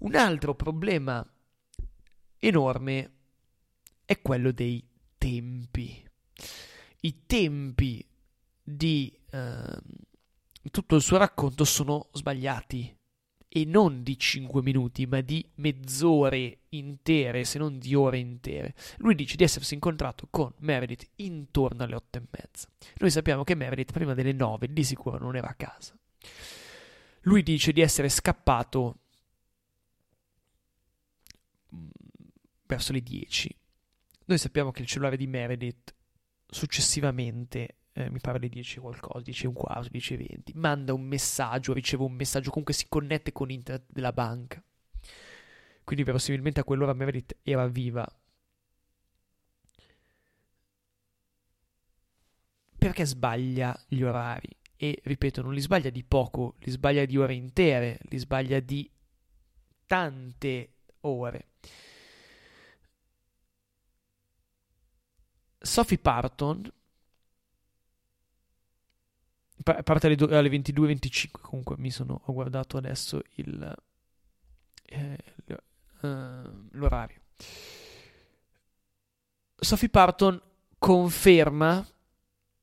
Un 0.00 0.14
altro 0.14 0.54
problema 0.54 1.26
enorme 2.38 3.12
è 4.04 4.20
quello 4.20 4.52
dei 4.52 4.86
tempi. 5.16 6.06
I 7.00 7.24
tempi 7.24 8.06
di 8.62 9.18
eh, 9.30 9.78
tutto 10.70 10.96
il 10.96 11.02
suo 11.02 11.16
racconto 11.16 11.64
sono 11.64 12.10
sbagliati 12.12 12.94
e 13.52 13.64
non 13.64 14.04
di 14.04 14.16
5 14.16 14.62
minuti, 14.62 15.06
ma 15.06 15.20
di 15.22 15.44
mezz'ore 15.56 16.60
intere, 16.68 17.42
se 17.42 17.58
non 17.58 17.80
di 17.80 17.96
ore 17.96 18.18
intere. 18.18 18.74
Lui 18.98 19.16
dice 19.16 19.34
di 19.34 19.42
essersi 19.42 19.74
incontrato 19.74 20.28
con 20.30 20.52
Meredith 20.58 21.08
intorno 21.16 21.82
alle 21.82 21.96
8 21.96 22.18
e 22.18 22.22
mezza. 22.30 22.68
Noi 22.98 23.10
sappiamo 23.10 23.42
che 23.42 23.56
Meredith 23.56 23.90
prima 23.90 24.14
delle 24.14 24.32
9 24.32 24.72
di 24.72 24.84
sicuro 24.84 25.18
non 25.18 25.34
era 25.34 25.48
a 25.48 25.54
casa. 25.54 25.98
Lui 27.22 27.42
dice 27.42 27.72
di 27.72 27.80
essere 27.80 28.08
scappato 28.08 29.00
mm, 31.74 31.88
verso 32.66 32.92
le 32.92 33.02
10. 33.02 33.56
Noi 34.26 34.38
sappiamo 34.38 34.70
che 34.70 34.82
il 34.82 34.86
cellulare 34.86 35.16
di 35.16 35.26
Meredith 35.26 35.92
successivamente 36.46 37.78
eh, 38.00 38.10
mi 38.10 38.20
pare 38.20 38.38
alle 38.38 38.48
10 38.48 38.80
qualcosa, 38.80 39.20
10 39.20 39.44
e 39.44 39.48
un 39.48 39.54
quarto, 39.54 39.88
10 39.90 40.14
e 40.14 40.16
20, 40.16 40.52
manda 40.56 40.92
un 40.92 41.02
messaggio, 41.02 41.72
riceve 41.72 42.04
un 42.04 42.12
messaggio, 42.12 42.50
comunque 42.50 42.74
si 42.74 42.86
connette 42.88 43.32
con 43.32 43.50
internet 43.50 43.86
della 43.88 44.12
banca. 44.12 44.62
Quindi 45.84 46.04
verosimilmente 46.04 46.60
a 46.60 46.64
quell'ora 46.64 46.92
Meredith 46.92 47.36
era 47.42 47.66
viva. 47.66 48.06
Perché 52.78 53.04
sbaglia 53.04 53.78
gli 53.88 54.02
orari? 54.02 54.48
E 54.76 55.00
ripeto, 55.02 55.42
non 55.42 55.52
li 55.52 55.60
sbaglia 55.60 55.90
di 55.90 56.02
poco, 56.02 56.54
li 56.60 56.70
sbaglia 56.70 57.04
di 57.04 57.18
ore 57.18 57.34
intere, 57.34 57.98
li 58.04 58.16
sbaglia 58.16 58.60
di 58.60 58.90
tante 59.86 60.74
ore. 61.00 61.48
Sophie 65.58 65.98
Parton 65.98 66.72
parte 69.62 70.06
alle, 70.06 70.36
alle 70.36 70.48
22.25 70.48 71.28
comunque 71.40 71.76
mi 71.78 71.90
sono 71.90 72.20
ho 72.24 72.32
guardato 72.32 72.76
adesso 72.76 73.20
il, 73.34 73.76
eh, 74.84 75.18
uh, 76.02 76.08
l'orario. 76.72 77.20
Sophie 79.56 79.88
Parton 79.88 80.40
conferma 80.78 81.86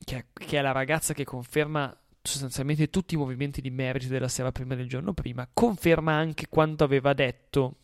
che 0.03 0.17
è, 0.17 0.25
che 0.33 0.57
è, 0.57 0.61
la 0.61 0.71
ragazza 0.71 1.13
che 1.13 1.23
conferma 1.23 1.95
sostanzialmente 2.21 2.89
tutti 2.89 3.13
i 3.13 3.17
movimenti 3.17 3.61
di 3.61 3.69
Merge 3.69 4.07
della 4.07 4.27
sera 4.27 4.51
prima 4.51 4.75
del 4.75 4.89
giorno 4.89 5.13
prima 5.13 5.47
conferma 5.51 6.13
anche 6.13 6.47
quanto 6.49 6.83
aveva 6.83 7.13
detto 7.13 7.77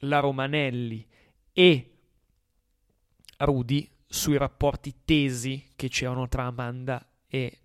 la 0.00 0.20
Romanelli 0.20 1.06
e 1.52 1.90
Rudy 3.38 3.88
sui 4.06 4.36
rapporti 4.36 4.94
tesi 5.04 5.70
che 5.74 5.88
c'erano 5.88 6.28
tra 6.28 6.44
Amanda 6.44 7.04
e 7.26 7.61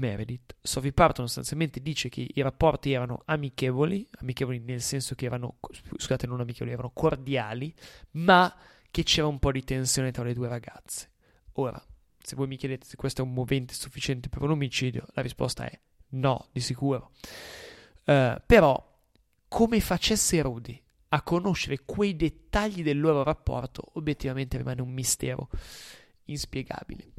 Meredith. 0.00 0.56
Sophie 0.60 0.92
Parton 0.92 1.26
sostanzialmente 1.26 1.80
dice 1.80 2.08
che 2.08 2.28
i 2.28 2.40
rapporti 2.42 2.92
erano 2.92 3.22
amichevoli, 3.26 4.08
amichevoli 4.18 4.58
nel 4.58 4.80
senso 4.80 5.14
che 5.14 5.26
erano, 5.26 5.58
scusate, 5.96 6.26
non 6.26 6.40
amichevoli, 6.40 6.72
erano 6.72 6.90
cordiali, 6.92 7.72
ma 8.12 8.52
che 8.90 9.04
c'era 9.04 9.28
un 9.28 9.38
po' 9.38 9.52
di 9.52 9.62
tensione 9.62 10.10
tra 10.10 10.24
le 10.24 10.34
due 10.34 10.48
ragazze. 10.48 11.10
Ora, 11.52 11.80
se 12.22 12.34
voi 12.34 12.48
mi 12.48 12.56
chiedete 12.56 12.86
se 12.86 12.96
questo 12.96 13.22
è 13.22 13.24
un 13.24 13.32
movente 13.32 13.74
sufficiente 13.74 14.28
per 14.28 14.42
un 14.42 14.50
omicidio, 14.50 15.06
la 15.12 15.22
risposta 15.22 15.64
è 15.64 15.78
no, 16.08 16.48
di 16.50 16.60
sicuro. 16.60 17.12
Uh, 18.04 18.34
però, 18.44 18.98
come 19.46 19.80
facesse 19.80 20.40
Rudy 20.42 20.82
a 21.08 21.22
conoscere 21.22 21.80
quei 21.84 22.16
dettagli 22.16 22.82
del 22.82 23.00
loro 23.00 23.22
rapporto, 23.22 23.92
obiettivamente 23.94 24.56
rimane 24.56 24.80
un 24.80 24.92
mistero 24.92 25.48
inspiegabile. 26.26 27.12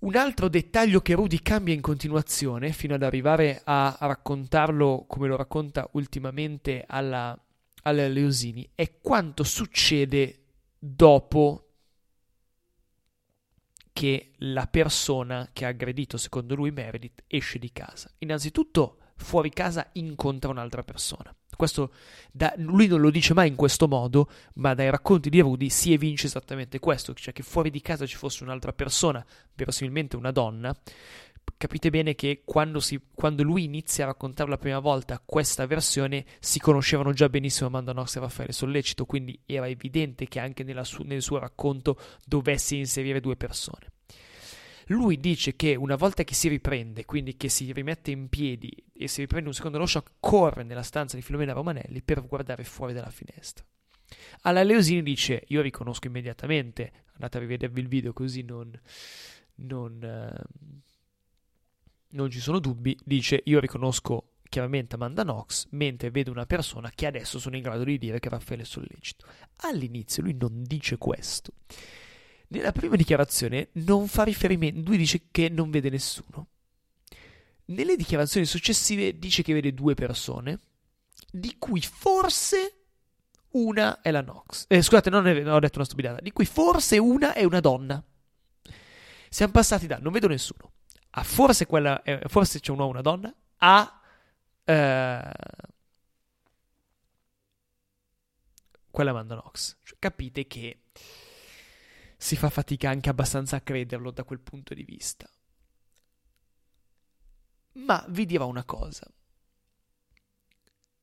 Un 0.00 0.16
altro 0.16 0.48
dettaglio 0.48 1.02
che 1.02 1.14
Rudy 1.14 1.40
cambia 1.42 1.74
in 1.74 1.82
continuazione, 1.82 2.72
fino 2.72 2.94
ad 2.94 3.02
arrivare 3.02 3.60
a 3.64 3.94
raccontarlo 4.00 5.04
come 5.06 5.28
lo 5.28 5.36
racconta 5.36 5.86
ultimamente 5.92 6.84
alla, 6.86 7.38
alla 7.82 8.08
Leosini, 8.08 8.66
è 8.74 8.98
quanto 9.00 9.44
succede 9.44 10.44
dopo 10.78 11.66
che 13.92 14.32
la 14.38 14.66
persona 14.66 15.50
che 15.52 15.66
ha 15.66 15.68
aggredito, 15.68 16.16
secondo 16.16 16.54
lui, 16.54 16.70
Meredith, 16.70 17.24
esce 17.26 17.58
di 17.58 17.70
casa. 17.70 18.10
Innanzitutto, 18.18 18.99
fuori 19.20 19.50
casa 19.50 19.88
incontra 19.92 20.50
un'altra 20.50 20.82
persona. 20.82 21.34
Questo 21.56 21.92
da, 22.32 22.52
lui 22.56 22.86
non 22.86 23.00
lo 23.00 23.10
dice 23.10 23.34
mai 23.34 23.48
in 23.48 23.54
questo 23.54 23.86
modo, 23.86 24.30
ma 24.54 24.74
dai 24.74 24.90
racconti 24.90 25.28
di 25.30 25.40
Rudy 25.40 25.68
si 25.68 25.92
evince 25.92 26.26
esattamente 26.26 26.78
questo, 26.78 27.12
cioè 27.14 27.32
che 27.32 27.42
fuori 27.42 27.70
di 27.70 27.80
casa 27.80 28.06
ci 28.06 28.16
fosse 28.16 28.42
un'altra 28.42 28.72
persona, 28.72 29.24
verosimilmente 29.54 30.16
una 30.16 30.30
donna. 30.30 30.74
Capite 31.56 31.90
bene 31.90 32.14
che 32.14 32.42
quando, 32.44 32.80
si, 32.80 32.98
quando 33.14 33.42
lui 33.42 33.64
inizia 33.64 34.04
a 34.04 34.08
raccontare 34.08 34.48
la 34.48 34.56
prima 34.56 34.78
volta 34.78 35.20
questa 35.24 35.66
versione 35.66 36.24
si 36.38 36.58
conoscevano 36.58 37.12
già 37.12 37.28
benissimo 37.28 37.68
Amanda 37.68 37.92
Knox 37.92 38.16
e 38.16 38.20
Raffaele 38.20 38.52
Sollecito, 38.52 39.04
quindi 39.04 39.38
era 39.44 39.68
evidente 39.68 40.26
che 40.26 40.38
anche 40.38 40.64
su, 40.84 41.02
nel 41.02 41.20
suo 41.20 41.38
racconto 41.38 41.98
dovesse 42.24 42.76
inserire 42.76 43.20
due 43.20 43.36
persone. 43.36 43.90
Lui 44.90 45.20
dice 45.20 45.54
che 45.54 45.76
una 45.76 45.94
volta 45.94 46.24
che 46.24 46.34
si 46.34 46.48
riprende, 46.48 47.04
quindi 47.04 47.36
che 47.36 47.48
si 47.48 47.70
rimette 47.72 48.10
in 48.10 48.28
piedi 48.28 48.70
e 48.92 49.06
si 49.06 49.20
riprende 49.20 49.48
un 49.48 49.54
secondo 49.54 49.78
lo 49.78 49.86
shock, 49.86 50.14
corre 50.18 50.64
nella 50.64 50.82
stanza 50.82 51.14
di 51.16 51.22
Filomena 51.22 51.52
Romanelli 51.52 52.02
per 52.02 52.26
guardare 52.26 52.64
fuori 52.64 52.92
dalla 52.92 53.10
finestra. 53.10 53.64
Alla 54.42 54.64
Leosini 54.64 55.02
dice: 55.02 55.44
Io 55.48 55.60
riconosco 55.60 56.08
immediatamente, 56.08 57.04
andate 57.12 57.36
a 57.36 57.40
rivedervi 57.40 57.80
il 57.80 57.86
video 57.86 58.12
così 58.12 58.42
non, 58.42 58.72
non, 59.56 60.02
eh, 60.02 60.42
non 62.10 62.28
ci 62.30 62.40
sono 62.40 62.58
dubbi. 62.58 62.98
Dice: 63.04 63.42
Io 63.44 63.60
riconosco 63.60 64.38
chiaramente 64.48 64.96
Amanda 64.96 65.22
Knox, 65.22 65.68
mentre 65.70 66.10
vedo 66.10 66.32
una 66.32 66.46
persona 66.46 66.90
che 66.92 67.06
adesso 67.06 67.38
sono 67.38 67.54
in 67.54 67.62
grado 67.62 67.84
di 67.84 67.96
dire 67.96 68.18
che 68.18 68.28
Raffaele 68.28 68.64
è 68.64 68.66
sollecito. 68.66 69.24
All'inizio 69.58 70.24
lui 70.24 70.34
non 70.34 70.64
dice 70.64 70.98
questo. 70.98 71.52
Nella 72.52 72.72
prima 72.72 72.96
dichiarazione 72.96 73.68
non 73.72 74.08
fa 74.08 74.24
riferimento, 74.24 74.88
lui 74.88 74.96
dice 74.96 75.28
che 75.30 75.48
non 75.48 75.70
vede 75.70 75.90
nessuno. 75.90 76.48
Nelle 77.66 77.96
dichiarazioni 77.96 78.46
successive 78.46 79.18
dice 79.18 79.42
che 79.42 79.52
vede 79.52 79.72
due 79.72 79.94
persone, 79.94 80.58
di 81.30 81.56
cui 81.58 81.80
forse 81.80 82.74
una 83.50 84.00
è 84.00 84.10
la 84.10 84.22
Nox. 84.22 84.64
Eh, 84.68 84.82
scusate, 84.82 85.10
non 85.10 85.26
è, 85.28 85.48
ho 85.48 85.60
detto 85.60 85.76
una 85.76 85.84
stupidata, 85.84 86.20
di 86.20 86.32
cui 86.32 86.44
forse 86.44 86.98
una 86.98 87.34
è 87.34 87.44
una 87.44 87.60
donna. 87.60 88.02
Siamo 89.28 89.52
passati 89.52 89.86
da 89.86 89.98
non 89.98 90.12
vedo 90.12 90.26
nessuno 90.26 90.72
a 91.10 91.22
forse, 91.22 91.66
quella, 91.66 92.02
eh, 92.02 92.20
forse 92.26 92.60
c'è 92.60 92.70
un 92.70 92.78
uomo 92.78 92.90
una 92.90 93.00
donna 93.00 93.34
a 93.58 94.00
eh, 94.64 95.32
quella 98.90 99.10
Amanda 99.10 99.40
Knox. 99.40 99.76
Cioè, 99.82 99.96
capite 99.98 100.46
che 100.46 100.82
si 102.22 102.36
fa 102.36 102.50
fatica 102.50 102.90
anche 102.90 103.08
abbastanza 103.08 103.56
a 103.56 103.60
crederlo 103.62 104.10
da 104.10 104.24
quel 104.24 104.40
punto 104.40 104.74
di 104.74 104.84
vista. 104.84 105.26
Ma 107.72 108.04
vi 108.10 108.26
dirò 108.26 108.46
una 108.46 108.64
cosa. 108.64 109.10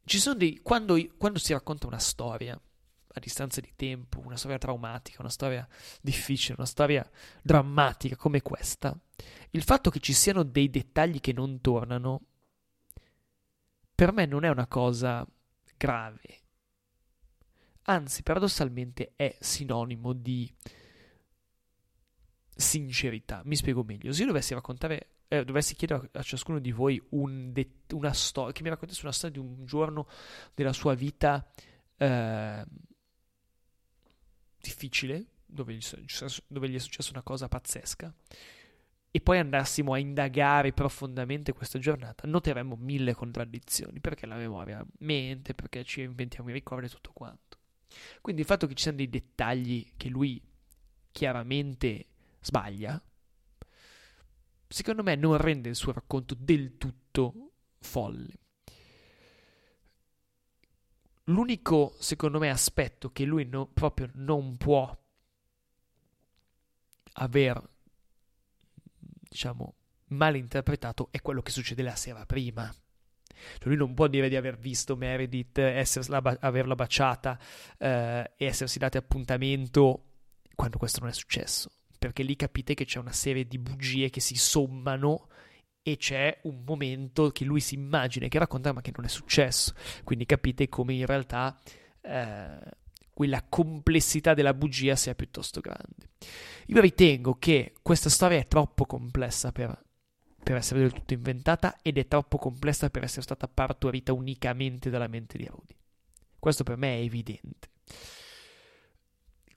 Ci 0.06 0.20
sono 0.20 0.36
dei. 0.36 0.60
Quando, 0.62 0.96
quando 1.18 1.40
si 1.40 1.54
racconta 1.54 1.88
una 1.88 1.98
storia 1.98 2.54
a 2.54 3.20
distanza 3.20 3.62
di 3.62 3.74
tempo, 3.76 4.20
una 4.20 4.38
storia 4.38 4.60
traumatica, 4.60 5.22
una 5.22 5.32
storia 5.32 5.68
difficile, 6.02 6.54
una 6.56 6.68
storia 6.68 7.10
drammatica 7.42 8.16
come 8.16 8.44
questa, 8.44 8.96
il 9.50 9.64
fatto 9.64 9.90
che 9.90 10.00
ci 10.00 10.14
siano 10.14 10.44
dei 10.44 10.70
dettagli 10.70 11.20
che 11.20 11.34
non 11.34 11.62
tornano, 11.62 12.22
per 13.96 14.14
me 14.14 14.28
non 14.28 14.44
è 14.44 14.50
una 14.50 14.68
cosa 14.68 15.28
grave. 15.76 16.42
Anzi, 17.86 18.22
paradossalmente 18.22 19.14
è 19.16 19.36
sinonimo 19.40 20.14
di 20.14 20.54
sincerità. 22.58 23.42
Mi 23.46 23.56
spiego 23.56 23.84
meglio. 23.84 24.12
Se 24.12 24.22
io 24.22 24.28
dovessi 24.28 24.54
raccontare, 24.54 25.10
eh, 25.28 25.46
dovessi 25.46 25.76
chiedere 25.76 26.10
a, 26.12 26.22
ciascuno 26.22 26.60
di 26.60 26.72
voi 26.72 27.02
un 27.10 27.52
de- 27.54 27.84
una 27.94 28.14
storia, 28.14 28.52
che 28.52 28.64
mi 28.64 28.70
raccontasse 28.70 29.02
una 29.04 29.12
storia 29.12 29.40
di 29.40 29.48
un 29.48 29.66
giorno 29.66 30.08
della 30.54 30.74
sua 30.74 30.94
vita 30.94 31.48
eh, 31.98 32.66
difficile, 34.60 35.26
dove 35.46 35.74
gli, 35.74 35.82
dove 36.48 36.70
gli 36.70 36.76
è 36.76 36.80
successa 36.80 37.12
una 37.12 37.22
cosa 37.22 37.48
pazzesca, 37.48 38.14
e 39.10 39.22
poi 39.22 39.40
andassimo 39.40 39.94
a 39.94 39.98
indagare 39.98 40.74
profondamente 40.74 41.54
questa 41.54 41.80
giornata, 41.80 42.28
noteremmo 42.28 42.76
mille 42.76 43.14
contraddizioni, 43.14 44.00
perché 44.00 44.26
la 44.26 44.36
memoria 44.36 44.86
mente, 45.00 45.54
perché 45.54 45.84
ci 45.84 46.02
inventiamo 46.02 46.50
i 46.50 46.54
ricordi 46.54 46.88
e 46.88 46.90
tutto 46.90 47.12
quanto. 47.14 47.58
Quindi 48.22 48.42
il 48.42 48.48
fatto 48.48 48.68
che 48.68 48.76
ci 48.76 48.84
siano 48.84 48.98
dei 48.98 49.10
dettagli 49.10 49.94
che 49.96 50.10
lui 50.10 50.42
chiaramente 51.12 52.06
sbaglia, 52.42 53.02
secondo 54.68 55.04
me 55.04 55.16
non 55.16 55.38
rende 55.38 55.70
il 55.70 55.76
suo 55.76 55.94
racconto 55.94 56.36
del 56.38 56.78
tutto 56.78 57.52
folle. 57.80 58.34
L'unico, 61.26 61.96
secondo 62.00 62.40
me, 62.40 62.50
aspetto 62.50 63.12
che 63.12 63.26
lui 63.26 63.46
no, 63.46 63.68
proprio 63.68 64.10
non 64.14 64.56
può 64.56 64.98
aver, 67.14 67.62
diciamo, 68.94 69.76
malinterpretato 70.08 71.10
è 71.12 71.22
quello 71.22 71.42
che 71.42 71.52
succede 71.52 71.84
la 71.84 71.96
sera 71.96 72.26
prima. 72.26 72.74
Cioè 73.60 73.68
lui 73.68 73.76
non 73.76 73.94
può 73.94 74.08
dire 74.08 74.30
di 74.30 74.36
aver 74.36 74.58
visto 74.58 74.96
Meredith, 74.96 75.58
essersela, 75.58 76.22
averla 76.40 76.76
baciata 76.76 77.38
eh, 77.78 78.32
e 78.36 78.46
essersi 78.46 78.80
dati 78.80 78.98
appuntamento 78.98 80.04
quando 80.56 80.78
questo 80.78 81.02
non 81.02 81.10
è 81.10 81.14
successo. 81.14 81.70
Perché 82.08 82.24
lì 82.24 82.38
capite 82.38 82.74
che 82.74 82.86
c'è 82.86 83.00
una 83.00 83.12
serie 83.12 83.46
di 83.46 83.60
bugie 83.60 84.10
che 84.10 84.22
si 84.22 84.36
sommano 84.36 85.28
e 85.82 85.98
c'è 85.98 86.40
un 86.44 86.64
momento 86.66 87.32
che 87.32 87.44
lui 87.44 87.60
si 87.60 87.76
immagina 87.76 88.30
che 88.30 88.40
racconta 88.40 88.72
ma 88.72 88.82
che 88.82 88.94
non 88.96 89.06
è 89.06 89.10
successo. 89.10 89.74
Quindi 90.06 90.26
capite 90.26 90.70
come 90.70 90.94
in 90.94 91.06
realtà 91.06 91.60
eh, 92.02 92.60
quella 93.14 93.44
complessità 93.50 94.34
della 94.34 94.54
bugia 94.54 94.96
sia 94.96 95.16
piuttosto 95.16 95.60
grande. 95.60 96.12
Io 96.68 96.80
ritengo 96.80 97.36
che 97.36 97.74
questa 97.82 98.10
storia 98.10 98.38
è 98.38 98.48
troppo 98.48 98.86
complessa 98.86 99.52
per, 99.52 99.84
per 100.42 100.56
essere 100.56 100.80
del 100.80 100.94
tutto 100.94 101.14
inventata 101.14 101.78
ed 101.82 101.98
è 101.98 102.08
troppo 102.08 102.38
complessa 102.38 102.90
per 102.90 103.04
essere 103.04 103.24
stata 103.24 103.50
partorita 103.50 104.14
unicamente 104.14 104.90
dalla 104.90 105.08
mente 105.08 105.38
di 105.38 105.46
Rudy. 105.46 105.76
Questo 106.40 106.64
per 106.64 106.78
me 106.78 107.00
è 107.00 107.02
evidente. 107.02 107.70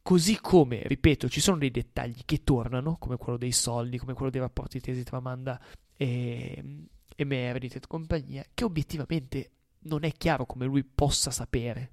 Così 0.03 0.41
come, 0.41 0.83
ripeto, 0.85 1.29
ci 1.29 1.41
sono 1.41 1.59
dei 1.59 1.71
dettagli 1.71 2.23
che 2.25 2.43
tornano, 2.43 2.97
come 2.99 3.17
quello 3.17 3.39
dei 3.39 3.53
soldi, 3.53 3.99
come 3.99 4.15
quello 4.15 4.31
dei 4.31 4.41
rapporti 4.41 4.81
tesi 4.81 5.05
tra 5.05 5.19
Amanda 5.19 5.61
e, 5.97 6.87
e 7.15 7.25
Meredith 7.25 7.77
e 7.77 7.81
compagnia, 7.87 8.45
che 8.53 8.65
obiettivamente 8.65 9.51
non 9.81 10.05
è 10.05 10.13
chiaro 10.13 10.47
come 10.47 10.65
lui 10.65 10.85
possa 10.85 11.31
sapere. 11.31 11.93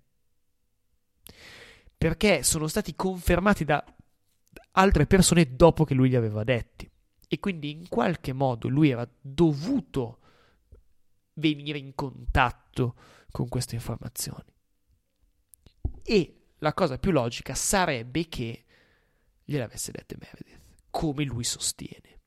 Perché 1.97 2.43
sono 2.43 2.68
stati 2.68 2.95
confermati 2.95 3.66
da 3.66 3.84
altre 4.72 5.05
persone 5.05 5.55
dopo 5.55 5.84
che 5.84 5.93
lui 5.93 6.10
li 6.10 6.16
aveva 6.16 6.43
detti. 6.43 6.89
E 7.28 7.39
quindi 7.39 7.72
in 7.72 7.89
qualche 7.89 8.32
modo 8.32 8.70
lui 8.70 8.89
era 8.89 9.08
dovuto 9.20 10.20
venire 11.34 11.78
in 11.78 11.93
contatto 11.93 12.95
con 13.32 13.49
queste 13.49 13.76
informazioni. 13.76 14.45
E 16.03 16.37
la 16.60 16.74
cosa 16.74 16.97
più 16.97 17.12
logica 17.12 17.53
sarebbe 17.55 18.28
che 18.28 18.66
gliele 19.43 19.64
avesse 19.64 19.91
dette 19.91 20.16
Meredith, 20.20 20.62
come 20.89 21.24
lui 21.24 21.43
sostiene. 21.43 22.18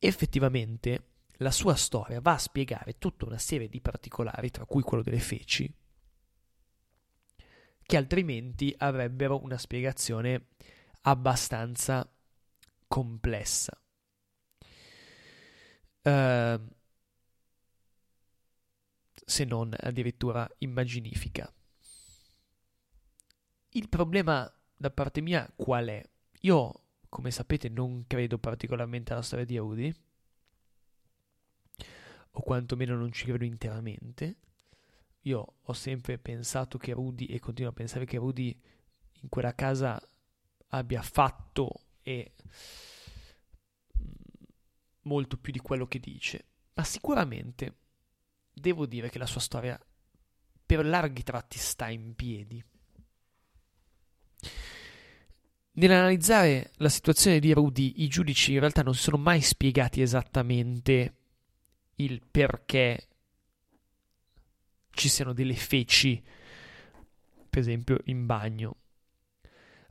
effettivamente 0.00 1.04
la 1.36 1.50
sua 1.50 1.74
storia 1.74 2.20
va 2.20 2.32
a 2.32 2.38
spiegare 2.38 2.98
tutta 2.98 3.26
una 3.26 3.38
serie 3.38 3.68
di 3.68 3.80
particolari, 3.80 4.50
tra 4.50 4.64
cui 4.64 4.82
quello 4.82 5.02
delle 5.02 5.20
feci, 5.20 5.72
che 7.82 7.96
altrimenti 7.96 8.74
avrebbero 8.76 9.42
una 9.42 9.58
spiegazione 9.58 10.48
abbastanza 11.02 12.10
complessa. 12.86 13.80
Uh, 16.02 16.58
se 19.30 19.44
non 19.44 19.72
addirittura 19.78 20.48
immaginifica. 20.58 21.50
Il 23.70 23.88
problema 23.88 24.52
da 24.76 24.90
parte 24.90 25.20
mia 25.20 25.50
qual 25.54 25.86
è? 25.86 26.02
Io 26.40 26.82
come 27.08 27.30
sapete 27.30 27.68
non 27.68 28.04
credo 28.06 28.38
particolarmente 28.38 29.12
alla 29.12 29.22
storia 29.22 29.44
di 29.44 29.56
Rudy, 29.56 29.94
o 32.32 32.40
quantomeno 32.40 32.96
non 32.96 33.12
ci 33.12 33.24
credo 33.24 33.44
interamente. 33.44 34.36
Io 35.22 35.54
ho 35.60 35.72
sempre 35.72 36.18
pensato 36.18 36.76
che 36.78 36.92
Rudy, 36.92 37.26
e 37.26 37.38
continuo 37.38 37.70
a 37.70 37.74
pensare 37.74 38.06
che 38.06 38.16
Rudy 38.16 38.58
in 39.22 39.28
quella 39.28 39.54
casa 39.54 40.00
abbia 40.68 41.02
fatto 41.02 41.86
e 42.02 42.32
mm, 43.98 44.04
molto 45.02 45.36
più 45.36 45.52
di 45.52 45.60
quello 45.60 45.86
che 45.86 46.00
dice, 46.00 46.46
ma 46.74 46.84
sicuramente 46.84 47.74
devo 48.52 48.86
dire 48.86 49.10
che 49.10 49.18
la 49.18 49.26
sua 49.26 49.40
storia 49.40 49.78
per 50.64 50.84
larghi 50.84 51.22
tratti 51.22 51.58
sta 51.58 51.88
in 51.88 52.14
piedi. 52.14 52.62
Nell'analizzare 55.72 56.72
la 56.76 56.88
situazione 56.88 57.38
di 57.38 57.52
Rudy, 57.52 58.02
i 58.02 58.08
giudici 58.08 58.52
in 58.52 58.60
realtà 58.60 58.82
non 58.82 58.94
si 58.94 59.02
sono 59.02 59.16
mai 59.16 59.40
spiegati 59.40 60.02
esattamente 60.02 61.14
il 61.96 62.22
perché 62.28 63.08
ci 64.90 65.08
siano 65.08 65.32
delle 65.32 65.54
feci, 65.54 66.22
per 67.48 67.58
esempio, 67.58 67.98
in 68.04 68.26
bagno. 68.26 68.76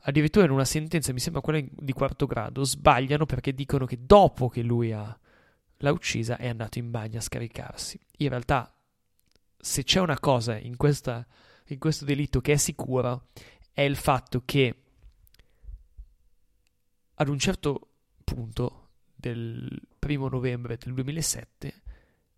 Addirittura 0.02 0.44
in 0.44 0.50
una 0.50 0.64
sentenza, 0.64 1.12
mi 1.12 1.20
sembra 1.20 1.42
quella 1.42 1.62
di 1.70 1.92
quarto 1.92 2.26
grado, 2.26 2.64
sbagliano 2.64 3.26
perché 3.26 3.52
dicono 3.52 3.84
che 3.84 3.98
dopo 4.04 4.48
che 4.48 4.62
lui 4.62 4.92
ha, 4.92 5.18
l'ha 5.80 5.92
uccisa 5.92 6.36
è 6.36 6.48
andato 6.48 6.78
in 6.78 6.90
bagno 6.90 7.18
a 7.18 7.22
scaricarsi. 7.22 7.98
In 8.18 8.28
realtà, 8.28 8.74
se 9.56 9.84
c'è 9.84 10.00
una 10.00 10.18
cosa 10.18 10.58
in, 10.58 10.76
questa, 10.76 11.26
in 11.66 11.78
questo 11.78 12.04
delitto 12.04 12.40
che 12.40 12.52
è 12.52 12.56
sicura, 12.56 13.20
è 13.72 13.82
il 13.82 13.96
fatto 13.96 14.42
che 14.44 14.82
ad 17.14 17.28
un 17.28 17.38
certo 17.38 17.88
punto 18.24 18.88
del 19.14 19.80
primo 19.98 20.28
novembre 20.28 20.78
del 20.78 20.94
2007, 20.94 21.82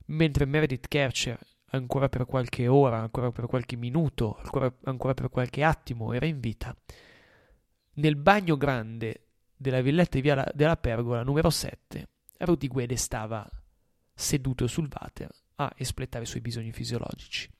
mentre 0.06 0.44
Meredith 0.44 0.88
Kercher 0.88 1.38
ancora 1.66 2.08
per 2.08 2.26
qualche 2.26 2.66
ora, 2.66 2.98
ancora 2.98 3.30
per 3.30 3.46
qualche 3.46 3.76
minuto, 3.76 4.36
ancora, 4.38 4.72
ancora 4.84 5.14
per 5.14 5.30
qualche 5.30 5.62
attimo 5.62 6.12
era 6.12 6.26
in 6.26 6.40
vita, 6.40 6.76
nel 7.94 8.16
bagno 8.16 8.56
grande 8.56 9.26
della 9.56 9.80
villetta 9.80 10.16
di 10.16 10.22
Via 10.22 10.50
della 10.54 10.76
Pergola 10.76 11.22
numero 11.22 11.50
7, 11.50 12.08
Rudy 12.44 12.68
Guede 12.68 12.96
stava 12.96 13.48
seduto 14.14 14.66
sul 14.66 14.88
water 14.90 15.30
a 15.56 15.72
espletare 15.76 16.24
i 16.24 16.26
suoi 16.26 16.40
bisogni 16.40 16.72
fisiologici. 16.72 17.50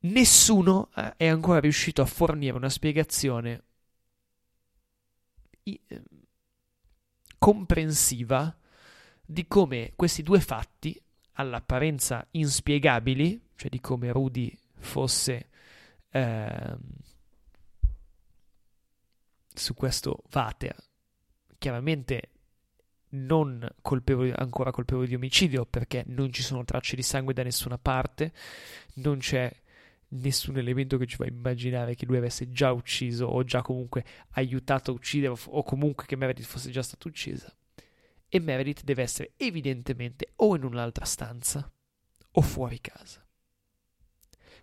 Nessuno 0.00 0.90
eh, 0.94 1.14
è 1.16 1.26
ancora 1.26 1.60
riuscito 1.60 2.02
a 2.02 2.06
fornire 2.06 2.56
una 2.56 2.68
spiegazione 2.68 3.62
Ehm, 5.64 6.04
comprensiva 7.38 8.56
di 9.24 9.46
come 9.46 9.92
questi 9.96 10.22
due 10.22 10.40
fatti, 10.40 10.98
all'apparenza 11.32 12.26
inspiegabili, 12.32 13.50
cioè 13.56 13.68
di 13.68 13.80
come 13.80 14.12
Rudy 14.12 14.56
fosse 14.76 15.48
eh, 16.10 16.76
su 19.52 19.74
questo 19.74 20.22
Vater, 20.30 20.76
chiaramente 21.58 22.30
non 23.14 23.66
colpevoli, 23.80 24.32
ancora 24.34 24.70
colpevole 24.70 25.06
di 25.06 25.14
omicidio 25.14 25.66
perché 25.66 26.04
non 26.08 26.32
ci 26.32 26.42
sono 26.42 26.64
tracce 26.64 26.96
di 26.96 27.02
sangue 27.02 27.32
da 27.32 27.42
nessuna 27.42 27.78
parte, 27.78 28.32
non 28.94 29.18
c'è 29.18 29.50
nessun 30.08 30.56
elemento 30.58 30.96
che 30.96 31.06
ci 31.06 31.16
fa 31.16 31.26
immaginare 31.26 31.94
che 31.94 32.06
lui 32.06 32.16
avesse 32.16 32.50
già 32.50 32.72
ucciso 32.72 33.26
o 33.26 33.42
già 33.42 33.62
comunque 33.62 34.04
aiutato 34.32 34.90
a 34.90 34.94
uccidere 34.94 35.34
o 35.46 35.62
comunque 35.62 36.06
che 36.06 36.16
Meredith 36.16 36.46
fosse 36.46 36.70
già 36.70 36.82
stata 36.82 37.08
uccisa. 37.08 37.52
E 38.28 38.40
Meredith 38.40 38.82
deve 38.82 39.02
essere 39.02 39.32
evidentemente 39.36 40.32
o 40.36 40.56
in 40.56 40.64
un'altra 40.64 41.04
stanza 41.04 41.70
o 42.32 42.40
fuori 42.40 42.80
casa. 42.80 43.23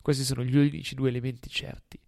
Questi 0.01 0.23
sono 0.23 0.43
gli 0.43 0.55
unici 0.55 0.95
due 0.95 1.09
elementi 1.09 1.49
certi. 1.49 1.99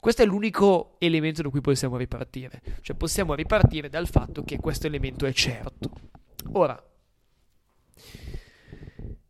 Questo 0.00 0.22
è 0.22 0.26
l'unico 0.26 0.96
elemento 0.98 1.42
da 1.42 1.48
cui 1.48 1.60
possiamo 1.60 1.96
ripartire. 1.96 2.62
Cioè 2.80 2.96
possiamo 2.96 3.34
ripartire 3.34 3.88
dal 3.88 4.08
fatto 4.08 4.42
che 4.42 4.58
questo 4.58 4.86
elemento 4.86 5.26
è 5.26 5.32
certo. 5.32 5.90
Ora, 6.52 6.82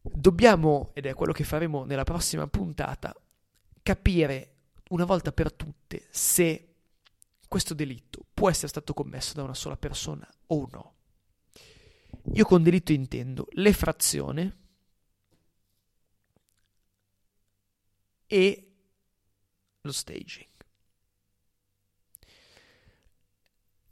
dobbiamo, 0.00 0.90
ed 0.94 1.06
è 1.06 1.14
quello 1.14 1.32
che 1.32 1.44
faremo 1.44 1.84
nella 1.84 2.04
prossima 2.04 2.46
puntata, 2.46 3.14
capire 3.82 4.54
una 4.90 5.04
volta 5.04 5.32
per 5.32 5.52
tutte 5.52 6.06
se 6.10 6.74
questo 7.48 7.74
delitto 7.74 8.24
può 8.32 8.50
essere 8.50 8.68
stato 8.68 8.94
commesso 8.94 9.34
da 9.34 9.42
una 9.42 9.54
sola 9.54 9.76
persona 9.76 10.28
o 10.48 10.68
no. 10.70 10.92
Io 12.32 12.44
con 12.44 12.62
delitto 12.62 12.92
intendo 12.92 13.46
l'effrazione 13.52 14.63
e 18.26 18.72
lo 19.80 19.92
staging. 19.92 20.48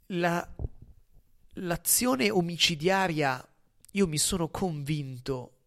La, 0.07 0.55
l'azione 1.53 2.29
omicidiaria, 2.29 3.47
io 3.91 4.07
mi 4.07 4.17
sono 4.17 4.49
convinto 4.49 5.57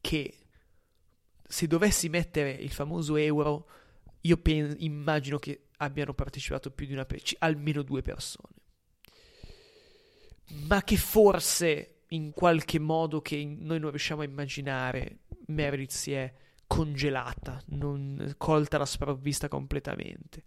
che 0.00 0.38
se 1.46 1.66
dovessi 1.66 2.08
mettere 2.08 2.50
il 2.50 2.70
famoso 2.70 3.16
euro, 3.16 3.68
io 4.22 4.36
pen- 4.36 4.76
immagino 4.78 5.38
che 5.38 5.68
abbiano 5.78 6.12
partecipato 6.12 6.70
più 6.70 6.86
di 6.86 6.92
una 6.92 7.06
persona, 7.06 7.38
almeno 7.40 7.82
due 7.82 8.02
persone. 8.02 8.54
Ma 10.66 10.82
che 10.82 10.96
forse 10.96 12.02
in 12.08 12.32
qualche 12.32 12.78
modo 12.78 13.20
che 13.20 13.44
noi 13.44 13.78
non 13.78 13.90
riusciamo 13.90 14.22
a 14.22 14.24
immaginare, 14.24 15.20
Meredith 15.46 15.90
si 15.90 16.12
è 16.12 16.32
congelata, 16.68 17.60
non, 17.70 18.34
colta 18.36 18.78
la 18.78 18.86
sprovvista 18.86 19.48
completamente. 19.48 20.44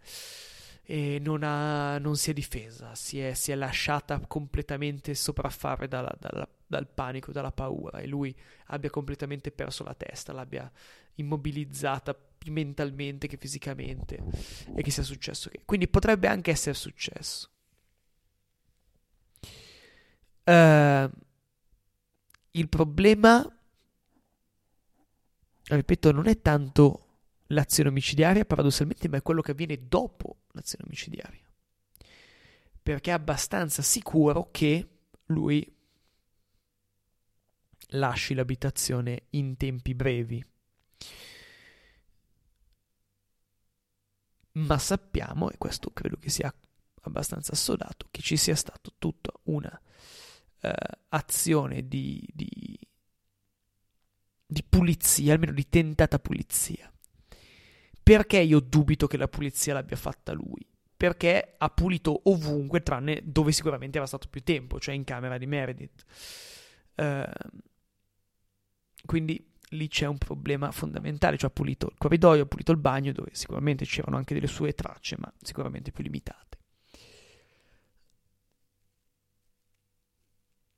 E 0.84 1.20
non, 1.20 1.44
ha, 1.44 1.98
non 2.00 2.16
si 2.16 2.32
è 2.32 2.34
difesa, 2.34 2.96
si 2.96 3.20
è, 3.20 3.34
si 3.34 3.52
è 3.52 3.56
lasciata 3.56 4.20
completamente 4.28 5.14
sopraffare 5.14 5.88
dalla, 5.88 6.14
dalla, 6.18 6.48
dal 6.66 6.88
panico, 6.88 7.32
dalla 7.32 7.52
paura 7.52 8.00
e 8.00 8.08
lui 8.08 8.36
abbia 8.68 8.90
completamente 8.90 9.52
perso 9.52 9.84
la 9.84 9.94
testa, 9.94 10.34
l'abbia 10.34 10.70
immobilizzata 11.16 12.14
più 12.14 12.52
mentalmente 12.52 13.28
che 13.28 13.38
fisicamente 13.38 14.24
e 14.76 14.82
che 14.82 14.92
sia 14.92 15.04
successo 15.04 15.50
che. 15.50 15.62
Quindi 15.66 15.88
potrebbe 15.88 16.28
anche 16.28 16.52
essere 16.52 16.76
successo. 16.76 17.50
Uh, 20.44 21.10
il 22.52 22.68
problema, 22.68 23.48
ripeto, 25.76 26.12
non 26.12 26.28
è 26.28 26.42
tanto 26.42 27.08
l'azione 27.48 27.90
omicidiaria, 27.90 28.46
paradossalmente, 28.46 29.08
ma 29.10 29.18
è 29.18 29.22
quello 29.22 29.42
che 29.42 29.52
avviene 29.52 29.88
dopo 29.88 30.44
l'azione 30.52 30.86
omicidiaria. 30.86 31.46
Perché 32.82 33.12
è 33.12 33.14
abbastanza 33.14 33.82
sicuro 33.82 34.50
che 34.52 34.88
lui 35.28 35.80
lasci 37.90 38.34
l'abitazione 38.34 39.24
in 39.32 39.58
tempi 39.58 39.94
brevi. 39.94 40.44
Ma 44.54 44.78
sappiamo, 44.78 45.50
e 45.50 45.58
questo 45.58 45.92
credo 45.92 46.18
che 46.18 46.30
sia 46.30 46.54
abbastanza 47.04 47.54
assodato, 47.54 48.08
che 48.12 48.22
ci 48.22 48.36
sia 48.36 48.56
stata 48.56 48.92
tutta 48.98 49.32
una 49.44 49.82
uh, 50.62 50.70
azione 51.10 51.88
di, 51.88 52.28
di, 52.34 52.78
di 54.52 54.66
pulizia, 54.68 55.32
almeno 55.32 55.54
di 55.54 55.70
tentata 55.70 56.20
pulizia. 56.20 56.92
Perché 58.04 58.40
io 58.40 58.60
dubito 58.60 59.08
che 59.08 59.16
la 59.16 59.30
pulizia 59.30 59.74
l'abbia 59.74 59.96
fatta 59.96 60.34
lui? 60.34 60.68
Perché 60.98 61.56
ha 61.58 61.70
pulito 61.70 62.24
ovunque, 62.26 62.84
tranne 62.84 63.22
dove 63.24 63.54
sicuramente 63.54 63.98
era 63.98 64.06
stato 64.06 64.28
più 64.30 64.44
tempo, 64.44 64.78
cioè 64.78 64.94
in 64.94 65.06
camera 65.06 65.38
di 65.38 65.46
Meredith. 65.46 66.04
Uh, 66.96 67.24
quindi 69.06 69.42
lì 69.70 69.88
c'è 69.88 70.06
un 70.06 70.18
problema 70.18 70.70
fondamentale, 70.72 71.38
cioè 71.38 71.50
ha 71.50 71.54
pulito 71.54 71.88
il 71.88 71.98
corridoio, 71.98 72.44
ha 72.44 72.46
pulito 72.46 72.74
il 72.74 72.78
bagno, 72.78 73.14
dove 73.14 73.30
sicuramente 73.32 73.86
c'erano 73.86 74.18
anche 74.18 74.34
delle 74.34 74.48
sue 74.48 74.74
tracce, 74.74 75.16
ma 75.18 75.32
sicuramente 75.42 75.94
più 75.94 76.04
limitate. 76.04 76.58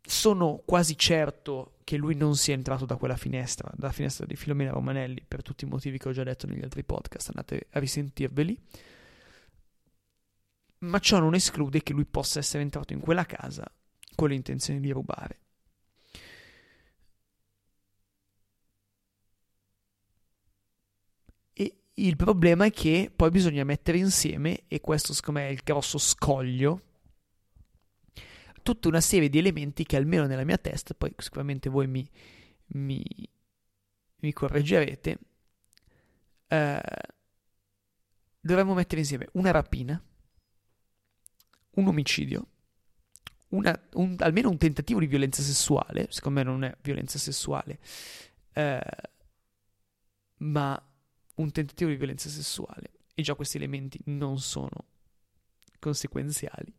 Sono 0.05 0.61
quasi 0.65 0.97
certo 0.97 1.77
che 1.83 1.97
lui 1.97 2.15
non 2.15 2.35
sia 2.35 2.53
entrato 2.53 2.85
da 2.85 2.97
quella 2.97 3.15
finestra, 3.15 3.71
dalla 3.73 3.93
finestra 3.93 4.25
di 4.25 4.35
Filomena 4.35 4.71
Romanelli, 4.71 5.23
per 5.25 5.41
tutti 5.41 5.65
i 5.65 5.67
motivi 5.67 5.97
che 5.97 6.09
ho 6.09 6.11
già 6.11 6.23
detto 6.23 6.47
negli 6.47 6.63
altri 6.63 6.83
podcast, 6.83 7.29
andate 7.29 7.67
a 7.71 7.79
risentirveli. 7.79 8.59
Ma 10.79 10.99
ciò 10.99 11.19
non 11.19 11.33
esclude 11.33 11.81
che 11.81 11.93
lui 11.93 12.05
possa 12.05 12.39
essere 12.39 12.63
entrato 12.63 12.93
in 12.93 12.99
quella 12.99 13.25
casa 13.25 13.65
con 14.15 14.29
l'intenzione 14.29 14.79
di 14.79 14.91
rubare. 14.91 15.39
Il 21.95 22.15
problema 22.15 22.65
è 22.65 22.71
che 22.71 23.11
poi 23.15 23.29
bisogna 23.29 23.63
mettere 23.63 23.99
insieme, 23.99 24.63
e 24.67 24.81
questo 24.81 25.13
secondo 25.13 25.41
me 25.41 25.47
è 25.47 25.51
il 25.51 25.61
grosso 25.63 25.99
scoglio, 25.99 26.81
tutta 28.63 28.87
una 28.87 29.01
serie 29.01 29.29
di 29.29 29.37
elementi 29.37 29.83
che 29.85 29.97
almeno 29.97 30.25
nella 30.25 30.43
mia 30.43 30.57
testa, 30.57 30.93
poi 30.95 31.13
sicuramente 31.17 31.69
voi 31.69 31.85
mi, 31.85 32.09
mi, 32.67 33.03
mi 34.21 34.33
correggerete, 34.33 35.19
eh, 36.47 36.81
dovremmo 38.39 38.73
mettere 38.73 39.01
insieme 39.01 39.27
una 39.33 39.51
rapina, 39.51 40.01
un 41.71 41.87
omicidio, 41.87 42.47
una, 43.49 43.79
un, 43.93 44.15
almeno 44.19 44.49
un 44.49 44.57
tentativo 44.57 44.99
di 44.99 45.07
violenza 45.07 45.41
sessuale, 45.41 46.07
secondo 46.09 46.39
me 46.39 46.45
non 46.45 46.63
è 46.63 46.75
violenza 46.81 47.19
sessuale, 47.19 47.79
eh, 48.53 48.81
ma 50.37 50.87
un 51.35 51.51
tentativo 51.51 51.89
di 51.89 51.97
violenza 51.97 52.29
sessuale. 52.29 52.91
E 53.15 53.21
già 53.21 53.35
questi 53.35 53.57
elementi 53.57 53.99
non 54.05 54.39
sono 54.39 54.85
conseguenziali 55.79 56.73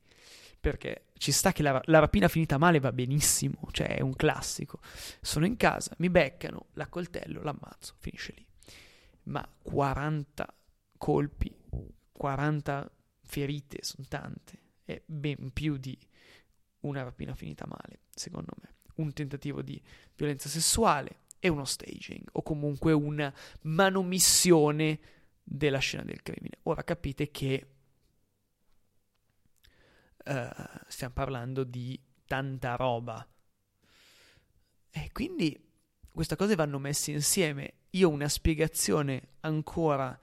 perché 0.65 1.09
ci 1.19 1.31
sta 1.31 1.53
che 1.53 1.63
la, 1.63 1.79
la, 1.85 1.99
rapina 1.99 2.27
finita 2.27 2.57
male 2.57 2.81
va 2.81 2.91
benissimo, 2.91 3.69
cioè 3.71 3.97
è 3.97 4.01
un 4.01 4.15
classico. 4.15 4.81
Sono 5.21 5.45
in 5.45 5.59
casa, 5.59 5.95
mi 5.99 6.09
beccano, 6.09 6.69
la 6.73 6.87
coltello, 6.89 7.43
l'ammazzo, 7.43 7.97
finisce 7.99 8.33
lì. 8.35 8.47
Ma 9.25 9.47
40 9.61 10.55
colpi, 10.97 11.55
40 12.13 12.91
ferite 13.25 13.79
sono 13.83 14.07
tante, 14.09 14.59
è 14.87 15.03
ben 15.05 15.53
più 15.53 15.77
di 15.77 15.99
una 16.81 17.03
rapina 17.03 17.35
finita 17.35 17.67
male, 17.67 18.01
secondo 18.15 18.53
me. 18.63 18.77
Un 18.95 19.13
tentativo 19.13 19.61
di 19.61 19.79
violenza 20.17 20.49
sessuale, 20.49 21.25
è 21.39 21.49
uno 21.49 21.67
staging 21.67 22.27
o 22.33 22.43
comunque 22.43 22.93
una 22.93 23.31
manomissione 23.65 24.99
della 25.43 25.77
scena 25.77 26.05
del 26.05 26.23
crimine. 26.23 26.57
Ora 26.63 26.83
capite 26.85 27.31
che 27.31 27.74
uh, 30.25 30.49
stiamo 30.89 31.15
parlando 31.15 31.65
di 31.65 32.01
tanta 32.27 32.77
roba. 32.77 33.27
E 34.91 35.11
quindi 35.13 35.59
queste 36.13 36.37
cose 36.37 36.55
vanno 36.55 36.79
messe 36.79 37.11
insieme. 37.11 37.75
Io 37.91 38.09
una 38.09 38.29
spiegazione 38.29 39.35
ancora 39.41 40.19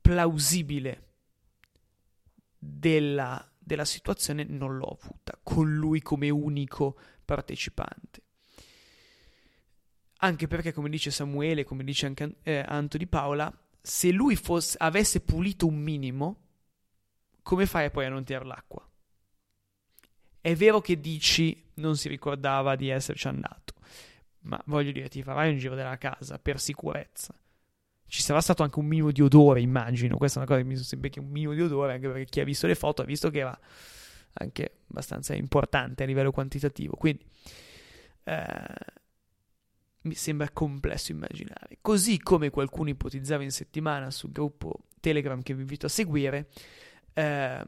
plausibile 0.00 1.08
della, 2.58 3.50
della 3.58 3.84
situazione 3.84 4.44
non 4.44 4.76
l'ho 4.76 4.98
avuta, 5.00 5.38
con 5.42 5.72
lui 5.72 6.00
come 6.00 6.30
unico 6.30 6.98
partecipante 7.24 8.22
anche 10.24 10.46
perché, 10.46 10.72
come 10.72 10.88
dice 10.88 11.10
Samuele, 11.10 11.64
come 11.64 11.84
dice 11.84 12.06
anche 12.06 12.36
eh, 12.42 12.64
Anto 12.66 12.96
di 12.96 13.06
Paola, 13.06 13.52
se 13.80 14.10
lui 14.10 14.36
fosse, 14.36 14.76
avesse 14.78 15.20
pulito 15.20 15.66
un 15.66 15.76
minimo, 15.76 16.40
come 17.42 17.66
fai 17.66 17.90
poi 17.90 18.06
a 18.06 18.08
non 18.08 18.24
tirare 18.24 18.46
l'acqua? 18.46 18.88
È 20.42 20.56
vero 20.56 20.80
che 20.80 20.98
dici 20.98 21.70
non 21.74 21.96
si 21.96 22.08
ricordava 22.08 22.74
di 22.74 22.88
esserci 22.88 23.28
andato, 23.28 23.74
ma 24.40 24.60
voglio 24.66 24.90
dire, 24.90 25.08
ti 25.08 25.22
farai 25.22 25.52
un 25.52 25.58
giro 25.58 25.76
della 25.76 25.96
casa 25.98 26.40
per 26.40 26.58
sicurezza. 26.58 27.32
Ci 28.06 28.20
sarà 28.20 28.40
stato 28.40 28.64
anche 28.64 28.80
un 28.80 28.86
minimo 28.86 29.12
di 29.12 29.22
odore, 29.22 29.60
immagino. 29.60 30.16
Questa 30.16 30.40
è 30.40 30.42
una 30.42 30.50
cosa 30.50 30.60
che 30.60 30.66
mi 30.66 30.74
sono 30.74 30.86
sempre 30.86 31.10
che 31.10 31.20
un 31.20 31.28
minimo 31.28 31.54
di 31.54 31.62
odore, 31.62 31.92
anche 31.94 32.08
perché 32.08 32.24
chi 32.24 32.40
ha 32.40 32.44
visto 32.44 32.66
le 32.66 32.74
foto 32.74 33.02
ha 33.02 33.04
visto 33.04 33.30
che 33.30 33.38
era 33.38 33.56
anche 34.32 34.78
abbastanza 34.90 35.32
importante 35.34 36.02
a 36.02 36.06
livello 36.06 36.32
quantitativo. 36.32 36.96
Quindi, 36.96 37.24
eh, 38.24 38.66
mi 40.02 40.14
sembra 40.14 40.50
complesso 40.50 41.12
immaginare. 41.12 41.78
Così 41.80 42.18
come 42.18 42.50
qualcuno 42.50 42.88
ipotizzava 42.88 43.44
in 43.44 43.52
settimana 43.52 44.10
sul 44.10 44.32
gruppo 44.32 44.86
Telegram 44.98 45.40
che 45.40 45.54
vi 45.54 45.60
invito 45.60 45.86
a 45.86 45.88
seguire, 45.88 46.48
eh, 47.14 47.64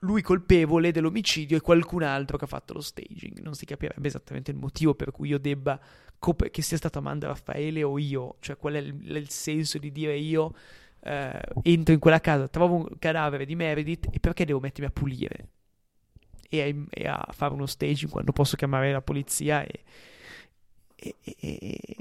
lui 0.00 0.22
colpevole 0.22 0.92
dell'omicidio 0.92 1.56
e 1.56 1.60
qualcun 1.60 2.02
altro 2.02 2.36
che 2.36 2.44
ha 2.44 2.48
fatto 2.48 2.74
lo 2.74 2.80
staging. 2.80 3.40
Non 3.40 3.54
si 3.54 3.64
capirebbe 3.64 4.08
esattamente 4.08 4.50
il 4.50 4.56
motivo 4.56 4.94
per 4.94 5.10
cui 5.10 5.28
io 5.28 5.38
debba, 5.38 5.80
cop- 6.18 6.50
che 6.50 6.62
sia 6.62 6.76
stato 6.76 6.98
Amanda 6.98 7.28
Raffaele 7.28 7.82
o 7.82 7.98
io, 7.98 8.36
cioè 8.40 8.56
qual 8.56 8.74
è 8.74 8.78
il, 8.78 9.16
il 9.16 9.30
senso 9.30 9.78
di 9.78 9.90
dire 9.92 10.16
io 10.16 10.52
eh, 11.00 11.40
entro 11.62 11.94
in 11.94 12.00
quella 12.00 12.20
casa, 12.20 12.48
trovo 12.48 12.74
un 12.74 12.98
cadavere 12.98 13.46
di 13.46 13.54
Meredith 13.54 14.08
e 14.10 14.20
perché 14.20 14.44
devo 14.44 14.60
mettermi 14.60 14.86
a 14.86 14.92
pulire 14.92 15.48
e 16.48 16.62
a, 16.62 16.84
e 16.90 17.06
a 17.08 17.28
fare 17.30 17.54
uno 17.54 17.66
staging 17.66 18.10
quando 18.10 18.32
posso 18.32 18.56
chiamare 18.56 18.92
la 18.92 19.02
polizia 19.02 19.64
e, 19.64 19.84
e, 20.96 21.96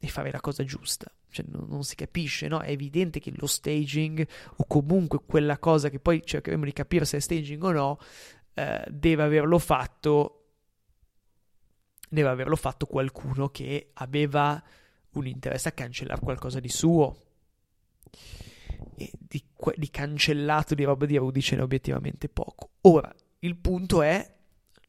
e 0.00 0.08
fare 0.08 0.30
la 0.30 0.40
cosa 0.40 0.64
giusta. 0.64 1.10
Cioè, 1.30 1.44
non, 1.48 1.66
non, 1.68 1.84
si 1.84 1.94
capisce, 1.94 2.48
no? 2.48 2.60
È 2.60 2.70
evidente 2.70 3.20
che 3.20 3.32
lo 3.36 3.46
staging, 3.46 4.26
o 4.56 4.64
comunque 4.66 5.20
quella 5.24 5.58
cosa 5.58 5.90
che 5.90 6.00
poi 6.00 6.22
cercheremo 6.24 6.64
di 6.64 6.72
capire 6.72 7.04
se 7.04 7.18
è 7.18 7.20
staging 7.20 7.62
o 7.62 7.72
no, 7.72 7.98
eh, 8.54 8.84
deve 8.88 9.22
averlo 9.22 9.58
fatto. 9.58 10.34
Deve 12.10 12.28
averlo 12.28 12.56
fatto 12.56 12.86
qualcuno 12.86 13.50
che 13.50 13.90
aveva 13.94 14.62
un 15.12 15.26
interesse 15.26 15.68
a 15.68 15.72
cancellare 15.72 16.20
qualcosa 16.20 16.58
di 16.58 16.70
suo. 16.70 17.22
E 18.96 19.10
di, 19.18 19.44
di 19.76 19.90
cancellato 19.90 20.74
di 20.74 20.84
roba 20.84 21.04
di 21.04 21.16
Rudy 21.16 21.40
ce 21.40 21.56
n'è 21.56 21.62
obiettivamente 21.62 22.28
poco. 22.28 22.70
Ora, 22.82 23.14
il 23.40 23.56
punto 23.56 24.02
è 24.02 24.36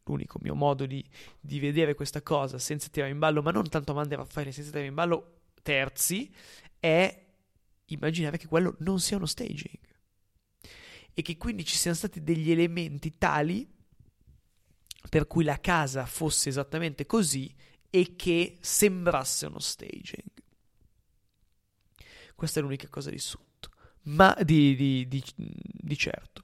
l'unico 0.05 0.39
mio 0.41 0.55
modo 0.55 0.85
di, 0.85 1.07
di, 1.39 1.59
vedere 1.59 1.93
questa 1.93 2.23
cosa 2.23 2.57
senza 2.57 2.87
tirare 2.89 3.11
in 3.11 3.19
ballo, 3.19 3.41
ma 3.41 3.51
non 3.51 3.69
tanto 3.69 3.91
Amanda 3.91 4.15
e 4.15 4.17
Raffaele, 4.17 4.51
senza 4.51 4.71
tirare 4.71 4.87
in 4.87 4.95
ballo 4.95 5.38
terzi, 5.69 6.33
è 6.79 7.27
immaginare 7.85 8.39
che 8.39 8.47
quello 8.47 8.75
non 8.79 8.99
sia 8.99 9.17
uno 9.17 9.27
staging 9.27 9.77
e 11.13 11.21
che 11.21 11.37
quindi 11.37 11.63
ci 11.63 11.75
siano 11.75 11.95
stati 11.95 12.23
degli 12.23 12.49
elementi 12.49 13.19
tali 13.19 13.71
per 15.07 15.27
cui 15.27 15.43
la 15.43 15.59
casa 15.59 16.07
fosse 16.07 16.49
esattamente 16.49 17.05
così 17.05 17.53
e 17.91 18.15
che 18.15 18.57
sembrasse 18.61 19.45
uno 19.45 19.59
staging. 19.59 20.31
Questa 22.33 22.59
è 22.59 22.63
l'unica 22.63 22.87
cosa 22.87 23.11
di 23.11 23.19
sotto, 23.19 23.69
ma 24.03 24.35
di, 24.41 24.75
di, 24.75 25.07
di, 25.07 25.23
di 25.35 25.97
certo. 25.97 26.41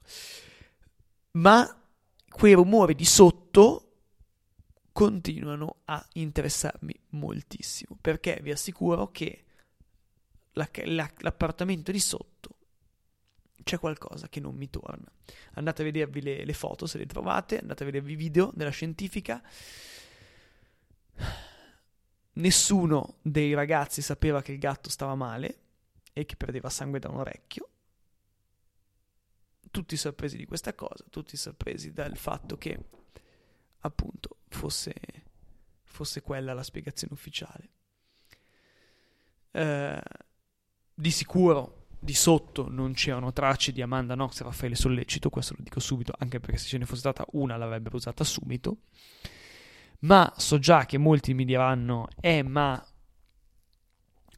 Ma 1.32 1.82
quei 2.28 2.52
rumori 2.52 2.94
di 2.94 3.04
sotto 3.04 3.85
continuano 4.96 5.80
a 5.84 6.02
interessarmi 6.14 6.98
moltissimo 7.10 7.98
perché 8.00 8.38
vi 8.42 8.50
assicuro 8.50 9.10
che 9.10 9.44
la, 10.52 10.66
la, 10.84 11.12
l'appartamento 11.18 11.92
di 11.92 12.00
sotto 12.00 12.56
c'è 13.62 13.78
qualcosa 13.78 14.30
che 14.30 14.40
non 14.40 14.54
mi 14.54 14.70
torna. 14.70 15.04
Andate 15.56 15.82
a 15.82 15.84
vedervi 15.84 16.22
le, 16.22 16.46
le 16.46 16.52
foto 16.54 16.86
se 16.86 16.96
le 16.96 17.04
trovate, 17.04 17.58
andate 17.58 17.82
a 17.82 17.86
vedervi 17.86 18.12
i 18.12 18.16
video 18.16 18.50
della 18.54 18.70
scientifica. 18.70 19.42
Nessuno 22.32 23.18
dei 23.20 23.52
ragazzi 23.52 24.00
sapeva 24.00 24.40
che 24.40 24.52
il 24.52 24.58
gatto 24.58 24.88
stava 24.88 25.14
male 25.14 25.58
e 26.14 26.24
che 26.24 26.36
perdeva 26.36 26.70
sangue 26.70 27.00
da 27.00 27.10
un 27.10 27.16
orecchio 27.16 27.68
tutti 29.70 29.98
sorpresi 29.98 30.38
di 30.38 30.46
questa 30.46 30.72
cosa, 30.72 31.04
tutti 31.10 31.36
sorpresi 31.36 31.92
dal 31.92 32.16
fatto 32.16 32.56
che 32.56 32.78
appunto 33.80 34.38
fosse, 34.56 34.94
fosse 35.84 36.22
quella 36.22 36.54
la 36.54 36.62
spiegazione 36.62 37.12
ufficiale. 37.12 37.68
Eh, 39.52 40.02
di 40.94 41.10
sicuro 41.10 41.86
di 41.98 42.14
sotto 42.14 42.68
non 42.68 42.92
c'erano 42.92 43.32
tracce 43.32 43.72
di 43.72 43.82
Amanda 43.82 44.14
Knox 44.14 44.40
e 44.40 44.44
Raffaele 44.44 44.74
Sollecito, 44.74 45.30
questo 45.30 45.54
lo 45.56 45.62
dico 45.62 45.80
subito, 45.80 46.14
anche 46.18 46.40
perché 46.40 46.56
se 46.56 46.68
ce 46.68 46.78
ne 46.78 46.86
fosse 46.86 47.00
stata 47.00 47.24
una 47.32 47.56
l'avrebbero 47.56 47.96
usata 47.96 48.24
subito. 48.24 48.78
Ma 50.00 50.32
so 50.36 50.58
già 50.58 50.84
che 50.84 50.98
molti 50.98 51.34
mi 51.34 51.44
diranno, 51.44 52.08
eh 52.20 52.42
ma 52.42 52.84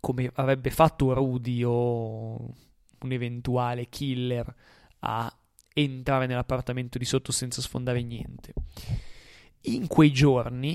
come 0.00 0.30
avrebbe 0.34 0.70
fatto 0.70 1.12
Rudy 1.12 1.62
o 1.64 2.36
un 3.00 3.12
eventuale 3.12 3.88
killer 3.88 4.54
a 5.00 5.32
entrare 5.74 6.26
nell'appartamento 6.26 6.98
di 6.98 7.04
sotto 7.04 7.32
senza 7.32 7.60
sfondare 7.60 8.02
niente. 8.02 8.54
In 9.74 9.86
quei 9.86 10.12
giorni 10.12 10.74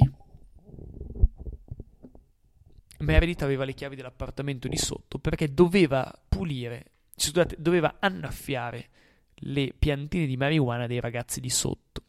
Meredith 3.00 3.42
aveva 3.42 3.66
le 3.66 3.74
chiavi 3.74 3.96
dell'appartamento 3.96 4.68
di 4.68 4.78
sotto 4.78 5.20
perché 5.20 5.54
doveva 5.54 6.12
pulire, 6.28 6.92
scusate, 7.16 7.56
doveva 7.60 7.98
annaffiare 8.00 8.90
le 9.36 9.74
piantine 9.78 10.26
di 10.26 10.38
marijuana 10.38 10.88
dei 10.88 11.00
ragazzi 11.00 11.40
di 11.40 11.50
sotto. 11.50 12.04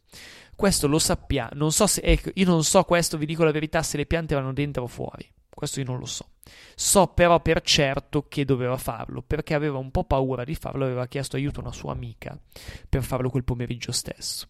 Questo 0.55 0.87
lo 0.87 0.99
sappiamo, 0.99 1.51
non 1.53 1.71
so 1.71 1.85
se, 1.85 2.01
ecco, 2.01 2.31
io 2.33 2.45
non 2.45 2.63
so 2.63 2.83
questo, 2.83 3.17
vi 3.17 3.25
dico 3.25 3.43
la 3.43 3.51
verità, 3.51 3.83
se 3.83 3.97
le 3.97 4.05
piante 4.05 4.33
erano 4.33 4.53
dentro 4.53 4.83
o 4.83 4.87
fuori. 4.87 5.29
Questo 5.49 5.79
io 5.79 5.85
non 5.85 5.99
lo 5.99 6.05
so. 6.05 6.29
So 6.75 7.07
però 7.07 7.41
per 7.41 7.61
certo 7.61 8.27
che 8.27 8.45
doveva 8.45 8.77
farlo, 8.77 9.21
perché 9.21 9.53
aveva 9.53 9.77
un 9.77 9.91
po' 9.91 10.03
paura 10.05 10.43
di 10.43 10.55
farlo, 10.55 10.85
aveva 10.85 11.07
chiesto 11.07 11.35
aiuto 11.35 11.59
a 11.59 11.63
una 11.63 11.73
sua 11.73 11.91
amica 11.91 12.39
per 12.87 13.03
farlo 13.03 13.29
quel 13.29 13.43
pomeriggio 13.43 13.91
stesso. 13.91 14.47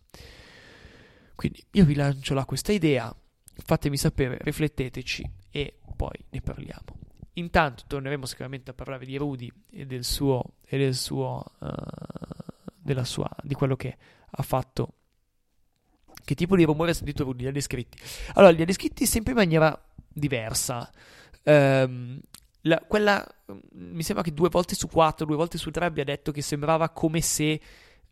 Quindi 1.35 1.63
io 1.71 1.85
vi 1.85 1.95
lancio 1.95 2.33
là 2.33 2.45
questa 2.45 2.71
idea, 2.71 3.13
fatemi 3.63 3.97
sapere, 3.97 4.37
rifletteteci 4.41 5.29
e 5.51 5.79
poi 5.95 6.17
ne 6.29 6.41
parliamo. 6.41 7.03
Intanto 7.33 7.83
torneremo 7.87 8.25
sicuramente 8.25 8.71
a 8.71 8.73
parlare 8.73 9.05
di 9.05 9.17
Rudy 9.17 9.51
e 9.71 9.85
del 9.85 10.05
suo, 10.05 10.53
e 10.65 10.77
del 10.77 10.95
suo, 10.95 11.43
uh, 11.59 11.67
della 12.77 13.03
sua, 13.03 13.29
di 13.43 13.53
quello 13.53 13.75
che 13.75 13.97
ha 14.29 14.43
fatto. 14.43 14.93
Che 16.23 16.33
tipo 16.33 16.55
di 16.55 16.63
rumore 16.63 16.91
ha 16.91 16.93
sentito 16.93 17.25
Rudy? 17.25 17.43
Li 17.43 17.49
ha 17.49 17.51
descritti. 17.51 17.97
Allora, 18.33 18.51
li 18.53 18.61
ha 18.61 18.65
descritti 18.65 19.05
sempre 19.05 19.33
in 19.33 19.37
maniera 19.37 19.85
diversa. 20.07 20.89
Um, 21.43 22.19
la, 22.61 22.79
quella 22.87 23.23
mi 23.73 24.01
sembra 24.01 24.23
che 24.23 24.33
due 24.33 24.49
volte 24.49 24.73
su 24.73 24.87
quattro, 24.87 25.25
due 25.25 25.35
volte 25.35 25.57
su 25.57 25.69
tre 25.71 25.85
abbia 25.85 26.03
detto 26.03 26.31
che 26.31 26.41
sembrava 26.41 26.89
come 26.89 27.21
se 27.21 27.59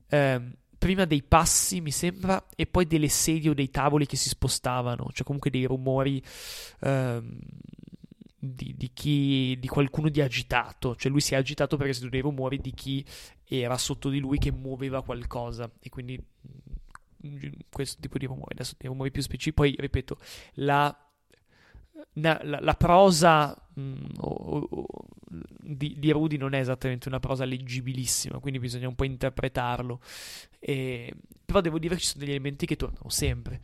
um, 0.09 0.53
prima 0.84 1.06
dei 1.06 1.24
passi, 1.24 1.80
mi 1.80 1.92
sembra, 1.92 2.46
e 2.58 2.66
poi 2.66 2.86
delle 2.86 3.08
sedie 3.08 3.52
o 3.52 3.54
dei 3.54 3.70
tavoli 3.70 4.06
che 4.06 4.18
si 4.18 4.28
spostavano, 4.28 5.08
cioè 5.14 5.24
comunque 5.24 5.50
dei 5.50 5.64
rumori 5.64 6.22
um, 6.82 7.40
di, 8.38 8.76
di, 8.76 8.92
chi, 8.94 9.58
di 9.62 9.68
qualcuno 9.70 10.10
di 10.10 10.20
agitato, 10.20 10.94
cioè 10.98 11.10
lui 11.10 11.22
si 11.22 11.36
è 11.36 11.38
agitato 11.38 11.78
perché 11.78 11.94
sono 11.94 12.10
dei 12.10 12.20
rumori 12.20 12.60
di 12.60 12.74
chi 12.74 13.06
era 13.46 13.78
sotto 13.78 14.10
di 14.10 14.20
lui 14.20 14.38
che 14.38 14.52
muoveva 14.52 15.02
qualcosa 15.04 15.72
e 15.80 15.88
quindi 15.88 16.22
mm, 17.28 17.48
questo 17.72 18.02
tipo 18.02 18.18
di 18.18 18.26
rumori, 18.26 18.52
adesso 18.52 18.76
dei 18.78 18.90
rumori 18.90 19.10
più 19.10 19.22
specifici, 19.22 19.54
poi 19.54 19.74
ripeto, 19.80 20.18
la 20.56 20.94
la, 22.14 22.39
la, 22.44 22.74
prosa 22.76 23.56
mh, 23.74 23.82
mm, 23.82 24.06
o, 24.18 24.68
o, 24.70 24.86
di, 25.62 25.96
di, 25.98 26.12
Rudy 26.12 26.38
non 26.38 26.54
è 26.54 26.60
esattamente 26.60 27.08
una 27.08 27.20
prosa 27.20 27.46
leggibilissima, 27.46 28.39
quindi 28.39 28.60
bisogna 28.60 28.88
un 28.88 28.96
po' 28.96 29.06
interpretarlo. 29.06 30.00
E, 30.60 31.14
però 31.46 31.62
devo 31.62 31.80
dire 31.80 31.96
che 31.96 32.02
ci 32.02 32.08
sono 32.08 32.24
degli 32.24 32.32
elementi 32.32 32.66
che 32.66 32.76
tornano 32.76 33.10
sempre. 33.10 33.62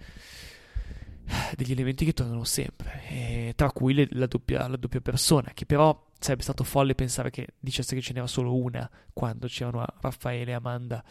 Degli 1.55 1.71
elementi 1.71 2.05
che 2.05 2.13
tornano 2.13 2.43
sempre, 2.43 3.03
e, 3.07 3.53
tra 3.55 3.71
cui 3.71 3.93
le, 3.93 4.07
la, 4.11 4.25
doppia, 4.25 4.67
la, 4.67 4.77
doppia, 4.77 4.99
persona, 4.99 5.51
che 5.53 5.67
però 5.67 6.07
sarebbe 6.17 6.41
stato 6.41 6.63
folle 6.63 6.95
pensare 6.95 7.29
che 7.29 7.49
dicesse 7.59 7.93
che 7.93 8.01
ce 8.01 8.13
n'era 8.13 8.25
solo 8.25 8.55
una 8.55 8.89
quando 9.13 9.45
c'erano 9.45 9.85
Raffaele 10.01 10.49
e 10.49 10.53
Amanda 10.55 11.03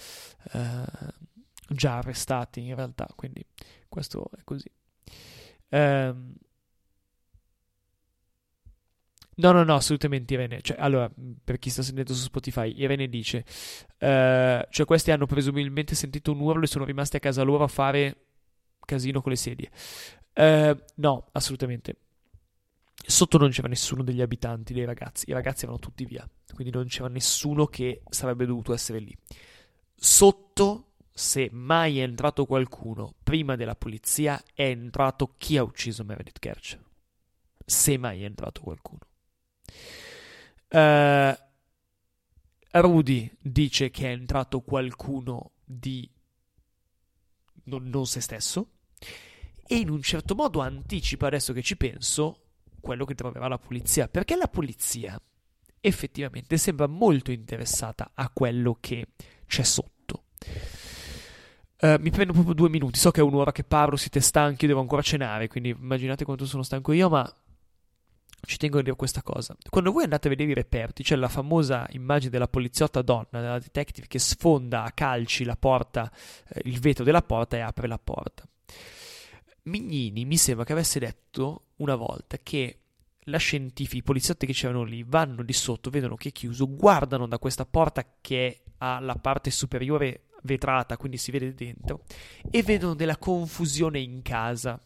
eh, 0.52 0.84
già 1.68 1.98
arrestati 1.98 2.66
in 2.66 2.74
realtà, 2.74 3.06
quindi 3.14 3.46
questo 3.88 4.28
è 4.36 4.42
così. 4.42 4.68
Um, 5.68 6.34
No, 9.38 9.52
no, 9.52 9.62
no, 9.62 9.74
assolutamente 9.74 10.34
Irene. 10.34 10.60
Cioè, 10.60 10.76
allora, 10.78 11.10
per 11.44 11.58
chi 11.58 11.70
sta 11.70 11.82
sentendo 11.82 12.12
su 12.12 12.22
Spotify, 12.22 12.72
Irene 12.76 13.08
dice: 13.08 13.44
uh, 14.00 14.66
Cioè, 14.68 14.84
questi 14.84 15.10
hanno 15.12 15.26
presumibilmente 15.26 15.94
sentito 15.94 16.32
un 16.32 16.40
urlo 16.40 16.64
e 16.64 16.66
sono 16.66 16.84
rimasti 16.84 17.16
a 17.16 17.20
casa 17.20 17.42
loro 17.42 17.64
a 17.64 17.68
fare 17.68 18.16
casino 18.84 19.20
con 19.20 19.30
le 19.30 19.36
sedie. 19.36 19.70
Uh, 20.34 20.76
no, 20.96 21.28
assolutamente. 21.32 21.96
Sotto 23.06 23.38
non 23.38 23.50
c'era 23.50 23.68
nessuno 23.68 24.02
degli 24.02 24.20
abitanti, 24.20 24.72
dei 24.72 24.84
ragazzi. 24.84 25.30
I 25.30 25.32
ragazzi 25.32 25.64
erano 25.64 25.78
tutti 25.78 26.04
via. 26.04 26.28
Quindi 26.52 26.72
non 26.72 26.86
c'era 26.86 27.08
nessuno 27.08 27.66
che 27.66 28.02
sarebbe 28.08 28.44
dovuto 28.44 28.72
essere 28.72 28.98
lì. 28.98 29.16
Sotto, 29.94 30.94
se 31.12 31.48
mai 31.52 32.00
è 32.00 32.02
entrato 32.02 32.44
qualcuno 32.44 33.14
prima 33.22 33.54
della 33.54 33.76
polizia, 33.76 34.42
è 34.52 34.64
entrato 34.64 35.34
chi 35.38 35.56
ha 35.56 35.62
ucciso 35.62 36.02
Meredith 36.02 36.40
Kercher. 36.40 36.84
Se 37.64 37.96
mai 37.96 38.22
è 38.22 38.24
entrato 38.24 38.62
qualcuno. 38.62 39.07
Uh, 40.70 41.36
Rudy 42.70 43.30
dice 43.40 43.90
che 43.90 44.08
è 44.08 44.12
entrato 44.12 44.60
qualcuno 44.60 45.52
di 45.64 46.08
non, 47.64 47.88
non, 47.88 48.06
se 48.06 48.20
stesso 48.20 48.72
e 49.66 49.76
in 49.76 49.90
un 49.90 50.02
certo 50.02 50.34
modo 50.34 50.60
anticipa, 50.60 51.26
adesso 51.26 51.52
che 51.52 51.62
ci 51.62 51.76
penso, 51.76 52.44
quello 52.80 53.04
che 53.04 53.14
troverà 53.14 53.48
la 53.48 53.58
polizia, 53.58 54.08
perché 54.08 54.36
la 54.36 54.48
polizia 54.48 55.20
effettivamente 55.80 56.56
sembra 56.56 56.86
molto 56.86 57.30
interessata 57.30 58.12
a 58.14 58.30
quello 58.30 58.78
che 58.80 59.08
c'è 59.46 59.62
sotto. 59.62 60.24
Uh, 61.80 61.96
mi 62.00 62.10
prendo 62.10 62.32
proprio 62.32 62.54
due 62.54 62.68
minuti, 62.68 62.98
so 62.98 63.10
che 63.10 63.20
è 63.20 63.22
un'ora 63.22 63.52
che 63.52 63.62
parlo, 63.62 63.96
siete 63.96 64.20
stanchi, 64.20 64.66
devo 64.66 64.80
ancora 64.80 65.02
cenare, 65.02 65.48
quindi 65.48 65.68
immaginate 65.68 66.24
quanto 66.24 66.46
sono 66.46 66.62
stanco 66.62 66.92
io, 66.92 67.08
ma 67.08 67.30
ci 68.48 68.56
tengo 68.56 68.78
a 68.78 68.82
dire 68.82 68.96
questa 68.96 69.22
cosa. 69.22 69.54
Quando 69.68 69.92
voi 69.92 70.04
andate 70.04 70.26
a 70.26 70.30
vedere 70.30 70.52
i 70.52 70.54
reperti, 70.54 71.02
c'è 71.02 71.16
la 71.16 71.28
famosa 71.28 71.86
immagine 71.90 72.30
della 72.30 72.48
poliziotta 72.48 73.02
donna, 73.02 73.26
della 73.30 73.58
detective, 73.58 74.06
che 74.06 74.18
sfonda 74.18 74.84
a 74.84 74.92
calci 74.92 75.44
la 75.44 75.54
porta, 75.54 76.10
eh, 76.48 76.62
il 76.64 76.80
vetro 76.80 77.04
della 77.04 77.20
porta 77.20 77.58
e 77.58 77.60
apre 77.60 77.86
la 77.86 77.98
porta. 77.98 78.48
Mignini 79.64 80.24
mi 80.24 80.38
sembra 80.38 80.64
che 80.64 80.72
avesse 80.72 80.98
detto 80.98 81.66
una 81.76 81.94
volta 81.94 82.38
che 82.42 82.78
la 83.24 83.36
scientifica, 83.36 83.98
i 83.98 84.02
poliziotti 84.02 84.46
che 84.46 84.54
c'erano 84.54 84.82
lì, 84.82 85.04
vanno 85.06 85.42
di 85.42 85.52
sotto, 85.52 85.90
vedono 85.90 86.14
che 86.14 86.30
è 86.30 86.32
chiuso, 86.32 86.74
guardano 86.74 87.26
da 87.26 87.38
questa 87.38 87.66
porta 87.66 88.02
che 88.18 88.62
ha 88.78 88.98
la 88.98 89.16
parte 89.16 89.50
superiore 89.50 90.28
vetrata, 90.44 90.96
quindi 90.96 91.18
si 91.18 91.30
vede 91.30 91.52
dentro, 91.52 92.04
e 92.50 92.62
vedono 92.62 92.94
della 92.94 93.18
confusione 93.18 93.98
in 93.98 94.22
casa 94.22 94.80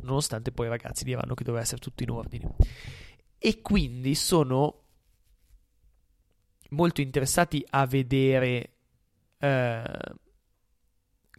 nonostante 0.00 0.52
poi 0.52 0.66
i 0.66 0.70
ragazzi 0.70 1.04
diranno 1.04 1.34
che 1.34 1.44
doveva 1.44 1.62
essere 1.62 1.80
tutto 1.80 2.02
in 2.02 2.10
ordine. 2.10 2.54
E 3.38 3.60
quindi 3.60 4.14
sono 4.14 4.80
molto 6.70 7.00
interessati 7.00 7.64
a 7.70 7.86
vedere 7.86 8.76
eh, 9.38 10.14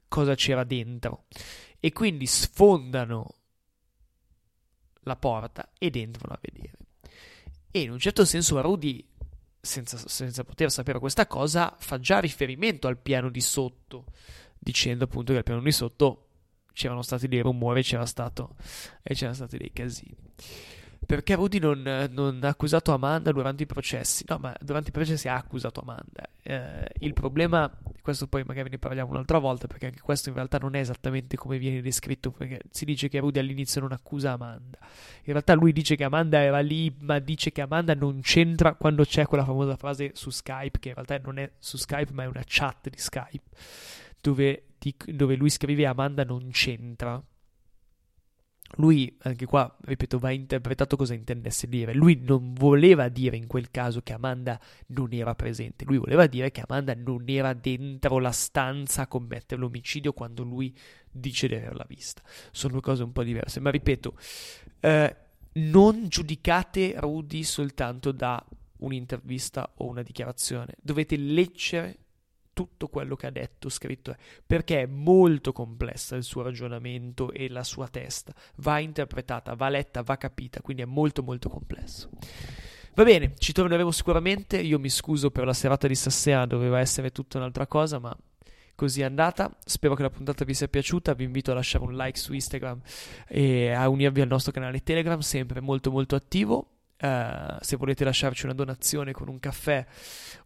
cosa 0.08 0.36
c'era 0.36 0.64
dentro 0.64 1.26
e 1.80 1.92
quindi 1.92 2.28
sfondano 2.28 3.36
la 5.02 5.16
porta 5.16 5.72
ed 5.78 5.96
entrano 5.96 6.34
a 6.34 6.40
vedere. 6.42 6.78
E 7.72 7.82
in 7.82 7.92
un 7.92 8.00
certo 8.00 8.24
senso 8.26 8.62
Rudy, 8.62 9.06
senza, 9.60 9.98
senza 10.08 10.44
poter 10.44 10.72
sapere 10.72 11.00
questa 11.00 11.26
cosa, 11.26 11.76
fa 11.80 12.00
già 12.00 12.20
riferimento 12.20 12.88
al 12.88 13.00
piano 13.00 13.30
di 13.30 13.42
sotto, 13.42 14.06
dicendo 14.60 15.06
appunto 15.06 15.32
che 15.32 15.40
al 15.40 15.44
piano 15.44 15.62
di 15.62 15.72
sotto 15.72 16.28
c'erano 16.74 17.02
stati 17.02 17.28
dei 17.28 17.40
rumori 17.40 17.84
c'era 17.84 18.06
stato, 18.06 18.56
e 19.02 19.14
c'erano 19.14 19.36
stati 19.36 19.58
dei 19.58 19.72
casini. 19.72 20.16
Perché 21.06 21.36
Rudy 21.36 21.60
non, 21.60 22.10
non, 22.12 22.40
ha 22.44 22.48
accusato 22.48 22.94
Amanda 22.94 23.32
durante 23.32 23.64
i 23.64 23.66
processi? 23.66 24.24
No, 24.28 24.38
ma 24.40 24.56
durante 24.62 24.90
i 24.90 24.92
processi 24.92 25.28
ha 25.28 25.36
accusato 25.36 25.82
Amanda. 25.82 26.28
Eh, 26.42 26.90
il 27.00 27.14
problema, 27.14 27.72
questo 28.02 28.28
poi 28.28 28.44
magari 28.46 28.70
ne 28.70 28.78
parliamo 28.78 29.12
un'altra 29.12 29.38
volta, 29.38 29.68
perché 29.68 29.88
anche 29.88 30.00
questo 30.00 30.30
in 30.30 30.36
realtà 30.36 30.58
non 30.58 30.76
è 30.76 30.80
esattamente 30.80 31.36
come 31.36 31.58
viene 31.58 31.82
descritto, 31.82 32.32
perché 32.32 32.62
si 32.70 32.86
dice 32.86 33.10
che 33.10 33.20
Rudy 33.20 33.40
all'inizio 33.40 33.82
non 33.82 33.92
accusa 33.92 34.32
Amanda. 34.32 34.78
In 35.24 35.34
realtà 35.34 35.54
lui 35.54 35.74
dice 35.74 35.96
che 35.96 36.04
Amanda 36.04 36.42
era 36.42 36.60
lì, 36.60 36.94
ma 37.00 37.20
dice 37.20 37.52
che 37.52 37.62
Amanda 37.62 37.94
non 37.94 38.22
c'entra 38.22 38.76
quando 38.76 39.04
c'è 39.04 39.26
quella 39.26 39.46
famosa 39.46 39.76
frase 39.76 40.12
su 40.14 40.30
Skype, 40.30 40.80
che 40.80 40.90
in 40.90 40.96
realtà 40.96 41.20
non 41.20 41.38
è 41.38 41.52
su 41.60 41.78
Skype, 41.78 42.14
ma 42.14 42.24
è 42.24 42.28
una 42.28 42.44
chat 42.46 42.90
di 42.90 42.98
Skype, 42.98 43.44
dove, 44.22 44.64
dove 45.06 45.36
lui 45.36 45.50
scrive 45.50 45.86
Amanda 45.86 46.24
non 46.24 46.50
c'entra 46.52 47.24
lui, 48.78 49.16
anche 49.22 49.46
qua, 49.46 49.76
ripeto, 49.82 50.18
va 50.18 50.32
interpretato 50.32 50.96
cosa 50.96 51.14
intendesse 51.14 51.68
dire. 51.68 51.94
Lui 51.94 52.20
non 52.24 52.54
voleva 52.54 53.08
dire 53.10 53.38
in 53.38 53.46
quel 53.46 53.70
caso 53.70 54.02
che 54.02 54.14
Amanda 54.14 54.60
non 54.88 55.14
era 55.14 55.36
presente, 55.36 55.86
lui 55.86 55.98
voleva 55.98 56.26
dire 56.26 56.50
che 56.50 56.64
Amanda 56.66 56.96
non 56.96 57.24
era 57.28 57.54
dentro 57.54 58.18
la 58.18 58.32
stanza 58.32 59.04
a 59.04 59.08
commettere 59.08 59.62
l'omicidio 59.62 60.14
quando 60.14 60.44
lui 60.44 60.76
dice 61.12 61.48
di 61.48 61.56
averla 61.56 61.86
vista. 61.88 62.24
Sono 62.52 62.74
due 62.74 62.82
cose 62.82 63.04
un 63.04 63.12
po' 63.12 63.24
diverse, 63.24 63.60
ma 63.60 63.70
ripeto, 63.70 64.18
eh, 64.80 65.16
non 65.54 66.08
giudicate 66.08 66.96
Rudy 66.98 67.44
soltanto 67.44 68.12
da 68.12 68.44
un'intervista 68.78 69.72
o 69.78 69.88
una 69.88 70.02
dichiarazione, 70.02 70.76
dovete 70.82 71.16
leggere 71.16 72.00
tutto 72.54 72.88
quello 72.88 73.16
che 73.16 73.28
ha 73.28 73.32
detto, 73.32 73.70
scritto, 73.70 74.16
perché 74.46 74.84
è 74.84 74.86
molto 74.86 75.52
complessa 75.52 76.16
il 76.16 76.24
suo 76.24 76.44
ragionamento 76.44 77.32
e 77.32 77.50
la 77.50 77.64
sua 77.64 77.88
testa, 77.88 78.34
va 78.58 78.80
interpretata, 78.80 79.56
va 79.56 79.70
letta, 79.70 80.02
va 80.04 80.18
capita, 80.18 80.62
quindi 80.62 80.84
è 80.84 80.86
molto 80.86 81.24
molto 81.24 81.50
complesso. 81.50 82.10
Va 82.96 83.04
bene, 83.04 83.34
ci 83.40 83.54
torneremo 83.54 83.90
sicuramente, 83.90 84.60
io 84.60 84.78
mi 84.78 84.90
scuso 84.90 85.32
per 85.32 85.46
la 85.46 85.54
serata 85.54 85.88
di 85.88 85.96
stasera, 85.96 86.46
doveva 86.46 86.80
essere 86.80 87.12
tutta 87.12 87.40
un'altra 87.40 87.66
cosa, 87.66 87.98
ma 87.98 88.16
così 88.76 89.02
è 89.02 89.06
andata. 89.06 89.56
Spero 89.66 89.96
che 89.96 90.04
la 90.04 90.10
puntata 90.10 90.46
vi 90.46 90.54
sia 90.54 90.68
piaciuta. 90.68 91.14
Vi 91.14 91.24
invito 91.24 91.52
a 91.52 91.56
lasciare 91.56 91.84
un 91.84 91.96
like 91.96 92.20
su 92.20 92.34
Instagram 92.34 92.82
e 93.28 93.72
a 93.72 93.88
unirvi 93.90 94.22
al 94.22 94.28
nostro 94.28 94.52
canale 94.52 94.84
Telegram, 94.84 95.20
sempre 95.20 95.60
molto 95.60 95.90
molto 95.90 96.16
attivo. 96.16 96.73
Uh, 97.04 97.58
se 97.60 97.76
volete 97.76 98.06
lasciarci 98.06 98.46
una 98.46 98.54
donazione 98.54 99.12
con 99.12 99.28
un 99.28 99.38
caffè 99.38 99.86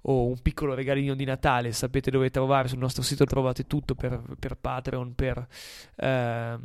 o 0.02 0.26
un 0.26 0.42
piccolo 0.42 0.74
regalino 0.74 1.14
di 1.14 1.24
Natale, 1.24 1.72
sapete 1.72 2.10
dove 2.10 2.32
trovare. 2.32 2.68
Sul 2.68 2.80
nostro 2.80 3.04
sito 3.04 3.26
trovate 3.26 3.68
tutto 3.68 3.94
per, 3.94 4.20
per 4.40 4.58
Patreon, 4.58 5.14
per, 5.14 5.38
uh, 5.38 6.60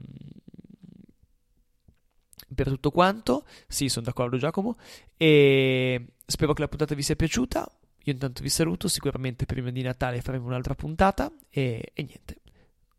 per 2.55 2.69
tutto 2.69 2.91
quanto. 2.91 3.45
Sì, 3.69 3.91
sono 3.91 4.07
d'accordo, 4.07 4.39
Giacomo. 4.39 4.79
E 5.15 6.15
spero 6.25 6.55
che 6.55 6.63
la 6.63 6.69
puntata 6.69 6.95
vi 6.95 7.03
sia 7.03 7.15
piaciuta. 7.15 7.71
Io 8.05 8.13
intanto 8.13 8.41
vi 8.41 8.49
saluto. 8.49 8.89
Sicuramente 8.89 9.45
prima 9.45 9.69
di 9.71 9.83
Natale 9.83 10.23
faremo 10.23 10.47
un'altra 10.47 10.75
puntata. 10.75 11.31
E, 11.51 11.91
e 11.93 12.03
niente. 12.03 12.41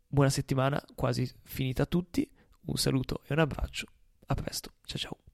Buona 0.06 0.30
settimana, 0.30 0.80
quasi 0.94 1.28
finita 1.42 1.82
a 1.82 1.86
tutti. 1.86 2.30
Un 2.66 2.76
saluto 2.76 3.22
e 3.26 3.32
un 3.32 3.40
abbraccio. 3.40 3.86
A 4.26 4.34
presto. 4.34 4.74
Ciao 4.84 4.98
ciao. 4.98 5.33